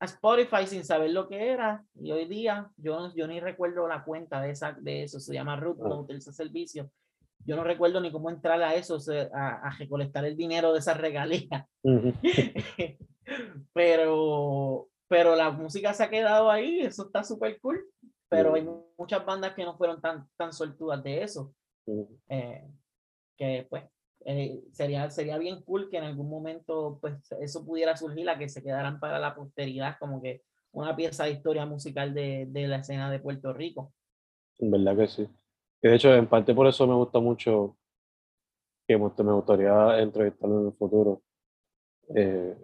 a 0.00 0.06
Spotify 0.06 0.66
sin 0.66 0.84
saber 0.84 1.10
lo 1.10 1.28
que 1.28 1.50
era. 1.50 1.84
Y 1.94 2.10
hoy 2.10 2.26
día 2.26 2.70
yo, 2.76 3.14
yo 3.14 3.26
ni 3.26 3.40
recuerdo 3.40 3.86
la 3.86 4.04
cuenta 4.04 4.40
de, 4.40 4.50
esa, 4.50 4.72
de 4.72 5.04
eso, 5.04 5.20
se 5.20 5.34
llama 5.34 5.56
Root, 5.56 5.78
no 5.78 6.00
utiliza 6.00 6.32
servicio. 6.32 6.90
Yo 7.44 7.54
no 7.54 7.62
recuerdo 7.62 8.00
ni 8.00 8.10
cómo 8.10 8.28
entrar 8.28 8.60
a 8.62 8.74
eso, 8.74 8.98
a, 9.32 9.68
a 9.68 9.70
recolectar 9.78 10.24
el 10.24 10.36
dinero 10.36 10.72
de 10.72 10.80
esa 10.80 10.94
regalía. 10.94 11.68
Pero, 13.72 14.88
pero 15.08 15.36
la 15.36 15.50
música 15.50 15.92
se 15.92 16.04
ha 16.04 16.10
quedado 16.10 16.50
ahí, 16.50 16.80
eso 16.80 17.06
está 17.06 17.24
súper 17.24 17.60
cool. 17.60 17.84
Pero 18.28 18.54
hay 18.54 18.68
muchas 18.98 19.24
bandas 19.24 19.54
que 19.54 19.64
no 19.64 19.76
fueron 19.76 20.00
tan, 20.00 20.28
tan 20.36 20.52
suertudas 20.52 21.02
de 21.02 21.22
eso. 21.22 21.54
Eh, 22.28 22.66
que 23.36 23.66
pues 23.70 23.84
eh, 24.24 24.60
sería, 24.72 25.08
sería 25.10 25.38
bien 25.38 25.62
cool 25.62 25.88
que 25.88 25.98
en 25.98 26.04
algún 26.04 26.28
momento 26.28 26.98
pues 27.00 27.14
eso 27.40 27.64
pudiera 27.64 27.96
surgir 27.96 28.28
a 28.28 28.38
que 28.38 28.48
se 28.48 28.62
quedaran 28.62 28.98
para 28.98 29.20
la 29.20 29.36
posteridad 29.36 29.96
como 30.00 30.20
que 30.20 30.42
una 30.72 30.96
pieza 30.96 31.24
de 31.24 31.30
historia 31.30 31.64
musical 31.64 32.12
de, 32.12 32.46
de 32.48 32.66
la 32.66 32.78
escena 32.78 33.10
de 33.10 33.20
Puerto 33.20 33.52
Rico. 33.52 33.92
En 34.58 34.70
verdad 34.70 34.96
que 34.96 35.06
sí. 35.06 35.28
Que 35.80 35.88
de 35.88 35.96
hecho, 35.96 36.12
en 36.14 36.26
parte 36.26 36.54
por 36.54 36.66
eso 36.66 36.86
me 36.86 36.94
gusta 36.94 37.20
mucho 37.20 37.76
que 38.88 38.96
me 38.96 39.10
me 39.18 39.32
gustaría 39.32 40.00
entrevistarlo 40.00 40.60
en 40.60 40.66
el 40.66 40.72
futuro. 40.72 41.22
eh, 42.14 42.56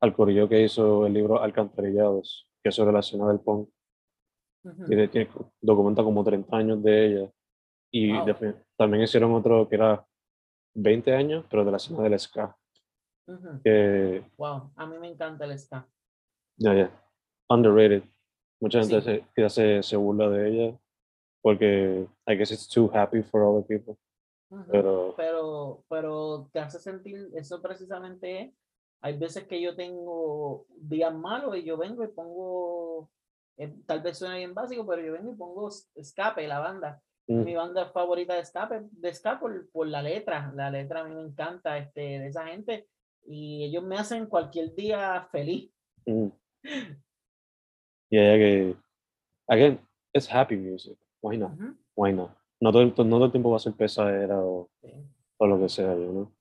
al 0.00 0.14
corillo 0.14 0.48
que 0.48 0.62
hizo 0.62 1.06
el 1.06 1.12
libro 1.12 1.40
Alcantarillados, 1.42 2.48
que 2.62 2.70
es 2.70 2.74
sobre 2.74 2.92
la 2.92 3.00
escena 3.00 3.28
del 3.28 3.40
punk. 3.40 3.68
Tiene, 4.86 5.08
tiene- 5.08 5.30
documenta 5.60 6.02
como 6.02 6.22
30 6.22 6.56
años 6.56 6.82
de 6.82 7.06
ella. 7.06 7.32
Y 7.92 8.12
Wow. 8.12 8.54
también 8.76 9.02
hicieron 9.04 9.32
otro 9.32 9.68
que 9.68 9.74
era 9.76 10.06
20 10.74 11.14
años, 11.14 11.44
pero 11.50 11.64
de 11.64 11.70
la 11.70 11.76
escena 11.78 12.02
del 12.02 12.18
ska. 12.18 12.56
Ujú. 13.26 13.60
Que, 13.64 14.22
Wow, 14.36 14.70
a 14.76 14.86
mí 14.86 14.98
me 14.98 15.08
encanta 15.08 15.44
el 15.44 15.58
ska. 15.58 15.86
ya, 16.56 16.74
ya, 16.74 16.90
underrated. 17.48 18.02
Mucha 18.60 18.80
gente 18.80 19.00
Sí. 19.00 19.04
se, 19.06 19.24
quizás 19.34 19.54
se, 19.54 19.82
se 19.82 19.96
burla 19.96 20.28
de 20.28 20.48
ella 20.48 20.78
porque 21.42 22.06
I 22.26 22.36
guess 22.36 22.50
it's 22.52 22.68
too 22.68 22.90
happy 22.92 23.22
for 23.22 23.42
other 23.42 23.64
people. 23.66 23.96
Ujú. 24.50 24.64
Pero 24.70 25.14
Pero, 25.16 25.84
pero 25.88 26.48
te 26.52 26.58
hace 26.60 26.78
sentir, 26.78 27.30
eso 27.34 27.60
precisamente 27.62 28.54
Hay 29.02 29.16
veces 29.16 29.46
que 29.46 29.58
yo 29.62 29.74
tengo 29.74 30.66
días 30.76 31.14
malos 31.14 31.56
y 31.56 31.62
yo 31.64 31.78
vengo 31.78 32.04
y 32.04 32.08
pongo, 32.08 33.08
eh, 33.60 33.74
tal 33.86 34.00
vez 34.02 34.18
suena 34.18 34.36
bien 34.36 34.54
básico, 34.54 34.86
pero 34.86 35.02
yo 35.02 35.12
vengo 35.12 35.32
y 35.32 35.36
pongo 35.36 35.68
Escape, 35.94 36.46
la 36.48 36.58
banda. 36.58 37.00
Mm. 37.28 37.44
Mi 37.44 37.54
banda 37.54 37.90
favorita 37.90 38.34
de 38.34 38.40
Escape, 38.40 38.80
de 38.90 39.08
Escape 39.08 39.38
por, 39.40 39.70
por 39.70 39.86
la 39.86 40.02
letra. 40.02 40.52
La 40.56 40.70
letra 40.70 41.00
a 41.00 41.04
mí 41.04 41.14
me 41.14 41.22
encanta 41.22 41.78
este, 41.78 42.00
de 42.00 42.26
esa 42.28 42.46
gente 42.46 42.88
y 43.26 43.64
ellos 43.64 43.84
me 43.84 43.96
hacen 43.96 44.26
cualquier 44.26 44.74
día 44.74 45.28
feliz. 45.30 45.70
Mm. 46.06 46.28
Yeah, 48.12 48.36
que 48.38 48.76
again, 49.48 49.78
it's 50.12 50.26
happy 50.28 50.56
music. 50.56 50.98
Why 51.22 51.36
not? 51.36 51.52
Why 51.94 52.12
not? 52.12 52.30
No 52.60 52.72
todo, 52.72 52.82
el- 52.82 52.88
no 52.88 53.16
todo 53.16 53.26
el 53.26 53.30
tiempo 53.30 53.50
va 53.50 53.56
a 53.56 53.60
ser 53.60 53.72
pesadera 53.74 54.36
o, 54.40 54.68
Sí. 54.82 54.92
o 55.38 55.46
lo 55.46 55.60
que 55.60 55.68
sea, 55.68 55.94
you 55.94 56.10
know? 56.10 56.32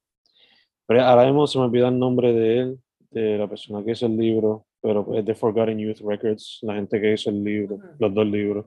Pero 0.88 1.03
ahora 1.03 1.26
mismo 1.26 1.45
se 1.45 1.59
me 1.59 1.65
olvida 1.65 1.89
el 1.89 1.99
nombre 1.99 2.34
de 2.34 2.57
él, 2.59 2.80
de 3.11 3.38
la 3.38 3.47
persona 3.47 3.84
que 3.86 3.91
hizo 3.91 4.07
el 4.07 4.17
libro, 4.17 4.65
pero 4.82 5.13
es 5.13 5.25
de 5.25 5.36
Forgotten 5.36 5.77
Youth 5.77 5.99
Records, 6.01 6.59
la 6.61 6.75
gente 6.75 6.99
que 7.01 7.13
hizo 7.13 7.30
el 7.30 7.43
libro, 7.43 7.75
Ujú. 7.75 7.88
los 7.99 8.13
dos 8.13 8.25
libros. 8.25 8.65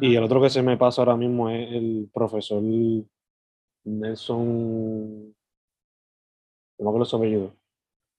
Y 0.00 0.14
el 0.16 0.24
otro 0.24 0.42
que 0.42 0.50
se 0.50 0.62
me 0.62 0.76
pasa 0.76 1.00
ahora 1.00 1.16
mismo 1.16 1.48
es 1.48 1.72
el 1.72 2.10
profesor 2.12 2.60
Nelson, 3.84 5.34
no 6.78 6.84
me 6.84 6.88
acuerdo 6.88 7.04
su 7.04 7.16
apellido, 7.16 7.54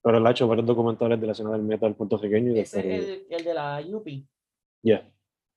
pero 0.01 0.17
él 0.17 0.25
ha 0.25 0.31
hecho 0.31 0.47
varios 0.47 0.65
documentales 0.65 1.19
de 1.19 1.25
la 1.27 1.33
escena 1.33 1.51
del 1.51 1.63
metal 1.63 1.93
puertorriqueño 1.93 2.51
y 2.51 2.55
del 2.55 2.63
Ese 2.63 2.79
es 2.79 3.09
el, 3.09 3.27
el 3.29 3.43
de 3.43 3.53
la 3.53 3.81
Yupi. 3.81 4.27
Yeah, 4.81 5.11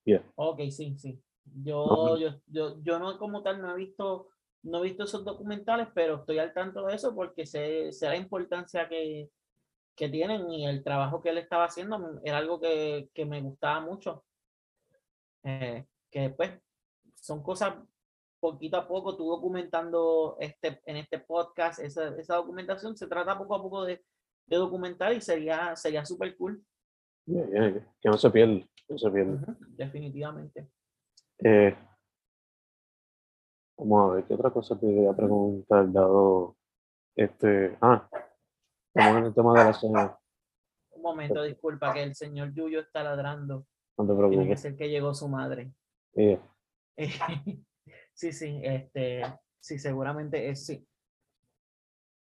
yeah. 0.05 0.23
Ok, 0.35 0.61
sí, 0.71 0.97
sí. 0.99 1.23
Yo, 1.63 1.87
No, 1.87 2.19
yo, 2.19 2.41
yo, 2.47 2.83
yo 2.83 2.99
no 2.99 3.19
como 3.19 3.43
tal 3.43 3.63
no 3.63 3.73
he 3.73 3.77
visto, 3.77 4.29
no 4.65 4.81
he 4.81 4.89
visto 4.89 5.05
esos 5.05 5.25
documentales, 5.25 5.89
pero 5.95 6.17
estoy 6.17 6.39
al 6.39 6.53
tanto 6.53 6.85
de 6.87 6.97
eso 6.97 7.15
porque 7.15 7.47
sé, 7.47 7.93
sé 7.93 8.09
la 8.09 8.17
importancia 8.17 8.89
que, 8.89 9.31
que 10.01 10.09
tienen 10.09 10.51
y 10.51 10.67
el 10.67 10.83
trabajo 10.83 11.21
que 11.21 11.29
él 11.29 11.37
estaba 11.37 11.67
haciendo 11.67 12.23
era 12.25 12.39
algo 12.39 12.59
que, 12.59 13.11
que 13.13 13.27
me 13.27 13.43
gustaba 13.43 13.81
mucho. 13.81 14.25
Eh, 15.45 15.85
que 16.11 16.31
pues 16.31 16.53
son 17.17 17.43
cosas 17.43 17.75
poquito 18.41 18.79
a 18.79 18.89
poco, 18.89 19.15
tú 19.15 19.29
documentando 19.29 20.39
este, 20.41 20.81
en 20.87 20.97
este 20.97 21.19
podcast, 21.19 21.81
esa, 21.81 22.17
esa 22.17 22.37
documentación 22.37 22.97
se 22.97 23.09
trata 23.09 23.37
poco 23.37 23.55
a 23.55 23.63
poco 23.63 23.85
de, 23.85 24.03
de 24.47 24.57
documentar 24.57 25.13
y 25.13 25.21
sería, 25.21 25.77
sería 25.77 26.03
súper 26.07 26.35
cool, 26.39 26.65
Yeah, 27.27 27.47
yeah, 27.53 27.69
yeah. 27.69 27.95
Que 28.01 28.09
no 28.09 28.17
se 28.17 28.31
pierda, 28.31 28.67
no 28.89 28.99
se 28.99 29.11
pierda. 29.11 29.33
Ujú, 29.35 29.57
definitivamente. 29.77 30.71
Eh, 31.45 31.77
vamos 33.77 34.11
a 34.11 34.15
ver, 34.15 34.25
¿qué 34.25 34.35
otra 34.35 34.51
cosa 34.51 34.81
te 34.81 34.87
quería 34.87 35.13
preguntar, 35.13 35.93
dado 35.93 36.57
este, 37.15 37.77
ah, 37.83 38.09
estamos 38.95 39.19
en 39.19 39.25
el 39.27 39.35
tema 39.35 39.53
de 39.59 39.65
la 39.65 39.73
cena, 39.81 40.19
Un 40.93 41.03
momento, 41.03 41.43
disculpa, 41.43 41.93
que 41.93 42.03
el 42.03 42.15
señor 42.15 42.53
Yuyo 42.55 42.81
está 42.81 43.03
ladrando. 43.03 43.67
no 43.97 44.07
te 44.07 44.13
Tiene 44.13 44.29
que 44.29 44.29
preocupes. 44.37 44.61
ser 44.61 44.77
que 44.77 44.89
llegó 44.89 45.15
su 45.15 45.29
madre. 45.29 45.73
Yeah. 46.15 46.41
Sí, 48.13 48.33
sí, 48.33 48.61
este, 48.63 49.23
sí, 49.61 49.79
seguramente 49.79 50.51
es 50.51 50.67
sí. 50.67 50.87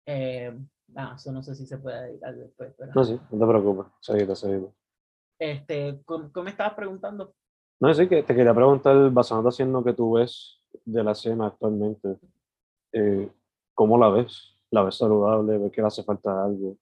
Eh, 0.07 0.53
ah, 0.97 1.13
eso 1.17 1.31
no 1.31 1.43
sé 1.45 1.55
si 1.55 1.65
se 1.65 1.79
puede 1.79 2.11
editar 2.11 2.35
después, 2.35 2.75
pero 2.77 2.93
No, 2.93 3.05
sí, 3.05 3.21
no 3.31 3.39
te 3.39 3.47
preocupes, 3.47 3.93
seguida, 4.01 4.35
seguida. 4.35 4.67
este, 5.39 6.03
¿cómo, 6.05 6.29
me 6.43 6.51
estabas 6.51 6.75
preguntando? 6.75 7.35
No, 7.79 7.95
sí, 7.95 8.09
que 8.09 8.25
te 8.25 8.35
quería 8.35 8.53
preguntar, 8.55 9.11
basándote 9.11 9.63
en 9.63 9.73
lo 9.73 9.85
que 9.85 9.93
tú 9.93 10.15
ves 10.15 10.59
de 10.85 11.05
la 11.05 11.15
cena 11.15 11.47
actualmente, 11.47 12.19
eh, 12.93 13.31
¿cómo 13.75 13.97
la 13.99 14.09
ves? 14.09 14.56
¿La 14.73 14.83
ves 14.83 14.97
saludable? 14.97 15.59
¿Ves 15.59 15.73
que 15.73 15.81
le 15.81 15.87
hace 15.87 16.03
falta 16.03 16.45
algo? 16.45 16.77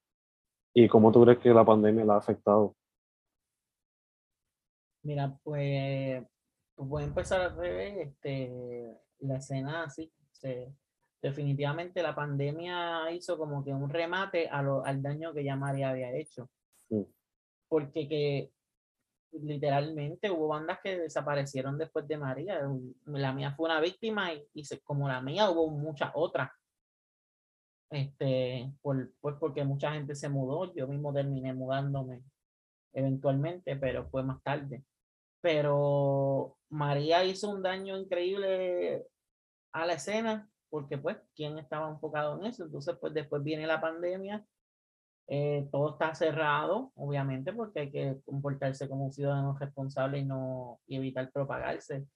¿Y 0.74 0.88
cómo 0.88 1.12
tú 1.12 1.22
crees 1.22 1.38
que 1.38 1.50
la 1.50 1.64
pandemia 1.64 2.04
la 2.04 2.14
ha 2.14 2.18
afectado? 2.18 2.74
Mira, 5.04 5.38
pues, 5.42 6.24
pues 6.74 6.88
voy 6.88 7.02
a 7.02 7.06
empezar 7.06 7.40
al 7.42 7.56
revés, 7.56 8.08
este, 8.08 8.98
la 9.20 9.36
escena 9.36 9.84
así, 9.84 10.10
se, 10.32 10.74
definitivamente 11.22 12.02
la 12.02 12.14
pandemia 12.14 13.10
hizo 13.12 13.36
como 13.36 13.62
que 13.62 13.72
un 13.72 13.90
remate 13.90 14.48
a 14.48 14.62
lo, 14.62 14.84
al 14.84 15.02
daño 15.02 15.32
que 15.34 15.44
ya 15.44 15.56
María 15.56 15.90
había 15.90 16.12
hecho. 16.14 16.48
Mm. 16.90 17.02
Porque 17.68 18.08
que 18.08 18.52
literalmente 19.32 20.30
hubo 20.30 20.48
bandas 20.48 20.78
que 20.82 20.98
desaparecieron 20.98 21.76
después 21.76 22.06
de 22.08 22.16
María. 22.16 22.60
La 23.06 23.32
mía 23.32 23.52
fue 23.54 23.66
una 23.66 23.80
víctima 23.80 24.32
y, 24.32 24.46
y 24.54 24.64
se- 24.64 24.80
como 24.80 25.08
la 25.08 25.20
mía 25.20 25.50
hubo 25.50 25.68
muchas 25.68 26.10
otras. 26.14 26.50
Este, 27.94 28.72
por, 28.82 29.12
pues 29.20 29.36
porque 29.38 29.64
mucha 29.64 29.92
gente 29.92 30.16
se 30.16 30.28
mudó, 30.28 30.74
yo 30.74 30.88
mismo 30.88 31.12
terminé 31.14 31.54
mudándome 31.54 32.24
eventualmente, 32.92 33.76
pero 33.76 34.08
fue 34.08 34.24
más 34.24 34.42
tarde. 34.42 34.84
Pero 35.40 36.56
María 36.70 37.24
hizo 37.24 37.50
un 37.50 37.62
daño 37.62 37.96
increíble 37.96 39.06
a 39.72 39.86
la 39.86 39.94
escena, 39.94 40.48
porque 40.70 40.98
pues, 40.98 41.18
¿quién 41.36 41.56
estaba 41.58 41.88
enfocado 41.88 42.36
en 42.38 42.46
eso? 42.46 42.64
Entonces, 42.64 42.96
pues 43.00 43.14
después 43.14 43.44
viene 43.44 43.64
la 43.66 43.80
pandemia, 43.80 44.44
eh, 45.28 45.68
todo 45.70 45.92
está 45.92 46.14
cerrado, 46.16 46.90
obviamente, 46.96 47.52
porque 47.52 47.80
hay 47.80 47.90
que 47.92 48.20
comportarse 48.24 48.88
como 48.88 49.04
un 49.06 49.12
ciudadano 49.12 49.56
responsable 49.56 50.18
y 50.18 50.24
no 50.24 50.80
y 50.86 50.96
evitar 50.96 51.30
propagarse, 51.30 52.06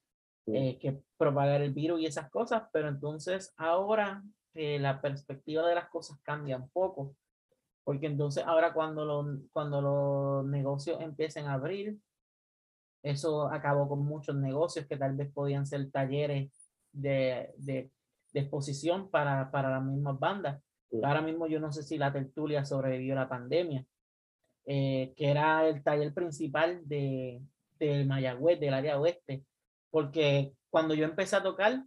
eh, 0.47 0.77
que 0.77 1.01
propagar 1.17 1.61
el 1.61 1.73
virus 1.73 2.01
y 2.01 2.05
esas 2.05 2.29
cosas, 2.29 2.63
pero 2.73 2.89
entonces 2.89 3.53
ahora 3.55 4.23
eh, 4.61 4.77
la 4.77 4.99
perspectiva 4.99 5.65
de 5.65 5.75
las 5.75 5.87
cosas 5.87 6.19
cambia 6.21 6.57
un 6.57 6.69
poco, 6.69 7.15
porque 7.85 8.07
entonces 8.07 8.43
ahora 8.45 8.73
cuando, 8.73 9.05
los 9.05 9.25
cuando 9.53 9.79
los 9.81 10.45
negocios 10.45 10.99
empiecen 10.99 11.45
a 11.47 11.53
abrir, 11.53 11.97
eso 13.01 13.47
acabó 13.47 13.87
con 13.87 14.03
muchos 14.03 14.35
negocios 14.35 14.85
que 14.85 14.97
tal 14.97 15.15
vez 15.15 15.31
podían 15.31 15.65
ser 15.65 15.89
talleres 15.89 16.51
de, 16.91 17.53
de, 17.55 17.89
de 18.33 18.39
exposición 18.41 19.09
para, 19.09 19.49
para 19.49 19.69
las 19.69 19.83
mismas 19.83 20.19
bandas. 20.19 20.61
Sí. 20.89 20.99
Ahora 21.03 21.21
mismo 21.21 21.47
yo 21.47 21.61
no 21.61 21.71
sé 21.71 21.83
si 21.83 21.97
la 21.97 22.11
tertulia 22.11 22.65
sobrevivió 22.65 23.13
a 23.13 23.21
la 23.23 23.29
pandemia, 23.29 23.85
eh, 24.65 25.13
que 25.15 25.29
era 25.29 25.65
el 25.69 25.81
taller 25.81 26.13
principal 26.13 26.81
de, 26.83 27.41
del 27.79 28.05
Mayagüez, 28.07 28.59
del 28.59 28.73
área 28.73 28.99
oeste, 28.99 29.45
porque 29.89 30.51
cuando 30.69 30.93
yo 30.95 31.05
empecé 31.05 31.37
a 31.37 31.43
tocar, 31.43 31.85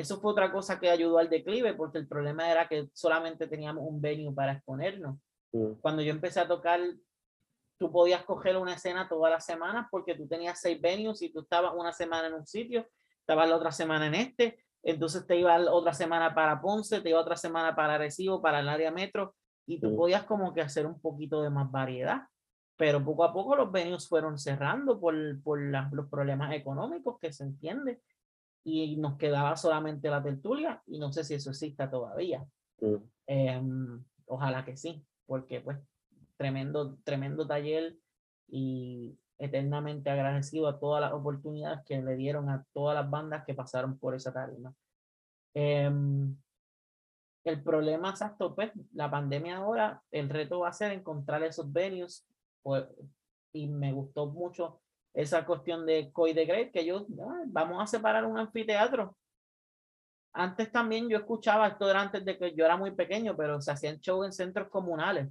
eso 0.00 0.20
fue 0.20 0.32
otra 0.32 0.50
cosa 0.52 0.78
que 0.80 0.90
ayudó 0.90 1.18
al 1.18 1.28
declive, 1.30 1.74
porque 1.74 1.98
el 1.98 2.08
problema 2.08 2.50
era 2.50 2.68
que 2.68 2.88
solamente 2.92 3.46
teníamos 3.46 3.84
un 3.86 4.00
venue 4.00 4.32
para 4.34 4.52
exponernos 4.52 5.16
Mm, 5.52 5.72
cuando 5.80 6.00
yo 6.02 6.12
empecé 6.12 6.38
a 6.38 6.46
tocar, 6.46 6.78
tú 7.76 7.90
podías 7.90 8.24
coger 8.24 8.56
una 8.56 8.74
escena 8.74 9.08
todas 9.08 9.32
las 9.32 9.44
semanas 9.44 9.88
porque 9.90 10.14
tú 10.14 10.28
tenías 10.28 10.60
seis 10.60 10.80
venues 10.80 11.22
y 11.22 11.32
tú 11.32 11.40
estabas 11.40 11.72
una 11.74 11.92
semana 11.92 12.28
en 12.28 12.34
un 12.34 12.46
sitio, 12.46 12.86
estabas 13.18 13.48
la 13.48 13.56
otra 13.56 13.72
semana 13.72 14.06
en 14.06 14.14
este, 14.14 14.64
entonces 14.84 15.26
te 15.26 15.36
iba 15.36 15.56
otra 15.72 15.92
semana 15.92 16.34
para 16.34 16.60
Ponce, 16.60 17.00
te 17.00 17.08
iba 17.10 17.18
otra 17.20 17.36
semana 17.36 17.74
para 17.74 17.98
Recibo, 17.98 18.40
para 18.40 18.60
el 18.60 18.68
área 18.68 18.92
metro, 18.92 19.34
y 19.66 19.80
tú 19.80 19.90
Sí. 19.90 19.96
podías 19.96 20.22
como 20.24 20.54
que 20.54 20.60
hacer 20.60 20.86
un 20.86 21.00
poquito 21.00 21.42
de 21.42 21.50
más 21.50 21.70
variedad. 21.70 22.22
Pero 22.76 23.04
poco 23.04 23.24
a 23.24 23.32
poco 23.32 23.56
los 23.56 23.70
venues 23.72 24.08
fueron 24.08 24.38
cerrando 24.38 24.98
por, 25.00 25.14
por 25.42 25.60
la- 25.60 25.90
los 25.92 26.08
problemas 26.08 26.52
económicos 26.54 27.18
que 27.20 27.32
se 27.32 27.42
entiende 27.44 28.00
y 28.64 28.96
nos 28.96 29.16
quedaba 29.16 29.56
solamente 29.56 30.08
la 30.10 30.22
tertulia 30.22 30.82
y 30.86 30.98
no 30.98 31.12
sé 31.12 31.24
si 31.24 31.34
eso 31.34 31.50
exista 31.50 31.90
todavía. 31.90 32.44
mm, 32.80 32.96
Em, 33.26 34.04
ojalá 34.26 34.64
que 34.64 34.76
sí, 34.76 35.04
porque 35.26 35.60
pues 35.60 35.78
tremendo, 36.36 36.98
tremendo 37.04 37.46
taller 37.46 37.96
y 38.48 39.16
eternamente 39.38 40.10
agradecido 40.10 40.68
a 40.68 40.78
todas 40.78 41.00
las 41.00 41.12
oportunidades 41.12 41.80
que 41.86 42.02
le 42.02 42.16
dieron 42.16 42.48
a 42.50 42.64
todas 42.72 42.94
las 42.94 43.08
bandas 43.08 43.44
que 43.44 43.54
pasaron 43.54 43.98
por 43.98 44.14
esa 44.14 44.32
tarima. 44.32 44.74
Em, 45.54 46.36
el 47.44 47.62
problema 47.62 48.10
exacto, 48.10 48.54
pues, 48.54 48.70
la 48.92 49.10
pandemia 49.10 49.56
ahora, 49.56 50.02
el 50.10 50.28
reto 50.28 50.60
va 50.60 50.68
a 50.68 50.72
ser 50.72 50.92
encontrar 50.92 51.42
esos 51.42 51.72
venues, 51.72 52.26
pues, 52.62 52.84
y 53.52 53.66
me 53.66 53.92
gustó 53.92 54.26
mucho 54.26 54.80
esa 55.14 55.44
cuestión 55.44 55.86
de 55.86 56.10
Coy 56.12 56.32
de 56.32 56.70
que 56.72 56.84
yo, 56.84 57.06
"Ah, 57.22 57.42
vamos 57.46 57.82
a 57.82 57.86
separar 57.86 58.24
un 58.24 58.38
anfiteatro. 58.38 59.16
Antes 60.32 60.70
también 60.70 61.08
yo 61.08 61.16
escuchaba, 61.18 61.66
esto 61.68 61.90
era 61.90 62.00
antes 62.02 62.24
de 62.24 62.38
que 62.38 62.54
yo 62.54 62.64
era 62.64 62.76
muy 62.76 62.92
pequeño, 62.92 63.36
pero 63.36 63.60
se 63.60 63.72
hacían 63.72 63.98
shows 63.98 64.26
en 64.26 64.32
centros 64.32 64.68
comunales. 64.68 65.28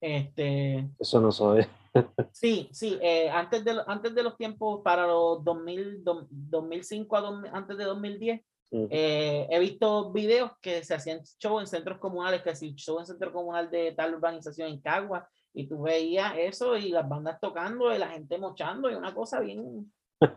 Este, 0.00 0.88
Eso 0.98 1.20
no 1.20 1.32
soy. 1.32 1.66
Sí, 2.32 2.68
sí, 2.72 2.96
eh, 3.02 3.28
antes, 3.28 3.64
de, 3.64 3.82
antes 3.86 4.14
de 4.14 4.22
los 4.22 4.36
tiempos 4.36 4.80
para 4.84 5.06
los 5.06 5.42
2000, 5.44 6.04
dom- 6.04 6.28
2005 6.30 7.16
a 7.16 7.20
2000 7.20 7.50
antes 7.52 7.76
de 7.76 7.84
2010, 7.84 8.40
Mm, 8.72 8.86
eh, 8.88 9.48
he 9.50 9.58
visto 9.58 10.12
videos 10.12 10.52
que 10.62 10.84
se 10.84 10.94
hacían 10.94 11.22
show 11.40 11.58
en 11.58 11.66
centros 11.66 11.98
comunales, 11.98 12.40
que 12.42 12.54
si 12.54 12.72
show 12.76 13.00
en 13.00 13.06
centro 13.06 13.32
comunal 13.32 13.68
de 13.68 13.90
tal 13.96 14.14
urbanización 14.14 14.68
en 14.68 14.80
Cagua, 14.80 15.28
y 15.52 15.66
tú 15.66 15.82
veías 15.82 16.34
eso 16.38 16.76
y 16.76 16.90
las 16.90 17.08
bandas 17.08 17.40
tocando 17.40 17.94
y 17.94 17.98
la 17.98 18.08
gente 18.08 18.38
mochando 18.38 18.90
y 18.90 18.94
una 18.94 19.14
cosa 19.14 19.40
bien, 19.40 19.92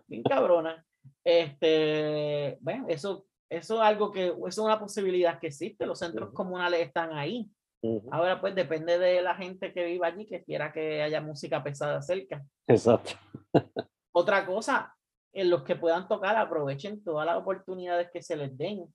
bien 0.08 0.24
cabrona. 0.24 0.86
Este, 1.24 2.58
bueno, 2.62 2.86
eso, 2.88 3.26
eso 3.50 3.76
es 3.76 3.82
algo 3.82 4.12
que, 4.12 4.28
eso 4.28 4.48
es 4.48 4.58
una 4.58 4.80
posibilidad 4.80 5.40
que 5.40 5.48
existe, 5.48 5.86
los 5.86 6.00
centros 6.00 6.30
Ujú. 6.30 6.36
comunales 6.36 6.82
están 6.82 7.14
ahí. 7.14 7.50
Ujú, 7.82 8.08
Ahora 8.12 8.40
pues 8.40 8.56
depende 8.56 8.98
de 8.98 9.22
la 9.22 9.36
gente 9.36 9.74
que 9.74 9.84
viva 9.86 10.08
allí 10.08 10.26
que 10.26 10.44
quiera 10.44 10.72
que 10.72 11.02
haya 11.02 11.22
música 11.22 11.64
pesada 11.64 12.02
cerca. 12.02 12.44
Exacto. 12.68 13.12
Otra 14.16 14.46
cosa, 14.46 14.96
en 15.34 15.50
los 15.50 15.64
que 15.64 15.76
puedan 15.76 16.08
tocar, 16.08 16.38
aprovechen 16.38 17.04
todas 17.04 17.26
las 17.26 17.38
oportunidades 17.38 18.10
que 18.12 18.22
se 18.22 18.36
les 18.36 18.58
den 18.58 18.86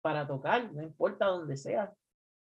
para 0.00 0.26
tocar, 0.26 0.72
no 0.72 0.82
importa 0.82 1.26
dónde 1.26 1.56
sea. 1.56 1.92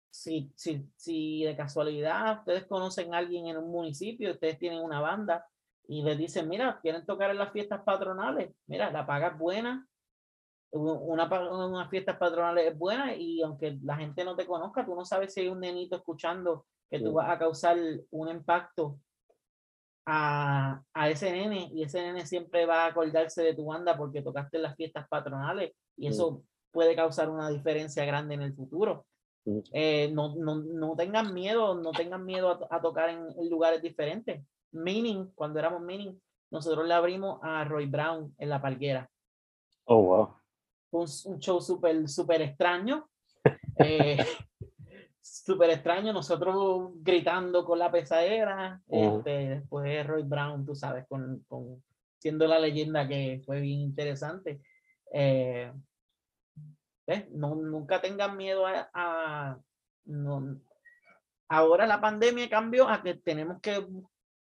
Si, 0.09 0.51
si, 0.55 0.89
si 0.95 1.43
de 1.43 1.55
casualidad 1.55 2.39
ustedes 2.39 2.65
conocen 2.65 3.13
a 3.13 3.19
alguien 3.19 3.47
en 3.47 3.57
un 3.57 3.71
municipio, 3.71 4.31
ustedes 4.31 4.57
tienen 4.57 4.81
una 4.81 4.99
banda 4.99 5.45
y 5.87 6.01
les 6.01 6.17
dicen, 6.17 6.49
mira, 6.49 6.79
quieren 6.81 7.05
tocar 7.05 7.29
en 7.31 7.37
las 7.37 7.51
fiestas 7.51 7.81
patronales, 7.83 8.53
mira, 8.65 8.91
la 8.91 9.05
paga 9.05 9.27
es 9.29 9.37
buena, 9.37 9.87
una, 10.71 11.25
unas 11.49 11.89
fiestas 11.89 12.17
patronales 12.17 12.67
es 12.71 12.77
buena 12.77 13.15
y 13.15 13.41
aunque 13.41 13.77
la 13.83 13.95
gente 13.97 14.25
no 14.25 14.35
te 14.35 14.45
conozca, 14.45 14.85
tú 14.85 14.95
no 14.95 15.05
sabes 15.05 15.33
si 15.33 15.41
hay 15.41 15.47
un 15.47 15.59
nenito 15.61 15.95
escuchando 15.95 16.65
que 16.89 16.99
tú 16.99 17.09
Sí. 17.09 17.13
vas 17.13 17.29
a 17.29 17.37
causar 17.39 17.77
un 18.11 18.29
impacto 18.29 18.99
a, 20.05 20.81
a 20.93 21.09
ese 21.09 21.31
nene 21.31 21.69
y 21.73 21.83
ese 21.83 22.01
nene 22.01 22.25
siempre 22.25 22.65
va 22.65 22.85
a 22.85 22.87
acordarse 22.87 23.43
de 23.43 23.53
tu 23.55 23.65
banda 23.65 23.97
porque 23.97 24.21
tocaste 24.21 24.57
en 24.57 24.63
las 24.63 24.75
fiestas 24.75 25.07
patronales 25.09 25.73
y 25.97 26.03
Sí. 26.03 26.07
eso 26.09 26.43
puede 26.71 26.95
causar 26.95 27.29
una 27.29 27.49
diferencia 27.49 28.05
grande 28.05 28.35
en 28.35 28.41
el 28.41 28.53
futuro. 28.53 29.05
Eh, 29.71 30.09
no, 30.13 30.35
no, 30.35 30.55
no 30.55 30.95
tengan 30.95 31.33
miedo, 31.33 31.75
no 31.75 31.91
tengan 31.91 32.25
miedo 32.25 32.49
a, 32.51 32.59
to- 32.59 32.67
a 32.69 32.81
tocar 32.81 33.09
en, 33.09 33.49
lugares 33.49 33.81
diferentes. 33.81 34.43
Meaning, 34.71 35.31
cuando 35.35 35.59
éramos 35.59 35.81
Meaning, 35.81 36.19
nosotros 36.51 36.85
le 36.87 36.93
abrimos 36.93 37.39
a 37.41 37.63
Roy 37.63 37.85
Brown 37.85 38.33
en 38.37 38.49
la 38.49 38.61
parguera. 38.61 39.09
Oh, 39.85 40.01
wow. 40.03 40.29
Un, 40.91 41.05
un 41.25 41.39
show 41.39 41.61
súper, 41.61 42.07
súper 42.09 42.41
extraño. 42.41 43.07
eh, 43.79 44.17
súper 45.21 45.69
extraño, 45.71 46.11
nosotros 46.13 46.91
gritando 46.95 47.63
con 47.63 47.79
la 47.79 47.91
pesadera. 47.91 48.81
Ujú. 48.87 49.19
este, 49.19 49.49
después 49.49 50.07
Roy 50.07 50.23
Brown, 50.23 50.65
tú 50.65 50.75
sabes, 50.75 51.05
con, 51.07 51.43
con- 51.47 51.81
siendo 52.19 52.47
la 52.47 52.59
leyenda 52.59 53.07
que 53.07 53.41
fue 53.45 53.61
bien 53.61 53.79
interesante. 53.79 54.61
Eh, 55.13 55.71
¿ves? 57.07 57.29
No, 57.31 57.55
nunca 57.55 58.01
tengan 58.01 58.37
miedo 58.37 58.67
a, 58.67 58.89
a- 58.93 59.57
no- 60.05 60.59
ahora 61.49 61.87
la 61.87 62.01
pandemia 62.01 62.49
cambió 62.49 62.87
a 62.89 63.01
que 63.01 63.15
tenemos 63.15 63.61
que 63.61 63.87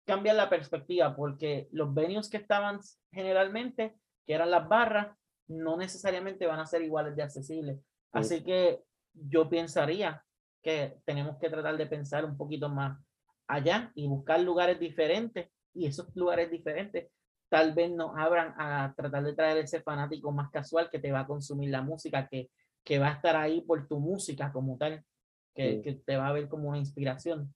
cambiar 0.06 0.36
la 0.36 0.49
perspectiva 0.49 1.16
porque 1.16 1.68
los 1.72 1.93
venues 1.93 2.30
que 2.30 2.38
estaban 2.38 2.80
generalmente, 3.12 3.95
que 4.26 4.34
eran 4.34 4.51
las 4.51 4.68
barras, 4.68 5.18
no 5.47 5.76
necesariamente 5.78 6.45
van 6.45 6.60
a 6.60 6.66
ser 6.66 6.82
iguales 6.84 7.16
de 7.16 7.24
accesibles. 7.24 7.80
Así 8.12 8.43
que 8.43 8.84
yo 9.14 9.49
pensaría 9.49 10.24
que 10.62 10.97
tenemos 11.06 11.38
que 11.39 11.49
tratar 11.49 11.76
de 11.78 11.88
pensar 11.88 12.24
un 12.26 12.38
poquito 12.38 12.70
más 12.70 12.97
allá 13.47 13.91
y 13.95 14.08
buscar 14.08 14.39
lugares 14.39 14.80
diferentes 14.80 15.49
y 15.74 15.88
esos 15.88 16.16
lugares 16.16 16.49
diferentes 16.51 17.12
tal 17.54 17.72
vez 17.76 17.91
nos 17.91 18.18
abran 18.18 18.56
a 18.58 18.95
tratar 18.97 19.24
de 19.24 19.36
traer 19.36 19.58
ese 19.60 19.80
fanático 19.84 20.32
más 20.32 20.49
casual 20.49 20.89
que 20.89 20.97
te 20.97 21.12
va 21.12 21.20
a 21.20 21.28
consumir 21.28 21.70
la 21.70 21.84
música, 21.84 22.28
que, 22.28 22.49
que 22.84 22.97
va 22.97 23.10
a 23.10 23.12
estar 23.14 23.36
ahí 23.36 23.62
por 23.62 23.88
tu 23.88 23.99
música 23.99 24.51
como 24.51 24.76
tal, 24.76 25.04
que, 25.54 25.76
Sí. 25.76 25.82
que 25.84 25.93
te 25.93 26.18
va 26.18 26.30
a 26.30 26.34
ver 26.34 26.47
como 26.49 26.70
una 26.70 26.80
inspiración. 26.80 27.54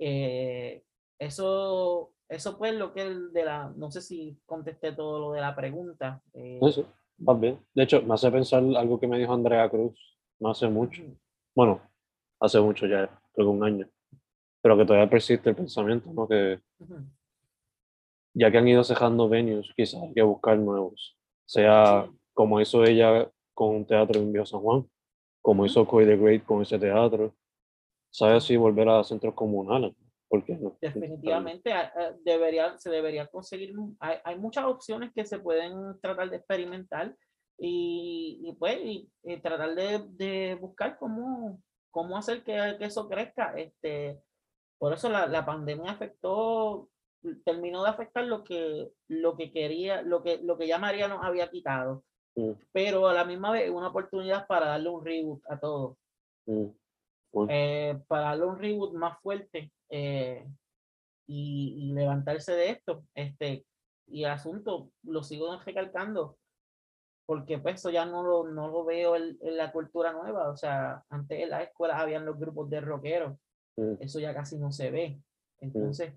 Eh, 0.00 0.82
eso, 1.20 2.10
eso 2.28 2.58
pues 2.58 2.74
lo 2.74 2.92
que 2.92 3.02
el 3.02 3.32
de 3.32 3.44
la, 3.44 3.72
no 3.76 3.88
sé 3.92 4.00
si 4.02 4.36
contesté 4.46 4.92
todo 4.94 5.20
lo 5.20 5.32
de 5.32 5.40
la 5.42 5.54
pregunta. 5.54 6.20
eh, 6.32 6.58
sí, 6.74 6.84
vas 7.18 7.38
bien. 7.38 7.64
De 7.72 7.84
hecho, 7.84 8.02
me 8.02 8.14
hace 8.14 8.32
pensar 8.32 8.64
algo 8.76 8.98
que 8.98 9.06
me 9.06 9.16
dijo 9.18 9.32
Andrea 9.32 9.70
Cruz 9.70 9.96
no 10.40 10.50
hace 10.50 10.66
mucho. 10.68 11.02
Bueno, 11.54 11.80
hace 12.40 12.58
mucho 12.60 12.86
ya, 12.86 13.06
creo 13.32 13.46
que 13.46 13.56
un 13.56 13.62
año. 13.62 13.88
Pero 14.60 14.76
que 14.76 14.84
todavía 14.84 15.08
persiste 15.08 15.50
el 15.50 15.54
pensamiento, 15.56 16.12
¿no? 16.12 16.26
Que 16.26 16.60
ujú, 16.80 17.04
ya 18.34 18.50
que 18.50 18.58
han 18.58 18.68
ido 18.68 18.84
cejando 18.84 19.28
venues, 19.28 19.70
quizás 19.76 20.02
hay 20.02 20.12
que 20.14 20.22
buscar 20.22 20.58
nuevos. 20.58 21.16
Sea 21.46 22.06
Sí. 22.08 22.16
como 22.34 22.60
hizo 22.60 22.84
ella 22.84 23.30
con 23.54 23.74
un 23.76 23.86
teatro 23.86 24.20
en 24.20 24.32
Viejo 24.32 24.46
San 24.46 24.60
Juan, 24.60 24.88
como 25.42 25.66
hizo 25.66 25.86
Coy 25.86 26.06
the 26.06 26.16
Great 26.16 26.44
con 26.44 26.62
ese 26.62 26.78
teatro. 26.78 27.34
¿Sabes? 28.12 28.38
Así 28.44 28.56
volver 28.56 28.88
a 28.88 29.04
centros 29.04 29.34
comunales. 29.34 29.94
¿Por 30.28 30.44
qué 30.44 30.54
no? 30.56 30.76
Definitivamente 30.80 31.72
a- 31.72 31.92
a- 31.94 32.12
debería, 32.24 32.76
se 32.78 32.90
debería 32.90 33.26
conseguir, 33.26 33.74
hay, 34.00 34.16
hay 34.24 34.38
muchas 34.38 34.64
opciones 34.64 35.12
que 35.14 35.24
se 35.24 35.38
pueden 35.40 35.72
tratar 36.00 36.30
de 36.30 36.36
experimentar 36.36 37.16
y, 37.58 38.40
y 38.44 38.52
pues 38.54 38.78
y, 38.84 39.10
y 39.24 39.36
tratar 39.38 39.74
de, 39.74 40.04
de 40.10 40.54
buscar 40.54 40.98
cómo, 40.98 41.60
cómo 41.90 42.16
hacer 42.16 42.42
que, 42.44 42.76
que 42.78 42.84
eso 42.86 43.08
crezca. 43.08 43.54
Este, 43.58 44.20
por 44.78 44.92
eso 44.92 45.08
la, 45.08 45.26
la 45.26 45.44
pandemia 45.44 45.92
afectó, 45.92 46.88
terminó 47.44 47.82
de 47.82 47.90
afectar 47.90 48.24
lo 48.24 48.44
que, 48.44 48.90
lo 49.08 49.36
que 49.36 49.52
quería, 49.52 50.02
lo 50.02 50.22
que, 50.22 50.38
lo 50.42 50.56
que 50.56 50.66
ya 50.66 50.78
María 50.78 51.08
nos 51.08 51.24
había 51.24 51.50
quitado, 51.50 52.04
Mm, 52.36 52.52
pero 52.72 53.08
a 53.08 53.14
la 53.14 53.24
misma 53.24 53.50
vez 53.50 53.68
una 53.70 53.88
oportunidad 53.88 54.46
para 54.46 54.66
darle 54.66 54.88
un 54.88 55.04
reboot 55.04 55.42
a 55.48 55.58
todo. 55.58 55.98
mm, 56.46 56.66
bueno, 57.32 57.50
eh, 57.52 58.00
para 58.06 58.22
darle 58.22 58.44
un 58.46 58.58
reboot 58.58 58.94
más 58.94 59.20
fuerte 59.20 59.72
eh, 59.88 60.46
y, 61.26 61.88
y 61.90 61.92
levantarse 61.92 62.52
de 62.54 62.70
esto. 62.70 63.04
Este, 63.14 63.66
y 64.06 64.24
el 64.24 64.30
asunto 64.30 64.90
lo 65.02 65.22
sigo 65.22 65.58
recalcando 65.60 66.38
porque 67.26 67.58
pues 67.58 67.76
eso 67.76 67.90
ya 67.90 68.04
no 68.06 68.24
lo, 68.24 68.48
no 68.48 68.68
lo 68.68 68.84
veo 68.84 69.14
en, 69.14 69.38
en 69.40 69.56
la 69.56 69.70
cultura 69.70 70.12
nueva. 70.12 70.50
O 70.50 70.56
sea, 70.56 71.04
antes 71.10 71.40
en 71.40 71.50
las 71.50 71.62
escuelas 71.62 72.00
habían 72.00 72.24
los 72.26 72.38
grupos 72.38 72.68
de 72.70 72.80
rockeros, 72.80 73.38
mm, 73.76 73.94
eso 74.00 74.18
ya 74.18 74.34
casi 74.34 74.58
no 74.58 74.72
se 74.72 74.90
ve. 74.90 75.20
Entonces, 75.60 76.14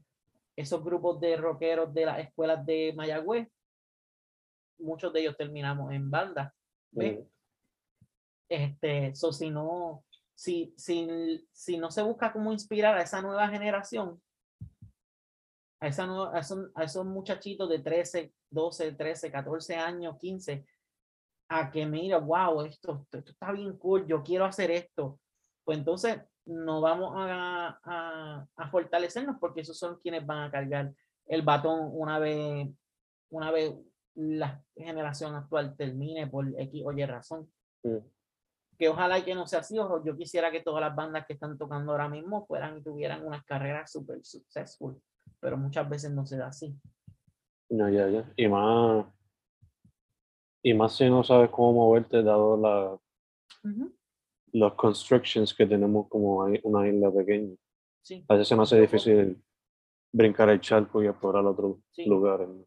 esos 0.55 0.83
grupos 0.83 1.19
de 1.19 1.35
rockeros 1.37 1.93
de 1.93 2.05
las 2.05 2.19
escuelas 2.19 2.65
de 2.65 2.93
Mayagüez, 2.95 3.47
muchos 4.79 5.11
de 5.13 5.21
ellos 5.21 5.37
terminamos 5.37 5.91
en 5.93 6.09
bandas. 6.09 6.53
¿ves? 6.91 7.19
mm, 7.19 7.27
este, 8.49 9.15
so, 9.15 9.31
si 9.31 9.49
no, 9.49 10.03
si, 10.35 10.73
si, 10.77 11.47
si 11.51 11.77
no 11.77 11.89
se 11.89 12.03
busca 12.03 12.31
cómo 12.31 12.51
inspirar 12.51 12.95
a 12.97 13.01
esa 13.01 13.21
nueva 13.21 13.47
generación, 13.47 14.21
a, 15.79 15.87
esa 15.87 16.05
nueva- 16.05 16.35
a, 16.35 16.39
esos, 16.39 16.69
a 16.75 16.83
esos 16.83 17.05
muchachitos 17.05 17.69
de 17.69 17.79
13, 17.79 18.33
12, 18.51 18.91
13, 18.93 19.31
14 19.31 19.75
años, 19.75 20.17
15, 20.19 20.65
a 21.49 21.71
que 21.71 21.85
mira, 21.85 22.17
wow, 22.19 22.61
esto, 22.61 23.01
esto, 23.01 23.17
esto 23.17 23.31
está 23.31 23.51
bien 23.51 23.77
cool, 23.77 24.05
yo 24.05 24.21
quiero 24.21 24.45
hacer 24.45 24.69
esto, 24.71 25.19
pues 25.63 25.77
entonces 25.77 26.21
no 26.45 26.81
vamos 26.81 27.13
a, 27.15 27.79
a, 27.83 28.47
a 28.55 28.69
fortalecernos 28.69 29.37
porque 29.39 29.61
esos 29.61 29.77
son 29.77 29.99
quienes 29.99 30.25
van 30.25 30.43
a 30.43 30.51
cargar 30.51 30.93
el 31.27 31.41
batón 31.41 31.89
una 31.93 32.19
vez, 32.19 32.69
una 33.29 33.51
vez 33.51 33.73
la 34.15 34.63
generación 34.75 35.35
actual 35.35 35.75
termine 35.75 36.27
por 36.27 36.47
X 36.59 36.83
o 36.85 36.91
Y 36.91 37.05
razón 37.05 37.49
mm. 37.83 37.97
que 38.77 38.89
ojalá 38.89 39.19
y 39.19 39.23
que 39.23 39.35
no 39.35 39.47
sea 39.47 39.59
así, 39.59 39.77
ojo, 39.79 40.03
yo 40.03 40.15
quisiera 40.15 40.51
que 40.51 40.61
todas 40.61 40.81
las 40.81 40.95
bandas 40.95 41.25
que 41.25 41.33
están 41.33 41.57
tocando 41.57 41.91
ahora 41.91 42.09
mismo 42.09 42.45
fueran 42.45 42.77
y 42.77 42.83
tuvieran 42.83 43.25
unas 43.25 43.43
carreras 43.45 43.91
súper 43.91 44.23
successful, 44.23 45.01
pero 45.39 45.57
muchas 45.57 45.89
veces 45.89 46.11
no 46.11 46.25
se 46.25 46.37
da 46.37 46.47
así. 46.47 46.75
No, 47.69 47.89
ya, 47.89 48.07
ya. 48.09 48.31
Y 48.35 48.47
más, 48.47 49.05
y 50.61 50.73
más 50.73 50.95
si 50.95 51.09
no 51.09 51.23
sabes 51.23 51.49
cómo 51.49 51.73
moverte, 51.73 52.21
dado 52.21 52.57
la, 52.57 52.99
los 54.53 54.73
constrictions 54.75 55.53
que 55.53 55.65
tenemos 55.65 56.07
como 56.09 56.45
una 56.63 56.87
isla 56.87 57.11
pequeña. 57.11 57.55
Sí, 58.01 58.23
A 58.27 58.33
veces 58.33 58.47
se 58.49 58.55
me 58.55 58.63
hace 58.63 58.79
difícil 58.79 59.41
brincar 60.11 60.49
el 60.49 60.61
charco 60.61 61.01
y 61.03 61.07
explorar 61.07 61.45
otros 61.45 61.77
Sí. 61.91 62.05
lugares. 62.05 62.47
¿no? 62.47 62.65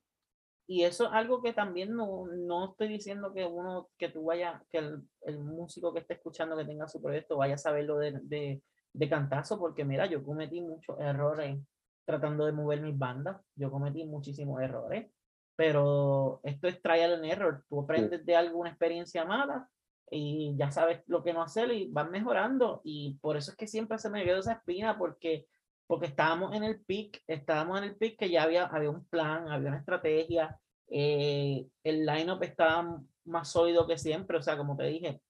y 0.69 0.83
eso 0.83 1.05
es 1.05 1.13
algo 1.13 1.41
que 1.43 1.53
también 1.53 1.95
no, 1.95 2.27
no 2.27 2.71
estoy 2.71 2.89
diciendo 2.89 3.33
que 3.33 3.45
uno, 3.47 3.89
que 3.97 4.09
tú 4.09 4.25
vayas, 4.25 4.61
que 4.69 4.79
el, 4.79 5.01
el 5.23 5.39
músico 5.39 5.93
que 5.95 6.01
esté 6.01 6.15
escuchando 6.15 6.57
que 6.57 6.65
tenga 6.65 6.89
su 6.89 7.01
proyecto 7.01 7.37
vaya 7.37 7.55
a 7.55 7.59
saberlo 7.59 7.99
de, 7.99 8.19
de, 8.25 8.63
de 8.93 9.09
cantazo, 9.09 9.61
porque 9.61 9.85
mira, 9.85 10.07
yo 10.07 10.25
cometí 10.25 10.61
muchos 10.61 10.99
errores 10.99 11.57
tratando 12.05 12.47
de 12.47 12.53
mover 12.53 12.81
mis 12.81 12.99
bandas, 12.99 13.41
yo 13.55 13.71
cometí 13.71 14.05
muchísimos 14.07 14.61
errores, 14.61 15.09
pero 15.55 16.41
esto 16.43 16.67
es 16.67 16.83
trial 16.83 17.15
and 17.15 17.27
error, 17.27 17.65
tú 17.69 17.83
aprendes 17.83 18.27
de 18.27 18.35
alguna 18.35 18.71
experiencia 18.71 19.25
mala 19.25 19.69
y 20.11 20.55
ya 20.57 20.71
sabes 20.71 21.03
lo 21.07 21.23
que 21.23 21.33
no 21.33 21.43
hacer 21.43 21.73
y 21.73 21.89
vas 21.89 22.09
mejorando 22.09 22.81
y 22.85 23.15
por 23.21 23.37
eso 23.37 23.51
es 23.51 23.57
que 23.57 23.67
siempre 23.67 23.99
se 23.99 24.11
me 24.11 24.25
quedó 24.25 24.39
esa 24.39 24.53
espina 24.53 24.97
porque 24.97 25.47
porque 25.87 26.07
estábamos 26.07 26.55
en 26.55 26.65
el 26.65 26.81
pic, 26.81 27.23
estábamos 27.27 27.79
en 27.79 27.85
el 27.85 27.97
pic 27.97 28.19
que 28.19 28.29
ya 28.29 28.43
había, 28.43 28.67
había 28.67 28.91
un 28.91 29.05
plan, 29.05 29.49
había 29.49 29.69
una 29.69 29.79
estrategia, 29.79 30.59
eh, 30.89 31.67
el 31.85 32.05
lineup 32.05 32.43
estaba 32.43 33.01
más 33.25 33.49
sólido 33.49 33.87
que 33.87 33.99
siempre, 33.99 34.37
o 34.37 34.43
sea, 34.43 34.57
como 34.57 34.77
te 34.77 34.85
dije, 34.85 35.21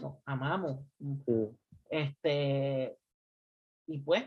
nos 0.00 0.18
amamos, 0.24 0.84
Mm, 0.98 1.46
este, 1.90 2.96
y 3.86 3.98
pues, 4.00 4.24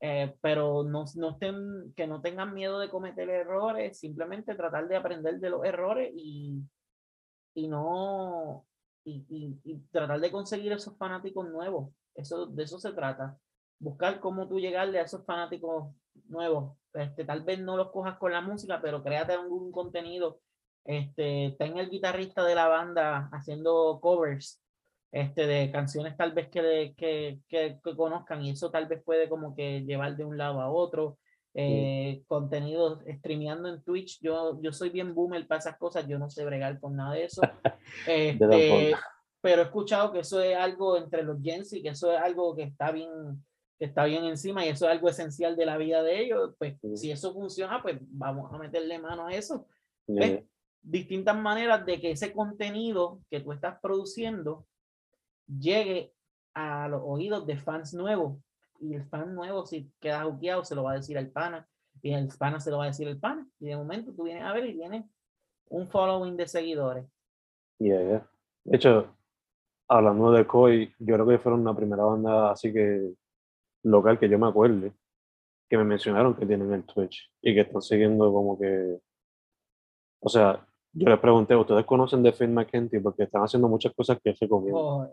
eh, 0.00 0.34
pero 0.40 0.84
no, 0.84 1.04
no 1.16 1.38
que 1.38 2.06
no 2.06 2.20
tengan 2.20 2.54
miedo 2.54 2.78
de 2.78 2.90
cometer 2.90 3.28
errores, 3.28 3.98
simplemente 3.98 4.54
tratar 4.54 4.86
de 4.88 4.96
aprender 4.96 5.40
de 5.40 5.50
los 5.50 5.64
errores 5.64 6.12
y, 6.14 6.62
y 7.54 7.68
no, 7.68 8.66
y, 9.06 9.58
y- 9.64 9.78
tratar 9.90 10.20
de 10.20 10.30
conseguir 10.32 10.72
esos 10.72 10.96
fanáticos 10.98 11.48
nuevos, 11.48 11.90
Eso, 12.14 12.46
de 12.46 12.64
eso 12.64 12.78
se 12.78 12.92
trata. 12.92 13.38
Buscar 13.78 14.20
cómo 14.20 14.48
tú 14.48 14.58
llegarle 14.58 14.98
a 14.98 15.02
esos 15.02 15.24
fanáticos 15.24 15.94
nuevos. 16.28 16.76
Este, 16.94 17.24
tal 17.24 17.42
vez 17.42 17.58
no 17.60 17.76
los 17.76 17.90
cojas 17.90 18.18
con 18.18 18.32
la 18.32 18.40
música, 18.40 18.80
pero 18.80 19.02
créate 19.02 19.32
algún 19.34 19.70
contenido. 19.70 20.40
Este, 20.84 21.54
ten 21.58 21.78
el 21.78 21.90
guitarrista 21.90 22.44
de 22.44 22.54
la 22.54 22.68
banda 22.68 23.28
haciendo 23.32 23.98
covers 24.00 24.60
este, 25.12 25.46
de 25.46 25.70
canciones 25.72 26.16
tal 26.16 26.32
vez 26.32 26.48
que, 26.48 26.94
que, 26.96 27.40
que, 27.48 27.78
que, 27.82 27.96
conozcan 27.96 28.44
y 28.44 28.50
eso 28.50 28.70
tal 28.70 28.86
vez 28.86 29.02
puede 29.02 29.28
como 29.28 29.54
que 29.54 29.82
llevar 29.82 30.16
de 30.16 30.24
un 30.24 30.36
lado 30.38 30.60
a 30.60 30.70
otro. 30.70 31.18
Eh, 31.58 32.22
contenido 32.26 33.00
streameando 33.08 33.70
en 33.70 33.82
Twitch. 33.82 34.20
Yo, 34.20 34.60
yo 34.60 34.72
soy 34.72 34.90
bien 34.90 35.14
boomer 35.14 35.46
para 35.46 35.60
esas 35.60 35.78
cosas, 35.78 36.06
yo 36.06 36.18
no 36.18 36.28
sé 36.28 36.44
bregar 36.44 36.78
con 36.78 36.96
nada 36.96 37.14
de 37.14 37.24
eso. 37.24 37.40
Este, 38.06 38.94
pero 39.40 39.62
he 39.62 39.64
escuchado 39.64 40.12
que 40.12 40.18
eso 40.18 40.42
es 40.42 40.56
algo 40.56 40.96
entre 40.96 41.22
los 41.22 41.40
Gens 41.40 41.72
y 41.72 41.80
que 41.80 41.90
eso 41.90 42.12
es 42.12 42.18
algo 42.18 42.54
que 42.56 42.64
está 42.64 42.90
bien 42.90 43.08
que 43.78 43.84
está 43.84 44.04
bien 44.04 44.24
encima 44.24 44.64
y 44.64 44.70
eso 44.70 44.86
es 44.86 44.92
algo 44.92 45.08
esencial 45.08 45.54
de 45.54 45.66
la 45.66 45.76
vida 45.76 46.02
de 46.02 46.20
ellos, 46.20 46.54
pues 46.58 46.76
si 46.94 47.10
eso 47.10 47.32
funciona, 47.32 47.82
pues 47.82 47.98
vamos 48.00 48.52
a 48.52 48.58
meterle 48.58 48.98
mano 48.98 49.26
a 49.26 49.32
eso. 49.32 49.66
Distintas 50.82 51.36
maneras 51.36 51.84
de 51.84 52.00
que 52.00 52.12
ese 52.12 52.32
contenido 52.32 53.20
que 53.30 53.40
tú 53.40 53.52
estás 53.52 53.78
produciendo 53.80 54.66
llegue 55.46 56.12
a 56.54 56.88
los 56.88 57.02
oídos 57.04 57.46
de 57.46 57.56
fans 57.58 57.92
nuevos. 57.92 58.38
Y 58.80 58.94
el 58.94 59.04
fan 59.06 59.34
nuevo, 59.34 59.66
si 59.66 59.90
queda 60.00 60.24
juqueado, 60.24 60.64
se 60.64 60.74
lo 60.74 60.84
va 60.84 60.92
a 60.92 60.96
decir 60.96 61.16
al 61.18 61.30
pana. 61.30 61.66
Y 62.02 62.12
el 62.12 62.28
pana 62.38 62.60
se 62.60 62.70
lo 62.70 62.78
va 62.78 62.84
a 62.84 62.88
decir 62.88 63.08
al 63.08 63.18
pana. 63.18 63.46
Y 63.58 63.66
de 63.66 63.76
momento 63.76 64.12
tú 64.12 64.24
vienes 64.24 64.44
a 64.44 64.52
ver 64.52 64.66
y 64.66 64.76
tienes 64.76 65.04
un 65.68 65.86
following 65.86 66.36
de 66.36 66.46
seguidores. 66.46 67.06
De 67.78 68.22
hecho, 68.70 69.14
hablando 69.88 70.32
de 70.32 70.46
Koi, 70.46 70.94
yo 70.98 71.14
creo 71.14 71.26
que 71.26 71.38
fueron 71.38 71.64
la 71.64 71.74
primera 71.74 72.04
banda 72.04 72.50
así 72.50 72.72
que 72.72 73.12
local 73.82 74.18
que 74.18 74.28
yo 74.28 74.38
me 74.38 74.48
acuerde 74.48 74.92
que 75.68 75.76
me 75.76 75.84
mencionaron 75.84 76.34
que 76.34 76.46
tienen 76.46 76.72
el 76.72 76.84
Twitch 76.84 77.30
y 77.42 77.54
que 77.54 77.62
están 77.62 77.82
siguiendo 77.82 78.32
como 78.32 78.58
que. 78.58 78.98
O 80.20 80.28
sea, 80.28 80.66
yo 80.92 81.08
les 81.08 81.18
pregunté, 81.18 81.54
¿ustedes 81.56 81.84
conocen 81.84 82.22
de 82.22 82.32
Phil 82.32 82.50
McKenty? 82.50 83.00
Porque 83.00 83.24
están 83.24 83.42
haciendo 83.42 83.68
muchas 83.68 83.92
cosas 83.94 84.18
que 84.22 84.34
se 84.34 84.48
comiendo. 84.48 84.78
Oh, 84.78 85.10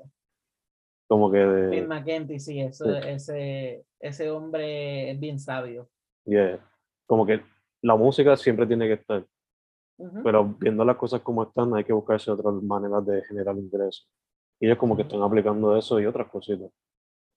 como 1.13 1.31
que 1.31 1.37
de... 1.37 1.85
McKenty, 1.85 2.39
sí, 2.39 2.59
eso, 2.59 2.89
Ese, 2.89 3.85
ese 3.99 4.31
hombre 4.31 5.11
es 5.11 5.19
bien 5.19 5.37
sabio. 5.37 5.87
Yeah. 6.25 6.59
Como 7.05 7.23
que 7.23 7.39
la 7.83 7.95
música 7.95 8.35
siempre 8.35 8.65
tiene 8.65 8.87
que 8.87 8.93
estar. 8.93 9.23
Pero 10.23 10.55
viendo 10.59 10.83
las 10.83 10.97
cosas 10.97 11.21
como 11.21 11.43
están, 11.43 11.75
hay 11.75 11.83
que 11.83 11.93
buscarse 11.93 12.31
otras 12.31 12.51
maneras 12.63 13.05
de 13.05 13.23
generar 13.25 13.55
ingresos. 13.55 14.09
Y 14.59 14.65
ellos 14.65 14.79
como 14.79 14.95
que 14.95 15.03
están 15.03 15.21
aplicando 15.21 15.77
eso 15.77 15.99
y 15.99 16.07
otras 16.07 16.31
cositas 16.31 16.71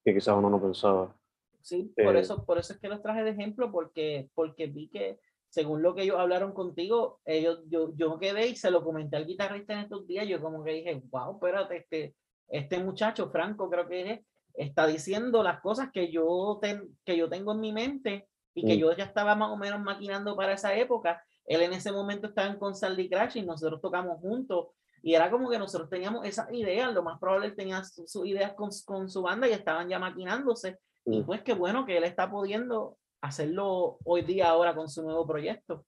que 0.03 0.15
quizás 0.15 0.35
uno 0.35 0.49
no 0.49 0.63
pensaba. 0.63 1.15
Sí, 1.61 1.93
por, 2.03 2.17
eh, 2.17 2.21
eso, 2.21 2.47
por 2.47 2.57
eso 2.57 2.73
es 2.73 2.79
que 2.79 2.89
los 2.89 3.03
traje 3.03 3.25
de 3.25 3.31
ejemplo, 3.31 3.71
porque, 3.71 4.31
porque 4.35 4.69
vi 4.69 4.89
que 4.89 5.21
según 5.51 5.83
lo 5.83 5.95
que 5.95 6.05
ellos 6.05 6.19
hablaron 6.19 6.53
contigo, 6.53 7.21
ellos, 7.27 7.61
yo, 7.69 7.93
yo 7.95 8.19
quedé 8.19 8.49
y 8.49 8.57
se 8.57 8.71
lo 8.71 8.83
comenté 8.83 9.17
al 9.17 9.27
guitarrista 9.27 9.75
en 9.75 9.81
estos 9.81 10.07
días, 10.07 10.27
yo 10.27 10.41
como 10.41 10.65
que 10.65 10.73
dije, 10.73 11.03
wow, 11.11 11.35
espérate, 11.35 11.77
este, 11.77 12.15
este 12.49 12.79
muchacho, 12.79 13.29
Franco 13.31 13.69
creo 13.69 13.89
que 13.89 14.13
es, 14.13 14.21
está 14.55 14.87
diciendo 14.87 15.43
las 15.43 15.61
cosas 15.61 15.91
que 15.93 16.11
yo, 16.11 16.61
que 17.05 17.17
yo 17.17 17.29
tengo 17.29 17.53
en 17.53 17.61
mi 17.61 17.73
mente 17.73 18.29
y 18.55 18.65
que 18.65 18.79
yo 18.79 18.91
ya 18.97 19.05
estaba 19.05 19.35
más 19.35 19.51
o 19.51 19.57
menos 19.57 19.81
maquinando 19.81 20.35
para 20.35 20.55
esa 20.55 20.75
época. 20.75 21.23
Él 21.45 21.61
en 21.61 21.75
ese 21.75 21.93
momento 21.93 22.29
estaba 22.29 22.49
en 22.49 22.75
Saldi 22.75 23.09
Crash 23.09 23.37
y 23.37 23.43
nosotros 23.43 23.81
tocamos 23.81 24.19
juntos 24.21 24.69
y 25.03 25.15
era 25.15 25.31
como 25.31 25.49
que 25.51 25.59
nosotros 25.59 25.89
teníamos 25.89 26.25
esas 26.27 26.53
ideas, 26.53 26.93
lo 26.93 27.03
más 27.03 27.21
probable 27.21 27.47
él 27.47 27.55
tenía 27.55 27.85
sus 27.85 28.27
ideas 28.27 28.55
con, 28.55 28.71
con, 28.85 29.09
su 29.09 29.23
banda 29.23 29.49
y 29.49 29.53
estaban 29.53 29.89
ya 29.89 29.99
maquinándose. 29.99 30.79
Y 31.05 31.23
pues 31.23 31.43
qué 31.43 31.55
bueno 31.55 31.87
que 31.87 31.97
él 31.97 32.03
está 32.03 32.29
pudiendo 32.29 32.97
hacerlo 33.21 33.99
hoy 34.05 34.23
día 34.23 34.49
ahora 34.49 34.75
con 34.75 34.89
su 34.89 35.03
nuevo 35.03 35.25
proyecto. 35.25 35.85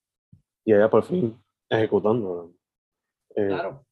Y 0.65 0.73
ella 0.73 0.89
por 0.89 1.03
fin 1.03 1.37
ejecutando. 1.69 2.53
Eh, 3.35 3.47
claro. 3.49 3.85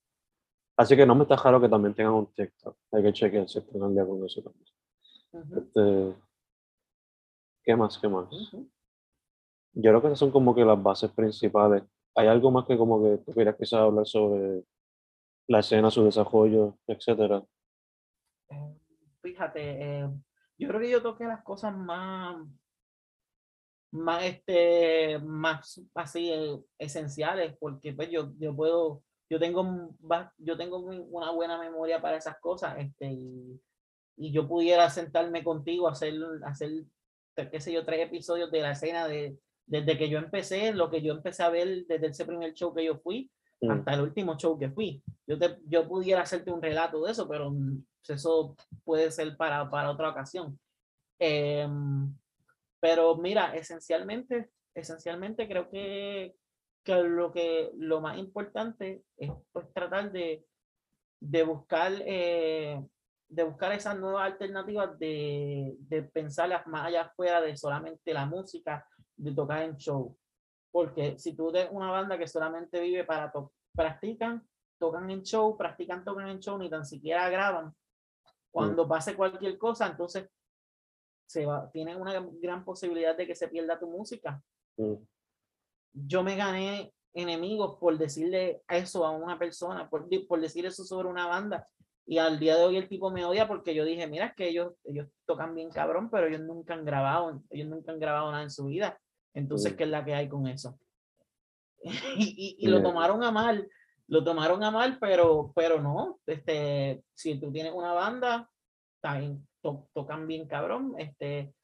Así 0.76 0.96
que 0.96 1.06
no 1.06 1.14
me 1.14 1.22
está 1.22 1.36
raro 1.36 1.60
que 1.60 1.68
también 1.68 1.94
tengan 1.94 2.14
un 2.14 2.26
TikTok. 2.26 2.76
Hay 2.92 3.02
que 3.02 3.12
chequear 3.12 3.48
si 3.48 3.58
están 3.58 3.82
al 3.82 3.94
día 3.94 4.04
con 4.04 4.24
eso 4.24 4.42
también. 4.42 4.66
este, 5.58 6.22
¿Qué 7.62 7.76
más? 7.76 7.98
¿Qué 7.98 8.08
más? 8.08 8.28
Yo 9.72 9.90
creo 9.90 10.00
que 10.00 10.06
esas 10.08 10.18
son 10.18 10.30
como 10.30 10.54
que 10.54 10.64
las 10.64 10.82
bases 10.82 11.10
principales. 11.10 11.82
¿Hay 12.14 12.28
algo 12.28 12.50
más 12.50 12.66
que 12.66 12.76
como 12.76 13.02
que 13.02 13.18
tú 13.18 13.32
quieras 13.32 13.56
quizás 13.58 13.80
hablar 13.80 14.06
sobre 14.06 14.64
la 15.48 15.60
escena, 15.60 15.90
su 15.90 16.04
desarrollo, 16.04 16.78
etcétera? 16.86 17.44
Eh, 18.48 18.78
fíjate, 19.22 19.60
eh, 20.00 20.10
yo 20.58 20.68
creo 20.68 20.80
que 20.80 20.90
yo 20.90 21.02
toqué 21.02 21.24
las 21.24 21.42
cosas 21.42 21.76
más 21.76 22.36
más, 23.96 24.24
este, 24.24 25.18
más 25.20 25.80
así 25.94 26.30
eh, 26.30 26.58
esenciales, 26.78 27.56
porque 27.58 27.92
pues 27.92 28.10
yo, 28.10 28.32
yo 28.38 28.54
puedo, 28.54 29.02
yo 29.28 29.38
tengo, 29.38 29.90
yo 30.38 30.56
tengo 30.56 30.78
una 30.78 31.30
buena 31.30 31.58
memoria 31.58 32.00
para 32.00 32.16
esas 32.16 32.38
cosas, 32.38 32.76
este, 32.78 33.06
y, 33.06 33.60
y 34.16 34.32
yo 34.32 34.46
pudiera 34.46 34.88
sentarme 34.90 35.42
contigo, 35.42 35.88
hacer, 35.88 36.14
hacer, 36.44 36.70
qué 37.50 37.60
sé 37.60 37.72
yo, 37.72 37.84
tres 37.84 38.06
episodios 38.06 38.50
de 38.50 38.60
la 38.60 38.72
escena 38.72 39.06
de, 39.06 39.38
desde 39.66 39.98
que 39.98 40.08
yo 40.08 40.18
empecé, 40.18 40.72
lo 40.72 40.90
que 40.90 41.02
yo 41.02 41.12
empecé 41.12 41.42
a 41.42 41.50
ver 41.50 41.86
desde 41.86 42.06
ese 42.06 42.24
primer 42.24 42.54
show 42.54 42.72
que 42.72 42.84
yo 42.84 42.98
fui, 42.98 43.30
mm. 43.60 43.70
hasta 43.70 43.94
el 43.94 44.00
último 44.00 44.36
show 44.36 44.58
que 44.58 44.70
fui. 44.70 45.02
Yo, 45.26 45.38
te, 45.38 45.58
yo 45.66 45.88
pudiera 45.88 46.22
hacerte 46.22 46.50
un 46.50 46.62
relato 46.62 47.04
de 47.04 47.12
eso, 47.12 47.28
pero 47.28 47.52
eso 48.08 48.56
puede 48.84 49.10
ser 49.10 49.36
para, 49.36 49.68
para 49.68 49.90
otra 49.90 50.10
ocasión. 50.10 50.58
Eh, 51.18 51.68
pero 52.80 53.16
mira, 53.16 53.54
esencialmente, 53.56 54.50
esencialmente 54.74 55.48
creo 55.48 55.68
que, 55.68 56.36
que 56.86 57.02
lo 57.02 57.32
que 57.32 57.72
lo 57.74 58.00
más 58.00 58.16
importante 58.16 59.02
es 59.16 59.30
pues, 59.52 59.66
tratar 59.74 60.12
de, 60.12 60.46
de 61.20 61.42
buscar 61.42 61.92
eh, 61.98 62.80
de 63.28 63.42
buscar 63.42 63.72
esas 63.72 63.98
nuevas 63.98 64.24
alternativas 64.24 64.96
de, 65.00 65.74
de 65.80 66.02
pensarlas 66.04 66.64
más 66.68 66.86
allá 66.86 67.02
afuera 67.02 67.40
de 67.40 67.56
solamente 67.56 68.14
la 68.14 68.24
música, 68.24 68.86
de 69.16 69.34
tocar 69.34 69.64
en 69.64 69.76
show. 69.76 70.16
Porque 70.70 71.18
si 71.18 71.34
tú 71.34 71.48
eres 71.50 71.68
una 71.72 71.90
banda 71.90 72.16
que 72.16 72.28
solamente 72.28 72.80
vive 72.80 73.02
para 73.02 73.32
to 73.32 73.52
practican, 73.74 74.46
tocan 74.78 75.10
en 75.10 75.22
show, 75.22 75.56
practican, 75.56 76.04
tocan 76.04 76.28
en 76.28 76.38
show, 76.38 76.56
ni 76.56 76.70
tan 76.70 76.86
siquiera 76.86 77.28
graban. 77.28 77.74
Cuando 78.52 78.86
pase 78.86 79.16
cualquier 79.16 79.58
cosa, 79.58 79.88
entonces 79.88 80.30
se 81.28 81.44
va, 81.44 81.68
tiene 81.72 81.96
una 81.96 82.24
gran 82.40 82.64
posibilidad 82.64 83.16
de 83.16 83.26
que 83.26 83.34
se 83.34 83.48
pierda 83.48 83.78
tu 83.78 83.88
música. 83.88 84.40
Mm. 84.76 84.94
Yo 85.96 86.22
me 86.22 86.36
gané 86.36 86.92
enemigos 87.14 87.78
por 87.80 87.96
decirle 87.96 88.62
eso 88.68 89.06
a 89.06 89.10
una 89.10 89.38
persona, 89.38 89.88
por, 89.88 90.06
por 90.28 90.40
decir 90.40 90.66
eso 90.66 90.84
sobre 90.84 91.08
una 91.08 91.26
banda. 91.26 91.66
Y 92.06 92.18
al 92.18 92.38
día 92.38 92.56
de 92.56 92.64
hoy 92.64 92.76
el 92.76 92.88
tipo 92.88 93.10
me 93.10 93.24
odia 93.24 93.48
porque 93.48 93.74
yo 93.74 93.84
dije, 93.84 94.06
mira, 94.06 94.26
es 94.26 94.34
que 94.34 94.48
ellos, 94.48 94.74
ellos 94.84 95.08
tocan 95.24 95.54
bien 95.54 95.70
cabrón, 95.70 96.08
pero 96.10 96.26
ellos 96.26 96.40
nunca 96.40 96.74
han 96.74 96.84
grabado, 96.84 97.42
ellos 97.50 97.68
nunca 97.68 97.92
han 97.92 97.98
grabado 97.98 98.30
nada 98.30 98.44
en 98.44 98.50
su 98.50 98.66
vida. 98.66 98.98
Entonces, 99.34 99.72
mm. 99.72 99.76
¿qué 99.76 99.84
es 99.84 99.90
la 99.90 100.04
que 100.04 100.14
hay 100.14 100.28
con 100.28 100.46
eso? 100.46 100.78
y, 101.82 102.56
y, 102.58 102.66
lo 102.68 102.82
tomaron 102.82 103.22
a 103.24 103.30
mal, 103.30 103.68
lo 104.08 104.22
tomaron 104.22 104.62
a 104.62 104.70
mal, 104.70 104.98
pero, 105.00 105.52
pero 105.54 105.80
no, 105.80 106.20
este, 106.26 107.02
si 107.14 107.40
tú 107.40 107.52
tienes 107.52 107.72
una 107.72 107.92
banda, 107.92 108.48
bien, 109.14 109.46
tocan 109.92 110.26
bien 110.26 110.46
cabrón, 110.46 110.94
este, 110.98 111.54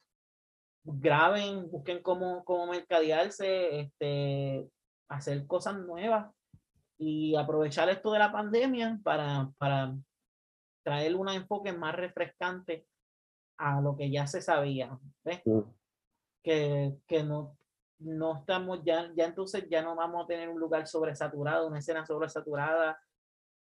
graben, 0.83 1.69
busquen 1.69 2.01
cómo, 2.01 2.43
cómo 2.43 2.67
mercadearse, 2.67 3.79
este, 3.79 4.67
hacer 5.07 5.47
cosas 5.47 5.77
nuevas 5.77 6.31
y 6.97 7.35
aprovechar 7.35 7.89
esto 7.89 8.11
de 8.11 8.19
la 8.19 8.31
pandemia 8.31 8.99
para, 9.03 9.51
para 9.57 9.95
traer 10.83 11.15
un 11.15 11.29
enfoque 11.29 11.73
más 11.73 11.95
refrescante 11.95 12.85
a 13.57 13.81
lo 13.81 13.95
que 13.95 14.11
ya 14.11 14.27
se 14.27 14.41
sabía. 14.41 14.97
Mm. 15.45 15.59
Que, 16.43 16.93
que 17.07 17.23
no, 17.23 17.57
no 17.99 18.39
estamos 18.39 18.83
ya, 18.83 19.11
ya 19.15 19.25
entonces 19.25 19.67
ya 19.69 19.81
no 19.81 19.95
vamos 19.95 20.23
a 20.23 20.27
tener 20.27 20.49
un 20.49 20.59
lugar 20.59 20.87
sobresaturado, 20.87 21.67
una 21.67 21.79
escena 21.79 22.05
sobresaturada, 22.05 22.99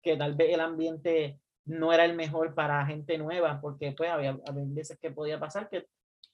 que 0.01 0.15
tal 0.15 0.35
vez 0.35 0.53
el 0.53 0.61
ambiente 0.61 1.39
no 1.65 1.93
era 1.93 2.05
el 2.05 2.15
mejor 2.15 2.55
para 2.55 2.85
gente 2.85 3.17
nueva, 3.17 3.59
porque 3.61 3.93
pues 3.95 4.09
había, 4.09 4.39
veces 4.53 4.97
que 4.99 5.11
podía 5.11 5.39
pasar 5.39 5.69
que 5.69 5.87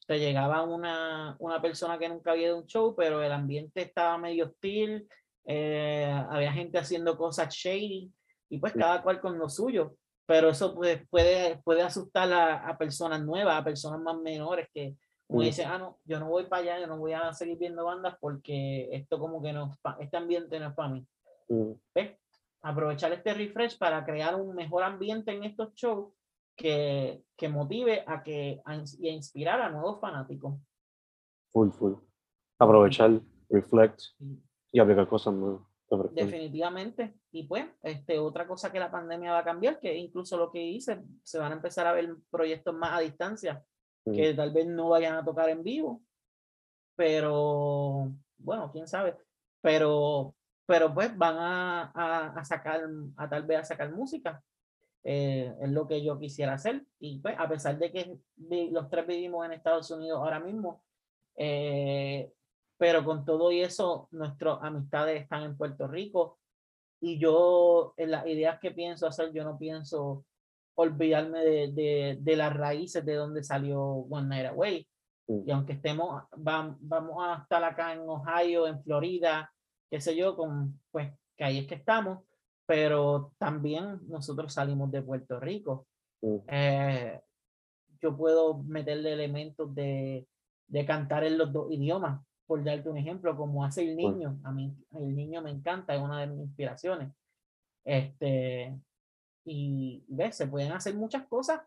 te 0.08 0.20
llegaba 0.20 0.64
una, 0.64 1.36
una 1.40 1.62
persona 1.62 2.00
que 2.00 2.10
nunca 2.10 2.32
había 2.32 2.48
ido 2.48 2.56
a 2.56 2.60
un 2.60 2.66
show, 2.66 2.96
pero 2.96 3.22
el 3.22 3.32
ambiente 3.32 3.82
estaba 3.82 4.18
medio 4.18 4.46
hostil, 4.46 5.08
eh, 5.46 6.12
había 6.30 6.52
gente 6.54 6.78
haciendo 6.78 7.18
cosas 7.18 7.54
shady, 7.54 8.12
y 8.50 8.58
pues 8.58 8.74
cada 8.74 9.04
cual 9.04 9.20
con 9.20 9.38
lo 9.38 9.50
suyo, 9.50 9.96
pero 10.26 10.50
eso 10.50 10.74
pues, 10.74 11.06
puede, 11.10 11.58
puede 11.64 11.82
asustar 11.82 12.32
a, 12.32 12.68
a 12.68 12.78
personas 12.78 13.24
nuevas, 13.24 13.60
a 13.60 13.64
personas 13.64 14.00
más 14.02 14.18
menores 14.18 14.68
que 14.74 14.96
uno 15.30 15.44
dice, 15.44 15.66
ah, 15.66 15.78
no, 15.78 16.00
yo 16.06 16.22
no 16.22 16.30
voy 16.30 16.46
para 16.46 16.62
allá, 16.62 16.80
yo 16.80 16.88
no 16.88 16.98
voy 16.98 17.12
a 17.12 17.34
seguir 17.34 17.58
viendo 17.58 17.84
bandas 17.84 18.16
porque 18.22 18.88
esto 18.94 19.20
como 19.20 19.42
que 19.42 19.52
no, 19.52 19.78
este 20.00 20.16
ambiente 20.16 20.58
no 20.58 20.70
es 20.70 20.74
para 20.74 20.90
mí 20.90 21.06
aprovechar 22.62 23.14
este 23.14 23.34
refresh 23.34 23.78
para 23.78 24.04
crear 24.06 24.36
un 24.36 24.56
mejor 24.56 24.84
ambiente 24.84 25.32
en 25.32 25.44
estos 25.44 25.74
shows 25.76 26.14
que, 26.58 27.24
que 27.38 27.48
motive 27.48 28.04
a 28.06 28.24
que 28.24 28.62
a, 28.66 28.84
y 29.00 29.08
a 29.08 29.12
inspirar 29.12 29.62
a 29.62 29.70
nuevos 29.70 30.02
fanáticos. 30.02 30.60
Full, 31.52 31.70
full. 31.70 31.94
Aprovechar, 32.60 33.22
reflect 33.50 34.02
y 34.72 34.80
aplicar 34.80 35.08
cosas 35.08 35.34
nuevas. 35.34 35.62
Definitivamente. 36.12 37.16
Y 37.32 37.44
pues, 37.44 37.66
este, 37.82 38.20
otra 38.20 38.46
cosa 38.48 38.72
que 38.72 38.80
la 38.80 38.92
pandemia 38.92 39.32
va 39.32 39.40
a 39.40 39.46
cambiar, 39.46 39.80
que 39.80 39.96
incluso 39.96 40.38
lo 40.38 40.52
que 40.52 40.62
hice, 40.62 41.02
se 41.24 41.40
van 41.40 41.52
a 41.52 41.56
empezar 41.56 41.88
a 41.88 41.94
ver 41.94 42.14
proyectos 42.30 42.76
más 42.76 42.94
a 42.94 43.00
distancia, 43.00 43.64
que 44.04 44.34
tal 44.34 44.54
vez 44.54 44.66
no 44.66 44.90
vayan 44.90 45.16
a 45.16 45.26
tocar 45.26 45.50
en 45.50 45.64
vivo, 45.64 46.02
pero 46.96 48.10
bueno, 48.38 48.72
quién 48.72 48.88
sabe. 48.88 49.18
Pero, 49.62 50.34
pero 50.66 50.94
pues 50.94 51.18
van 51.18 51.36
a, 51.38 52.32
a, 52.32 52.46
sacar, 52.46 52.82
a 53.18 53.30
tal 53.30 53.44
vez 53.44 53.60
a 53.60 53.64
sacar 53.66 53.92
música. 53.92 54.42
Eh, 55.10 55.56
es 55.62 55.70
lo 55.70 55.88
que 55.88 56.04
yo 56.04 56.20
quisiera 56.20 56.56
hacer. 56.56 56.86
Y 57.00 57.20
pues, 57.20 57.34
a 57.40 57.48
pesar 57.48 57.80
de 57.80 57.94
que 57.94 58.18
los 58.72 58.90
tres 58.90 59.08
vivimos 59.08 59.46
en 59.46 59.54
Estados 59.54 59.90
Unidos 59.90 60.20
ahora 60.20 60.42
mismo, 60.42 60.84
eh, 61.38 62.30
pero 62.78 63.06
con 63.06 63.24
todo 63.24 63.50
y 63.54 63.62
eso, 63.62 64.10
nuestras 64.12 64.58
amistades 64.62 65.22
están 65.22 65.44
en 65.44 65.56
Puerto 65.56 65.88
Rico 65.88 66.40
y 67.00 67.20
yo 67.20 67.94
en 67.96 68.12
las 68.12 68.28
ideas 68.28 68.60
que 68.60 68.72
pienso 68.72 69.08
hacer, 69.08 69.32
yo 69.32 69.46
no 69.46 69.58
pienso 69.58 70.26
olvidarme 70.76 71.40
de, 71.40 71.72
de, 71.72 72.18
de 72.20 72.36
las 72.36 72.54
raíces 72.54 73.06
de 73.06 73.14
donde 73.14 73.46
salió 73.46 73.82
One 73.82 74.28
Night 74.28 74.48
Away. 74.48 74.88
Y 75.28 75.50
aunque 75.52 75.74
estemos, 75.74 76.22
vamos, 76.36 76.76
vamos 76.82 77.16
a 77.24 77.44
estar 77.44 77.64
acá 77.64 77.94
en 77.94 78.02
Ohio, 78.02 78.68
en 78.68 78.84
Florida, 78.84 79.54
qué 79.90 80.02
sé 80.02 80.18
yo, 80.18 80.36
con, 80.36 80.82
pues 80.92 81.14
que 81.38 81.46
ahí 81.46 81.60
es 81.60 81.68
que 81.68 81.76
estamos, 81.76 82.27
pero 82.68 83.32
también 83.40 84.00
nosotros 84.08 84.54
salimos 84.54 84.92
de 84.92 85.02
Puerto 85.02 85.40
Rico. 85.40 85.88
Mm. 86.22 86.36
Eh, 86.48 87.22
yo 88.02 88.16
puedo 88.16 88.60
meterle 88.64 89.14
elementos 89.14 89.74
de, 89.74 90.28
de 90.68 90.86
cantar 90.86 91.24
en 91.24 91.38
los 91.38 91.52
dos 91.52 91.72
idiomas 91.72 92.22
por 92.46 92.64
darte 92.64 92.90
un 92.90 92.98
ejemplo, 92.98 93.36
como 93.36 93.66
hace 93.66 93.82
el 93.82 93.96
niño. 93.96 94.40
A 94.44 94.52
mí 94.52 94.74
el 94.92 95.16
niño 95.16 95.42
me 95.42 95.52
encanta, 95.52 95.96
es 95.96 96.02
una 96.02 96.22
de 96.22 96.28
mis 96.28 96.42
inspiraciones. 96.42 97.12
Este, 97.84 98.78
y 99.46 100.04
ves, 100.08 100.36
se 100.36 100.48
pueden 100.48 100.74
hacer 100.74 100.94
muchas 100.94 101.26
cosas 101.28 101.62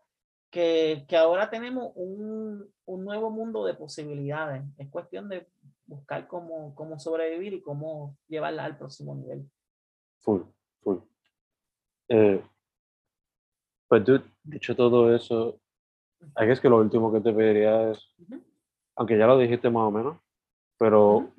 que, 0.51 1.05
que 1.07 1.17
ahora 1.17 1.49
tenemos 1.49 1.91
un, 1.95 2.67
un, 2.85 3.03
nuevo 3.03 3.31
mundo 3.31 3.65
de 3.65 3.73
posibilidades. 3.73 4.63
Es 4.77 4.89
cuestión 4.89 5.29
de 5.29 5.47
buscar 5.85 6.27
cómo, 6.27 6.75
cómo 6.75 6.99
sobrevivir 6.99 7.53
y 7.53 7.61
cómo 7.61 8.17
llevarla 8.27 8.65
al 8.65 8.77
próximo 8.77 9.15
nivel. 9.15 9.49
Full. 10.19 10.41
Eh, 12.13 12.43
pues 13.87 14.03
tú, 14.03 14.21
dicho 14.43 14.75
todo 14.75 15.15
eso, 15.15 15.57
hay 16.35 16.47
que 16.47 16.53
es 16.53 16.59
que 16.59 16.67
lo 16.67 16.77
último 16.77 17.11
que 17.11 17.21
te 17.21 17.31
pediría 17.31 17.91
es, 17.91 18.05
aunque 18.97 19.17
ya 19.17 19.27
lo 19.27 19.37
dijiste 19.37 19.69
más 19.69 19.87
o 19.87 19.91
menos, 19.91 20.17
pero 20.77 21.31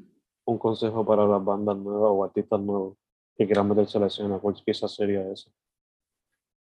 un 0.47 0.59
consejo 0.59 1.05
para 1.05 1.27
las 1.27 1.45
bandas 1.45 1.77
nuevas 1.77 2.11
o 2.11 2.25
artistas 2.25 2.59
nuevos 2.61 2.97
que 3.37 3.45
quieran 3.45 3.68
meterse 3.68 3.99
a 3.99 4.01
la 4.01 4.07
escena, 4.07 4.39
¿cuál 4.39 4.55
quizás 4.55 4.95
sería 4.95 5.31
eso? 5.31 5.53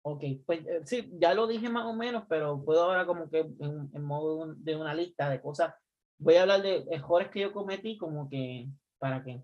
Ok, 0.04 0.24
pues 0.44 0.66
eh, 0.66 0.82
sí, 0.84 1.10
ya 1.18 1.32
lo 1.32 1.46
dije 1.46 1.70
más 1.70 1.86
o 1.86 1.94
menos, 1.94 2.24
pero 2.28 2.62
puedo 2.62 2.82
ahora 2.82 3.06
como 3.06 3.30
que 3.30 3.38
en, 3.38 4.02
modo 4.02 4.52
de 4.56 4.76
una 4.76 4.92
lista 4.92 5.30
de 5.30 5.40
cosas. 5.40 5.74
Voy 6.18 6.34
a 6.34 6.42
hablar 6.42 6.60
de 6.60 6.84
errores 6.90 7.30
que 7.30 7.40
yo 7.40 7.52
cometí 7.52 7.96
como 7.96 8.28
que 8.28 8.68
para 8.98 9.24
que 9.24 9.42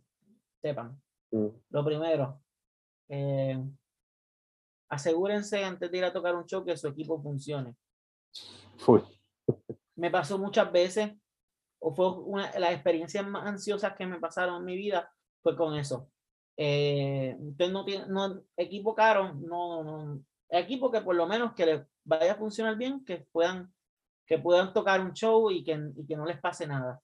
sepan. 0.60 1.00
Mm. 1.30 1.46
Lo 1.70 1.84
primero, 1.84 2.42
eh, 3.08 3.64
asegúrense 4.88 5.64
antes 5.64 5.90
de 5.90 5.98
ir 5.98 6.04
a 6.04 6.12
tocar 6.12 6.34
un 6.34 6.46
show 6.46 6.64
que 6.64 6.76
su 6.76 6.88
equipo 6.88 7.20
funcione. 7.20 7.74
Fui. 8.76 9.02
Me 9.96 10.10
pasó 10.10 10.38
muchas 10.38 10.70
veces 10.70 11.12
o 11.80 11.94
fue 11.94 12.10
una 12.10 12.50
de 12.50 12.60
las 12.60 12.72
experiencias 12.72 13.26
más 13.26 13.46
ansiosas 13.46 13.94
que 13.96 14.06
me 14.06 14.18
pasaron 14.18 14.56
en 14.56 14.64
mi 14.64 14.76
vida, 14.76 15.10
fue 15.42 15.56
con 15.56 15.76
eso. 15.76 16.10
Eh, 16.56 17.36
usted 17.38 17.70
no 17.70 17.84
tiene, 17.84 18.06
no, 18.08 18.42
equipo 18.56 18.94
caro, 18.94 19.32
no, 19.34 19.84
no, 19.84 20.24
equipo 20.48 20.90
que 20.90 21.00
por 21.00 21.14
lo 21.14 21.26
menos 21.26 21.54
que 21.54 21.66
les 21.66 21.86
vaya 22.04 22.32
a 22.32 22.36
funcionar 22.36 22.76
bien, 22.76 23.04
que 23.04 23.26
puedan, 23.30 23.72
que 24.26 24.38
puedan 24.38 24.72
tocar 24.72 25.00
un 25.00 25.12
show 25.12 25.50
y 25.50 25.62
que, 25.62 25.78
y 25.96 26.06
que 26.06 26.16
no 26.16 26.26
les 26.26 26.40
pase 26.40 26.66
nada. 26.66 27.00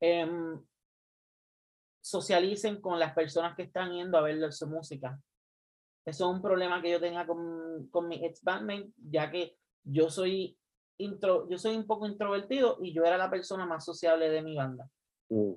Em, 0.00 0.60
socialicen 2.02 2.80
con 2.80 2.98
las 2.98 3.14
personas 3.14 3.54
que 3.56 3.62
están 3.62 3.92
yendo 3.92 4.18
a 4.18 4.22
ver 4.22 4.52
su 4.52 4.66
música. 4.66 5.18
Eso 6.04 6.28
es 6.28 6.36
un 6.36 6.42
problema 6.42 6.82
que 6.82 6.90
yo 6.90 7.00
tenga 7.00 7.26
con, 7.26 7.88
con 7.90 8.08
mi 8.08 8.24
ex 8.24 8.42
bandmate, 8.42 8.92
ya 8.96 9.30
que 9.30 9.56
yo 9.84 10.10
soy 10.10 10.58
intro, 10.98 11.48
yo 11.48 11.58
soy 11.58 11.76
un 11.76 11.86
poco 11.86 12.06
introvertido 12.06 12.78
y 12.80 12.92
yo 12.92 13.04
era 13.04 13.16
la 13.16 13.30
persona 13.30 13.66
más 13.66 13.84
sociable 13.84 14.28
de 14.30 14.42
mi 14.42 14.56
banda. 14.56 14.88
Mm. 15.28 15.52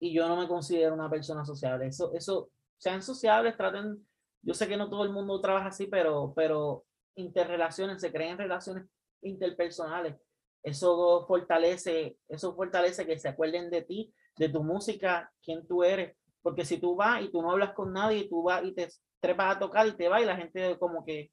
Y 0.00 0.14
yo 0.14 0.28
no 0.28 0.36
me 0.36 0.46
considero 0.46 0.94
una 0.94 1.10
persona 1.10 1.44
sociable. 1.44 1.88
Eso, 1.88 2.12
eso, 2.14 2.50
sean 2.78 3.02
sociables, 3.02 3.56
traten, 3.56 4.06
yo 4.42 4.54
sé 4.54 4.68
que 4.68 4.76
no 4.76 4.88
todo 4.88 5.04
el 5.04 5.10
mundo 5.10 5.40
trabaja 5.40 5.68
así, 5.68 5.86
pero, 5.86 6.32
pero 6.34 6.84
interrelaciones, 7.16 8.00
se 8.00 8.12
creen 8.12 8.38
relaciones 8.38 8.86
interpersonales. 9.22 10.16
Eso 10.62 11.24
fortalece, 11.26 12.18
eso 12.28 12.54
fortalece 12.54 13.06
que 13.06 13.18
se 13.18 13.28
acuerden 13.28 13.70
de 13.70 13.82
ti, 13.82 14.14
de 14.36 14.48
tu 14.48 14.62
música, 14.62 15.32
quién 15.42 15.66
tú 15.66 15.82
eres. 15.82 16.16
Porque 16.48 16.64
si 16.64 16.78
tú 16.78 16.96
vas 16.96 17.20
y 17.22 17.30
tú 17.30 17.42
no 17.42 17.50
hablas 17.50 17.74
con 17.74 17.92
nadie, 17.92 18.20
y 18.20 18.28
tú 18.30 18.42
vas 18.42 18.64
y 18.64 18.72
te 18.72 18.88
trepas 19.20 19.54
a 19.54 19.58
tocar 19.58 19.86
y 19.86 19.92
te 19.92 20.08
vas 20.08 20.22
y 20.22 20.24
la 20.24 20.34
gente 20.34 20.78
como 20.78 21.04
que, 21.04 21.30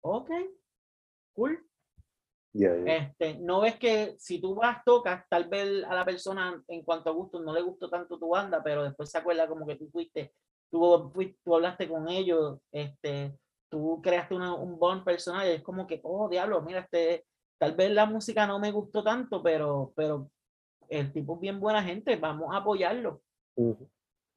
ok, 0.00 0.28
cool, 1.32 1.64
este, 2.52 3.38
no 3.38 3.60
ves 3.60 3.78
que 3.78 4.16
si 4.18 4.40
tú 4.40 4.56
vas, 4.56 4.82
tocas, 4.84 5.24
tal 5.28 5.48
vez 5.48 5.84
a 5.84 5.94
la 5.94 6.04
persona 6.04 6.60
en 6.66 6.82
cuanto 6.82 7.08
a 7.08 7.12
gusto 7.12 7.38
no 7.38 7.54
le 7.54 7.62
gustó 7.62 7.88
tanto 7.88 8.18
tu 8.18 8.30
banda, 8.30 8.64
pero 8.64 8.82
después 8.82 9.08
se 9.08 9.18
acuerda 9.18 9.46
como 9.46 9.64
que 9.64 9.76
tú 9.76 9.88
fuiste, 9.92 10.34
tú, 10.72 11.12
tú 11.44 11.54
hablaste 11.54 11.88
con 11.88 12.08
ellos, 12.08 12.58
este, 12.72 13.38
tú 13.70 14.00
creaste 14.02 14.34
un 14.34 14.76
bond 14.76 15.04
personal 15.04 15.46
y 15.46 15.52
es 15.52 15.62
como 15.62 15.86
que, 15.86 16.00
oh, 16.02 16.28
diablo, 16.28 16.62
mira, 16.62 16.80
este, 16.80 17.24
tal 17.58 17.76
vez 17.76 17.92
la 17.92 18.06
música 18.06 18.44
no 18.44 18.58
me 18.58 18.72
gustó 18.72 19.04
tanto, 19.04 19.40
pero, 19.40 19.92
pero 19.94 20.28
el 20.88 21.12
tipo 21.12 21.34
es 21.34 21.40
bien 21.42 21.60
buena 21.60 21.84
gente, 21.84 22.16
vamos 22.16 22.52
a 22.52 22.56
apoyarlo. 22.56 23.22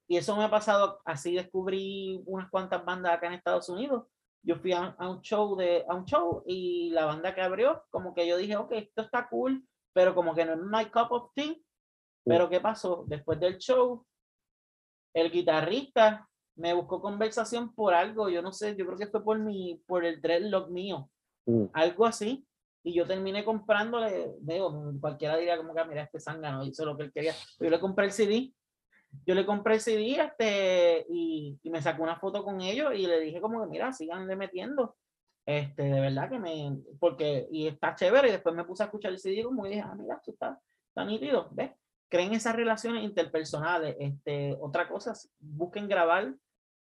Y 0.09 0.17
eso 0.17 0.35
me 0.35 0.43
ha 0.43 0.49
pasado, 0.49 0.99
así 1.05 1.35
descubrí 1.35 2.23
unas 2.25 2.49
cuantas 2.49 2.83
bandas 2.83 3.13
acá 3.13 3.27
en 3.27 3.33
Estados 3.33 3.69
Unidos. 3.69 4.07
Yo 4.41 4.55
fui 4.55 4.73
a, 4.73 4.95
un 4.99 5.21
show 5.21 5.55
de 5.55 5.85
a 5.87 5.93
un 5.93 6.05
show 6.05 6.43
y 6.47 6.89
la 6.89 7.05
banda 7.05 7.35
que 7.35 7.41
abrió 7.41 7.83
como 7.91 8.15
que 8.15 8.25
yo 8.25 8.37
dije 8.37 8.55
ok 8.55 8.71
esto 8.71 9.01
está 9.01 9.27
cool 9.27 9.63
pero 9.93 10.15
como 10.15 10.33
que 10.33 10.45
no 10.45 10.53
es 10.53 10.59
my 10.59 10.85
cup 10.85 11.11
of 11.11 11.31
tea. 11.35 11.55
Pero 12.25 12.49
qué 12.49 12.59
pasó 12.59 13.03
después 13.07 13.39
del 13.39 13.57
show 13.57 14.05
el 15.13 15.31
guitarrista 15.31 16.27
me 16.55 16.73
buscó 16.73 17.01
conversación 17.01 17.73
por 17.75 17.93
algo 17.93 18.29
yo 18.29 18.41
no 18.41 18.51
sé 18.51 18.75
yo 18.75 18.85
creo 18.85 18.97
que 18.97 19.07
fue 19.07 19.23
por 19.23 19.37
mi 19.37 19.81
por 19.85 20.05
el 20.05 20.21
dreadlock 20.21 20.69
mío 20.69 21.09
mm. 21.45 21.65
algo 21.73 22.07
así. 22.07 22.47
Y 22.83 22.93
yo 22.93 23.05
terminé 23.05 23.45
comprándole 23.45 24.33
veo 24.41 24.93
cualquiera 24.99 25.37
diría 25.37 25.57
como 25.57 25.75
que 25.75 25.81
ah, 25.81 25.85
mira 25.85 26.01
este 26.01 26.19
zángano 26.19 26.63
hizo 26.63 26.83
lo 26.83 26.97
que 26.97 27.03
él 27.03 27.11
quería 27.11 27.35
yo 27.59 27.69
le 27.69 27.79
compré 27.79 28.05
el 28.05 28.11
CD 28.11 28.53
yo 29.25 29.35
le 29.35 29.45
compré 29.45 29.75
ese 29.75 29.95
día 29.97 30.25
este, 30.25 31.05
y, 31.09 31.59
me 31.63 31.81
sacó 31.81 32.03
una 32.03 32.19
foto 32.19 32.43
con 32.43 32.61
ellos 32.61 32.93
y 32.95 33.05
le 33.05 33.19
dije 33.19 33.41
como 33.41 33.61
que, 33.61 33.69
mira, 33.69 33.93
siganle 33.93 34.35
metiendo. 34.35 34.95
Este, 35.45 35.83
de 35.83 35.99
verdad 35.99 36.29
que 36.29 36.39
me, 36.39 36.77
porque, 36.99 37.47
y 37.51 37.67
está 37.67 37.95
chévere, 37.95 38.29
y 38.29 38.31
después 38.31 38.55
me 38.55 38.65
puse 38.65 38.83
a 38.83 38.85
escuchar 38.87 39.11
el 39.11 39.19
CD 39.19 39.43
como 39.43 39.65
y 39.65 39.69
dije, 39.69 39.81
ah, 39.81 39.95
mira, 39.95 40.15
esto 40.15 40.31
está, 40.31 40.59
está 40.87 41.05
nítido, 41.05 41.49
¿ves? 41.51 41.71
Creen 42.07 42.33
esas 42.33 42.55
relaciones 42.55 43.03
interpersonales. 43.03 43.95
Este, 43.99 44.55
otra 44.59 44.87
cosa, 44.87 45.13
busquen 45.39 45.87
grabar 45.87 46.33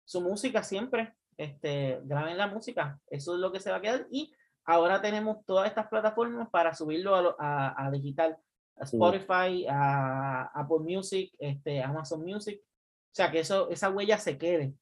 su 0.04 0.20
música 0.20 0.62
siempre, 0.62 1.14
este, 1.36 2.00
graben 2.04 2.38
la 2.38 2.46
música, 2.46 3.00
eso 3.08 3.34
es 3.34 3.40
lo 3.40 3.52
que 3.52 3.60
se 3.60 3.70
va 3.70 3.78
a 3.78 3.80
quedar. 3.80 4.06
Y 4.10 4.32
ahora 4.64 5.00
tenemos 5.00 5.44
todas 5.44 5.68
estas 5.68 5.88
plataformas 5.88 6.48
para 6.50 6.74
subirlo 6.74 7.36
a, 7.38 7.74
a, 7.76 7.90
digital 7.90 8.36
Spotify, 8.80 9.66
a 9.68 10.50
Apple 10.54 10.80
Music, 10.80 11.32
este, 11.38 11.82
Amazon 11.82 12.24
Music. 12.24 12.60
O 12.60 13.14
sea, 13.14 13.30
que 13.30 13.40
eso, 13.40 13.70
esa 13.70 13.90
huella 13.90 14.18
se 14.18 14.36
quede. 14.36 14.74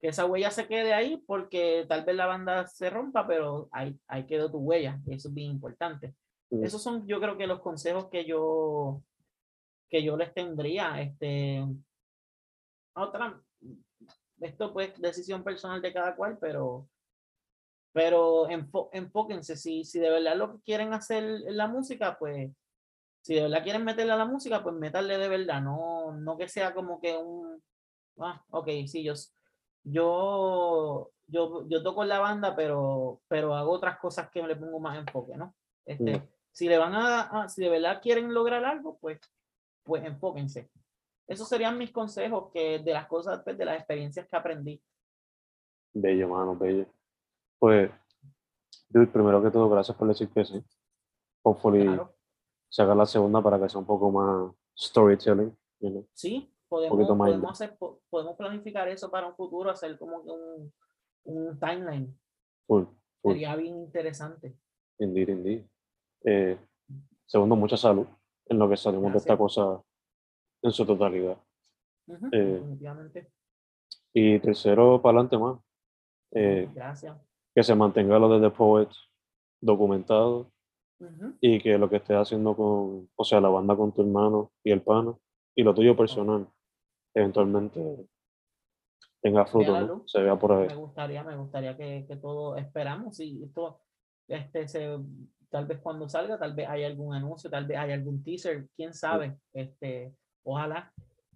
Que 0.00 0.08
esa 0.08 0.26
huella 0.26 0.50
se 0.50 0.66
quede 0.66 0.94
ahí 0.94 1.22
porque 1.26 1.84
tal 1.88 2.04
vez 2.04 2.16
la 2.16 2.26
banda 2.26 2.66
se 2.66 2.90
rompa, 2.90 3.26
pero 3.26 3.68
ahí, 3.72 3.98
ahí 4.08 4.26
quedó 4.26 4.50
tu 4.50 4.58
huella. 4.58 5.00
eso 5.06 5.28
es 5.28 5.34
bien 5.34 5.50
importante. 5.52 6.14
Esos 6.50 6.82
son, 6.82 7.06
yo 7.06 7.20
creo 7.20 7.36
que 7.36 7.46
los 7.46 7.60
consejos 7.60 8.08
que 8.08 8.24
yo, 8.24 9.02
que 9.90 10.02
yo 10.02 10.16
les 10.16 10.32
tendría. 10.32 11.00
Este, 11.00 11.64
otra, 12.94 13.40
esto 14.40 14.72
pues 14.72 14.98
decisión 15.00 15.42
personal 15.42 15.82
de 15.82 15.92
cada 15.92 16.14
cual, 16.14 16.38
pero 16.40 16.88
pero 17.96 18.46
enfóquense, 18.50 19.56
si, 19.56 19.82
si 19.82 19.98
de 19.98 20.10
verdad 20.10 20.36
lo 20.36 20.52
que 20.52 20.60
quieren 20.60 20.92
hacer 20.92 21.24
en 21.24 21.56
la 21.56 21.66
música, 21.66 22.18
pues 22.18 22.50
si 23.26 23.34
de 23.34 23.42
verdad 23.42 23.64
quieren 23.64 23.84
meterle 23.84 24.12
a 24.12 24.16
la 24.16 24.24
música, 24.24 24.62
pues 24.62 24.76
meterle 24.76 25.18
de 25.18 25.26
verdad, 25.28 25.60
no, 25.60 26.12
no 26.12 26.36
que 26.38 26.46
sea 26.48 26.72
como 26.72 27.00
que 27.00 27.16
un, 27.16 27.60
ah, 28.18 28.40
ok, 28.50 28.68
sí, 28.86 29.02
yo, 29.02 29.14
yo, 29.82 31.10
yo, 31.26 31.66
yo 31.68 31.82
toco 31.82 32.04
en 32.04 32.08
la 32.10 32.20
banda, 32.20 32.54
pero, 32.54 33.20
pero 33.26 33.56
hago 33.56 33.72
otras 33.72 33.98
cosas 33.98 34.30
que 34.30 34.40
le 34.42 34.54
pongo 34.54 34.78
más 34.78 34.96
enfoque, 34.96 35.36
¿no? 35.36 35.56
Este. 35.84 36.22
Si 36.52 36.68
le 36.68 36.78
van 36.78 36.94
a, 36.94 37.22
a- 37.22 37.48
si 37.48 37.62
de 37.62 37.68
verdad 37.68 38.00
quieren 38.00 38.32
lograr 38.32 38.64
algo, 38.64 38.96
pues, 38.98 39.18
pues 39.82 40.04
enfóquense. 40.04 40.70
Esos 41.26 41.48
serían 41.48 41.76
mis 41.76 41.90
consejos 41.90 42.50
que 42.52 42.78
de 42.78 42.92
las 42.92 43.06
cosas, 43.08 43.42
pues, 43.42 43.58
de 43.58 43.64
las 43.64 43.76
experiencias 43.76 44.26
que 44.28 44.36
aprendí. 44.36 44.80
Bello, 45.92 46.28
mano, 46.28 46.56
bello. 46.56 46.86
Pues, 47.58 47.90
dude, 48.88 49.08
primero 49.08 49.42
que 49.42 49.50
todo, 49.50 49.68
gracias 49.68 49.96
por 49.96 50.06
decir 50.06 50.30
que 50.30 50.44
sí. 50.44 50.64
Hopefully, 51.42 51.82
Claro. 51.82 52.15
Se 52.68 52.82
haga 52.82 52.94
la 52.94 53.06
segunda 53.06 53.42
para 53.42 53.60
que 53.60 53.68
sea 53.68 53.80
un 53.80 53.86
poco 53.86 54.10
más 54.10 54.52
storytelling. 54.78 55.56
you 55.80 55.90
know. 55.90 56.06
Sí, 56.12 56.52
podemos, 56.68 57.06
podemos, 57.16 57.50
hacer, 57.52 57.76
po- 57.76 58.00
podemos 58.10 58.36
planificar 58.36 58.88
eso 58.88 59.10
para 59.10 59.26
un 59.28 59.34
futuro, 59.34 59.70
hacer 59.70 59.98
como 59.98 60.18
un, 60.18 60.72
un 61.24 61.58
timeline. 61.58 62.18
Sería 63.22 63.56
bien 63.56 63.76
interesante. 63.76 64.56
Indeed, 64.98 65.28
indeed. 65.28 65.64
Eh, 66.24 66.58
segundo, 67.26 67.56
mucha 67.56 67.76
salud 67.76 68.06
en 68.46 68.58
lo 68.58 68.68
que 68.68 68.76
salimos 68.76 69.12
de 69.12 69.18
esta 69.18 69.36
cosa 69.36 69.82
en 70.62 70.70
su 70.72 70.86
totalidad. 70.86 71.36
Eh, 72.32 72.38
definitivamente. 72.60 73.30
Y 74.12 74.38
tercero, 74.38 75.00
para 75.02 75.18
adelante 75.18 75.38
más. 75.38 75.58
Eh, 76.32 76.68
Gracias. 76.74 77.16
que 77.54 77.62
se 77.62 77.74
mantenga 77.74 78.18
lo 78.18 78.28
de 78.28 78.48
The 78.48 78.54
Poet 78.56 78.88
documentado 79.60 80.50
Ujú, 80.98 81.36
y 81.40 81.60
que 81.60 81.76
lo 81.76 81.90
que 81.90 81.96
estés 81.96 82.16
haciendo 82.16 82.56
con, 82.56 83.10
o 83.14 83.24
sea, 83.24 83.40
la 83.40 83.48
banda 83.48 83.76
con 83.76 83.92
tu 83.92 84.00
hermano 84.02 84.52
y 84.64 84.70
el 84.70 84.82
pana 84.82 85.14
y 85.54 85.62
lo 85.62 85.74
tuyo 85.74 85.96
personal, 85.96 86.48
eventualmente 87.14 88.08
tenga 89.20 89.44
fruto, 89.44 89.78
¿no? 89.80 90.02
Se 90.06 90.22
vea 90.22 90.38
por 90.38 90.52
ahí. 90.52 90.68
Me 90.68 90.74
gustaría, 90.74 91.22
me 91.22 91.36
gustaría 91.36 91.76
que, 91.76 92.06
que 92.08 92.16
todo 92.16 92.56
esperamos 92.56 93.20
y 93.20 93.42
esto, 93.42 93.80
este, 94.28 94.68
se, 94.68 94.98
tal 95.50 95.66
vez 95.66 95.80
cuando 95.80 96.08
salga, 96.08 96.38
tal 96.38 96.54
vez 96.54 96.68
haya 96.68 96.86
algún 96.86 97.14
anuncio, 97.14 97.50
tal 97.50 97.66
vez 97.66 97.78
haya 97.78 97.94
algún 97.94 98.22
teaser, 98.22 98.68
quién 98.74 98.94
sabe, 98.94 99.38
este, 99.52 100.14
ojalá. 100.44 100.92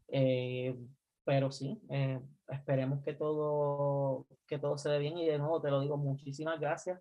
Eh, 0.08 0.76
pero 1.24 1.52
sí, 1.52 1.80
eh, 1.90 2.20
esperemos 2.48 3.02
que 3.04 3.12
todo, 3.14 4.26
que 4.46 4.58
todo 4.58 4.78
se 4.78 4.88
dé 4.88 4.98
bien 4.98 5.18
y 5.18 5.26
de 5.26 5.38
nuevo 5.38 5.60
te 5.60 5.70
lo 5.70 5.80
digo, 5.80 5.96
muchísimas 5.96 6.58
gracias 6.58 7.00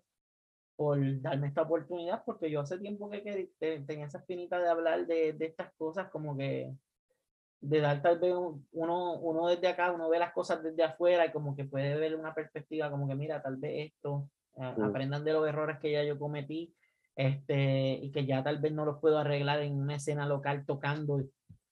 por 0.80 0.98
darme 1.20 1.48
esta 1.48 1.60
oportunidad 1.60 2.22
porque 2.24 2.50
yo 2.50 2.58
hace 2.60 2.78
tiempo 2.78 3.10
que, 3.10 3.22
que 3.22 3.50
te- 3.58 3.80
tenía 3.80 4.06
esa 4.06 4.16
espinita 4.16 4.58
de 4.58 4.70
hablar 4.70 5.06
de, 5.06 5.34
de 5.34 5.44
estas 5.44 5.74
cosas 5.74 6.08
como 6.08 6.34
que 6.38 6.72
de 7.60 7.80
dar 7.80 8.00
tal 8.00 8.18
vez 8.18 8.34
un- 8.34 8.66
uno, 8.72 9.12
uno 9.20 9.48
desde 9.48 9.68
acá, 9.68 9.92
uno 9.92 10.08
ve 10.08 10.18
las 10.18 10.32
cosas 10.32 10.62
desde 10.62 10.82
afuera 10.82 11.26
y 11.26 11.32
como 11.32 11.54
que 11.54 11.66
puede 11.66 11.98
ver 11.98 12.16
una 12.16 12.32
perspectiva 12.34 12.90
como 12.90 13.06
que 13.06 13.14
mira, 13.14 13.42
tal 13.42 13.56
vez 13.58 13.92
esto, 13.92 14.30
eh, 14.56 14.72
Mm. 14.74 14.82
aprendan 14.84 15.22
de 15.22 15.34
los 15.34 15.46
errores 15.46 15.78
que 15.80 15.92
ya 15.92 16.02
yo 16.02 16.18
cometí 16.18 16.74
este, 17.14 17.98
y 18.02 18.10
que 18.10 18.24
ya 18.24 18.42
tal 18.42 18.56
vez 18.58 18.72
no 18.72 18.86
los 18.86 19.00
puedo 19.00 19.18
arreglar 19.18 19.60
en 19.60 19.78
una 19.78 19.96
escena 19.96 20.24
local 20.24 20.64
tocando 20.64 21.22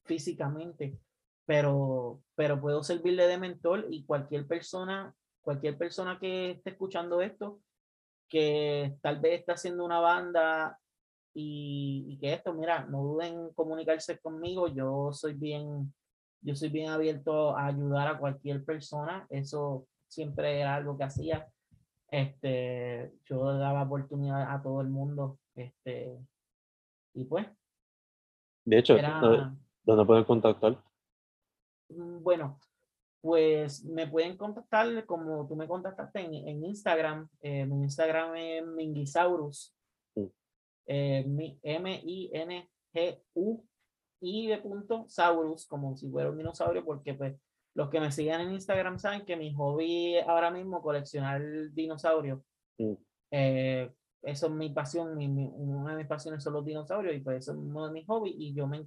físicamente, 0.04 0.98
pero, 1.46 2.20
pero 2.34 2.60
puedo 2.60 2.82
servirle 2.82 3.26
de 3.26 3.38
mentor 3.38 3.86
y 3.88 4.04
cualquier 4.04 4.46
persona, 4.46 5.14
cualquier 5.40 5.78
persona 5.78 6.18
que 6.20 6.50
esté 6.50 6.70
escuchando 6.72 7.22
esto, 7.22 7.62
que 8.28 8.96
tal 9.00 9.20
vez 9.20 9.40
está 9.40 9.54
haciendo 9.54 9.84
una 9.84 10.00
banda 10.00 10.78
y, 11.34 12.04
y 12.08 12.18
que 12.18 12.32
esto, 12.32 12.52
mira, 12.52 12.84
no 12.86 13.02
duden 13.02 13.34
en 13.34 13.52
comunicarse 13.54 14.18
conmigo, 14.18 14.68
yo 14.68 15.12
soy 15.12 15.34
bien, 15.34 15.92
yo 16.40 16.54
soy 16.54 16.68
bien 16.68 16.90
abierto 16.90 17.56
a 17.56 17.66
ayudar 17.66 18.08
a 18.08 18.18
cualquier 18.18 18.64
persona, 18.64 19.26
eso 19.30 19.86
siempre 20.08 20.60
era 20.60 20.74
algo 20.74 20.96
que 20.96 21.04
hacía, 21.04 21.48
este, 22.10 23.12
yo 23.24 23.58
daba 23.58 23.82
oportunidad 23.82 24.50
a 24.50 24.62
todo 24.62 24.80
el 24.80 24.88
mundo, 24.88 25.38
este, 25.54 26.18
y 27.14 27.24
pues, 27.24 27.46
De 28.64 28.78
hecho, 28.78 28.96
era, 28.96 29.20
¿dónde, 29.84 30.04
pueden 30.04 30.24
contactar? 30.24 30.76
Mm, 31.88 32.22
Bueno, 32.22 32.58
pues 33.20 33.84
me 33.84 34.06
pueden 34.06 34.36
contactar 34.36 35.04
como 35.06 35.46
tú 35.48 35.56
me 35.56 35.66
contactaste 35.66 36.20
en, 36.20 36.34
en 36.34 36.64
Instagram. 36.64 37.28
eh, 37.40 37.66
mi 37.66 37.82
Instagram 37.84 38.36
es 38.36 38.66
Mingisaurus. 38.66 39.74
Eh, 40.90 41.24
mi- 41.26 41.58
M-I-N-G-U-I 42.94 44.46
de 44.48 44.58
punto 44.58 45.04
Saurus, 45.08 45.66
como 45.66 45.96
si 45.96 46.08
fuera 46.10 46.30
un 46.30 46.38
dinosaurio, 46.38 46.84
porque 46.84 47.14
pues 47.14 47.36
los 47.74 47.88
que 47.90 48.00
me 48.00 48.10
siguen 48.10 48.40
en 48.40 48.52
Instagram 48.52 48.98
saben 48.98 49.24
que 49.24 49.36
mi 49.36 49.52
hobby 49.54 50.16
es 50.16 50.26
ahora 50.26 50.50
mismo 50.50 50.80
coleccionar 50.82 51.42
dinosaurios. 51.72 52.40
Mm. 52.78 52.94
Eh, 53.32 53.92
eso 54.22 54.46
es 54.46 54.52
mi 54.52 54.70
pasión, 54.70 55.16
mi- 55.16 55.28
mi- 55.28 55.52
una 55.54 55.92
de 55.92 55.98
mis 55.98 56.06
pasiones 56.08 56.42
son 56.42 56.54
los 56.54 56.64
dinosaurios 56.64 57.14
y 57.14 57.20
pues 57.20 57.38
eso 57.38 57.52
es 57.52 57.58
uno 57.58 57.86
de 57.86 57.92
mis 57.92 58.06
hobbies 58.06 58.34
y 58.38 58.54
yo 58.54 58.66
me 58.66 58.84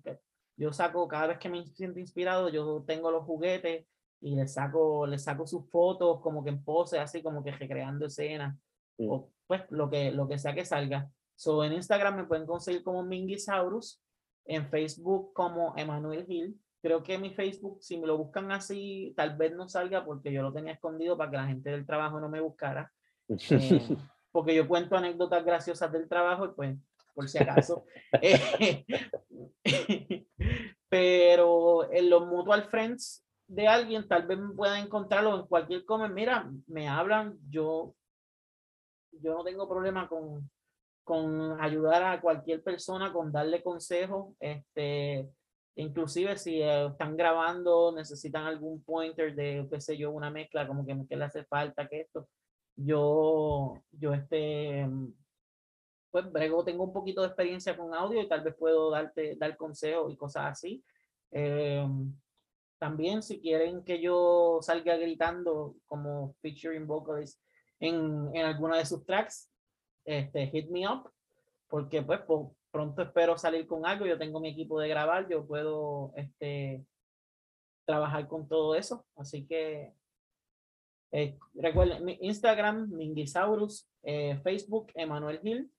yo 0.57 0.73
saco 0.73 1.07
cada 1.07 1.27
vez 1.27 1.37
que 1.39 1.49
me 1.49 1.65
siento 1.67 1.99
inspirado, 1.99 2.49
yo 2.49 2.83
tengo 2.85 3.09
los 3.11 3.23
juguetes 3.23 3.85
y 4.21 4.35
les 4.35 4.53
saco, 4.53 5.05
les 5.07 5.23
saco 5.23 5.45
sus 5.45 5.69
fotos 5.69 6.21
como 6.21 6.43
que 6.43 6.51
en 6.51 6.63
pose, 6.63 6.99
así 6.99 7.21
como 7.21 7.43
que 7.43 7.51
recreando 7.51 8.05
escenas 8.05 8.55
Mm. 9.01 9.09
o 9.09 9.29
pues 9.47 9.63
lo 9.69 9.89
que, 9.89 10.11
lo 10.11 10.27
que 10.27 10.37
sea 10.37 10.53
que 10.53 10.65
salga. 10.65 11.09
So, 11.35 11.63
en 11.63 11.73
Instagram 11.73 12.15
me 12.15 12.23
pueden 12.25 12.45
conseguir 12.45 12.83
como 12.83 13.03
Mingisaurus, 13.03 14.01
en 14.45 14.67
Facebook 14.69 15.33
como 15.33 15.73
Emanuel 15.75 16.25
Gil. 16.25 16.59
Creo 16.81 17.03
que 17.03 17.17
mi 17.17 17.31
Facebook, 17.31 17.81
si 17.81 17.97
me 17.97 18.07
lo 18.07 18.17
buscan 18.17 18.51
así, 18.51 19.13
tal 19.15 19.35
vez 19.35 19.53
no 19.53 19.67
salga 19.67 20.05
porque 20.05 20.31
yo 20.31 20.41
lo 20.41 20.53
tenía 20.53 20.73
escondido 20.73 21.17
para 21.17 21.29
que 21.29 21.37
la 21.37 21.47
gente 21.47 21.69
del 21.69 21.85
trabajo 21.85 22.19
no 22.19 22.29
me 22.29 22.39
buscara. 22.39 22.91
Eh, 23.27 23.37
porque 24.31 24.55
yo 24.55 24.67
cuento 24.67 24.95
anécdotas 24.95 25.43
graciosas 25.43 25.91
del 25.91 26.07
trabajo 26.07 26.45
y 26.45 26.49
pues, 26.49 26.77
por 27.13 27.27
si 27.27 27.37
acaso. 27.39 27.85
Eh, 28.21 28.85
pero 30.89 31.91
en 31.91 32.09
los 32.09 32.25
mutual 32.25 32.63
friends 32.63 33.25
de 33.51 33.67
alguien, 33.67 34.07
tal 34.07 34.25
vez 34.25 34.39
me 34.39 34.53
puedan 34.53 34.85
encontrarlo 34.85 35.35
en 35.35 35.45
cualquier 35.45 35.83
comment. 35.83 36.13
Mira, 36.13 36.49
me 36.67 36.87
hablan, 36.87 37.37
yo, 37.49 37.93
yo 39.11 39.33
no 39.33 39.43
tengo 39.43 39.67
problema 39.67 40.07
con, 40.07 40.49
con 41.03 41.59
ayudar 41.61 42.01
a 42.03 42.21
cualquier 42.21 42.63
persona, 42.63 43.11
con 43.11 43.29
darle 43.29 43.61
consejos. 43.61 44.33
Este, 44.39 45.29
inclusive 45.75 46.37
si 46.37 46.61
eh, 46.61 46.85
están 46.85 47.17
grabando, 47.17 47.91
necesitan 47.91 48.45
algún 48.45 48.81
pointer 48.83 49.35
de, 49.35 49.67
qué 49.69 49.81
sé 49.81 49.97
yo, 49.97 50.11
una 50.11 50.29
mezcla, 50.29 50.65
como 50.65 50.85
que, 50.85 50.95
que 51.09 51.17
le 51.17 51.25
hace 51.25 51.43
falta, 51.43 51.89
que 51.89 52.01
esto 52.01 52.29
yo, 52.77 53.73
yo 53.91 54.13
este, 54.13 54.87
pues 56.09 56.31
brego, 56.31 56.63
tengo 56.63 56.85
un 56.85 56.93
poquito 56.93 57.19
de 57.19 57.27
experiencia 57.27 57.75
con 57.75 57.93
audio 57.93 58.21
y 58.21 58.29
tal 58.29 58.43
vez 58.43 58.55
puedo 58.55 58.91
darte, 58.91 59.35
dar 59.35 59.57
consejos 59.57 60.13
y 60.13 60.15
cosas 60.15 60.53
así. 60.53 60.81
Eh, 61.31 61.85
también 62.81 63.21
si 63.21 63.39
quieren 63.39 63.83
que 63.83 64.01
yo 64.01 64.57
salga 64.61 64.97
gritando 64.97 65.75
como 65.85 66.33
featuring 66.41 66.87
vocalist 66.87 67.39
en, 67.79 68.31
en 68.33 68.43
alguna 68.43 68.77
de 68.77 68.85
sus 68.87 69.05
tracks, 69.05 69.51
este, 70.03 70.47
hit 70.47 70.67
me 70.71 70.87
up, 70.89 71.07
porque 71.69 72.01
pues 72.01 72.21
po- 72.21 72.55
pronto 72.71 73.03
espero 73.03 73.37
salir 73.37 73.67
con 73.67 73.85
algo, 73.85 74.07
yo 74.07 74.17
tengo 74.17 74.39
mi 74.39 74.49
equipo 74.49 74.79
de 74.79 74.87
grabar, 74.89 75.29
yo 75.29 75.45
puedo 75.45 76.11
este, 76.15 76.83
trabajar 77.85 78.27
con 78.27 78.47
todo 78.47 78.73
eso, 78.73 79.05
así 79.15 79.45
que 79.45 79.93
eh, 81.11 81.37
recuerden, 81.53 82.03
mi 82.03 82.17
Instagram, 82.21 82.89
Mingisaurus, 82.89 83.87
eh, 84.01 84.39
Facebook, 84.43 84.91
Emanuel 84.95 85.39
Gil. 85.41 85.69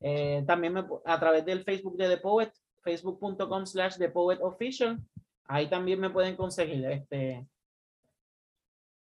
Eh, 0.00 0.44
también 0.46 0.74
me 0.74 0.84
a 1.06 1.18
través 1.18 1.46
del 1.46 1.64
Facebook 1.64 1.96
de 1.96 2.08
The 2.08 2.18
Poet, 2.18 2.52
facebook.com 2.82 3.64
slash 3.64 3.96
The 3.96 4.10
Poet 4.10 4.40
Official. 4.42 4.98
Ahí 5.46 5.68
también 5.68 6.00
me 6.00 6.10
pueden 6.10 6.36
conseguir. 6.36 6.84
Este, 6.86 7.46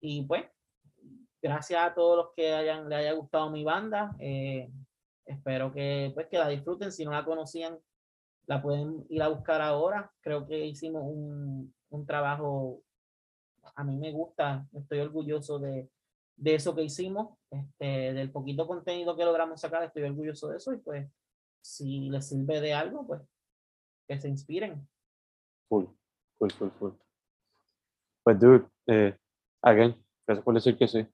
y 0.00 0.22
pues, 0.22 0.44
gracias 1.40 1.82
a 1.82 1.94
todos 1.94 2.16
los 2.16 2.34
que 2.34 2.52
hayan, 2.52 2.92
haya 2.92 3.12
gustado 3.12 3.50
mi 3.50 3.64
banda. 3.64 4.14
eh, 4.18 4.70
espero 5.26 5.72
que, 5.72 6.10
pues, 6.14 6.26
que 6.28 6.38
la 6.38 6.48
disfruten. 6.48 6.92
Si 6.92 7.04
no 7.04 7.12
la 7.12 7.24
conocían, 7.24 7.78
la 8.46 8.60
pueden 8.60 9.06
ir 9.08 9.22
a 9.22 9.28
buscar 9.28 9.60
ahora. 9.60 10.12
Creo 10.20 10.46
que 10.46 10.66
hicimos 10.66 11.02
un, 11.04 11.74
un 11.90 12.06
trabajo 12.06 12.82
a 13.74 13.84
mí 13.84 13.96
me 13.96 14.12
gusta, 14.12 14.66
estoy 14.72 15.00
orgulloso 15.00 15.58
de, 15.58 15.88
de 16.36 16.54
eso 16.54 16.74
que 16.74 16.82
hicimos, 16.82 17.38
este, 17.50 18.12
del 18.12 18.30
poquito 18.30 18.66
contenido 18.66 19.16
que 19.16 19.24
logramos 19.24 19.60
sacar, 19.60 19.82
estoy 19.84 20.02
orgulloso 20.04 20.48
de 20.48 20.56
eso 20.56 20.72
y 20.72 20.78
pues 20.78 21.08
si 21.60 22.10
les 22.10 22.28
sirve 22.28 22.60
de 22.60 22.74
algo, 22.74 23.06
pues 23.06 23.22
que 24.08 24.18
se 24.18 24.28
inspiren. 24.28 24.86
Full, 26.42 26.50
full, 26.50 26.70
full. 26.78 26.92
Pues, 28.24 28.40
dude, 28.40 28.66
eh, 28.86 29.16
again, 29.62 29.94
gracias 30.26 30.44
por 30.44 30.54
decir 30.54 30.76
que 30.76 30.88
sí. 30.88 31.06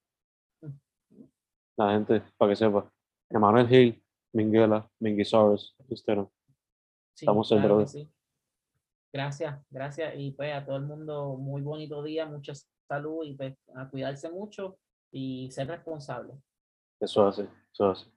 La 1.77 1.93
gente, 1.93 2.23
para 2.37 2.51
que 2.53 2.57
sepa. 2.57 2.91
Emanuel 3.31 3.73
Hill, 3.73 4.03
Minguela, 4.33 4.89
Mingisaurus, 5.01 5.77
Instagram. 5.89 6.29
Sí, 7.15 7.25
Estamos 7.25 7.51
en 7.53 7.59
claro 7.59 7.75
que 7.75 7.83
brother. 7.85 7.89
sí. 7.89 8.13
Gracias, 9.13 9.65
gracias 9.71 10.15
y 10.17 10.33
pues 10.33 10.55
a 10.55 10.65
todo 10.65 10.77
el 10.77 10.83
mundo 10.83 11.37
muy 11.37 11.63
bonito 11.63 12.03
día, 12.03 12.27
mucha 12.27 12.53
salud 12.87 13.25
y 13.25 13.35
pues 13.35 13.55
a 13.75 13.89
cuidarse 13.89 14.31
mucho 14.31 14.79
y 15.11 15.51
ser 15.51 15.69
responsable. 15.69 16.35
Eso 17.01 17.27
hace, 17.27 17.49
eso 17.73 17.91
hace. 17.91 18.11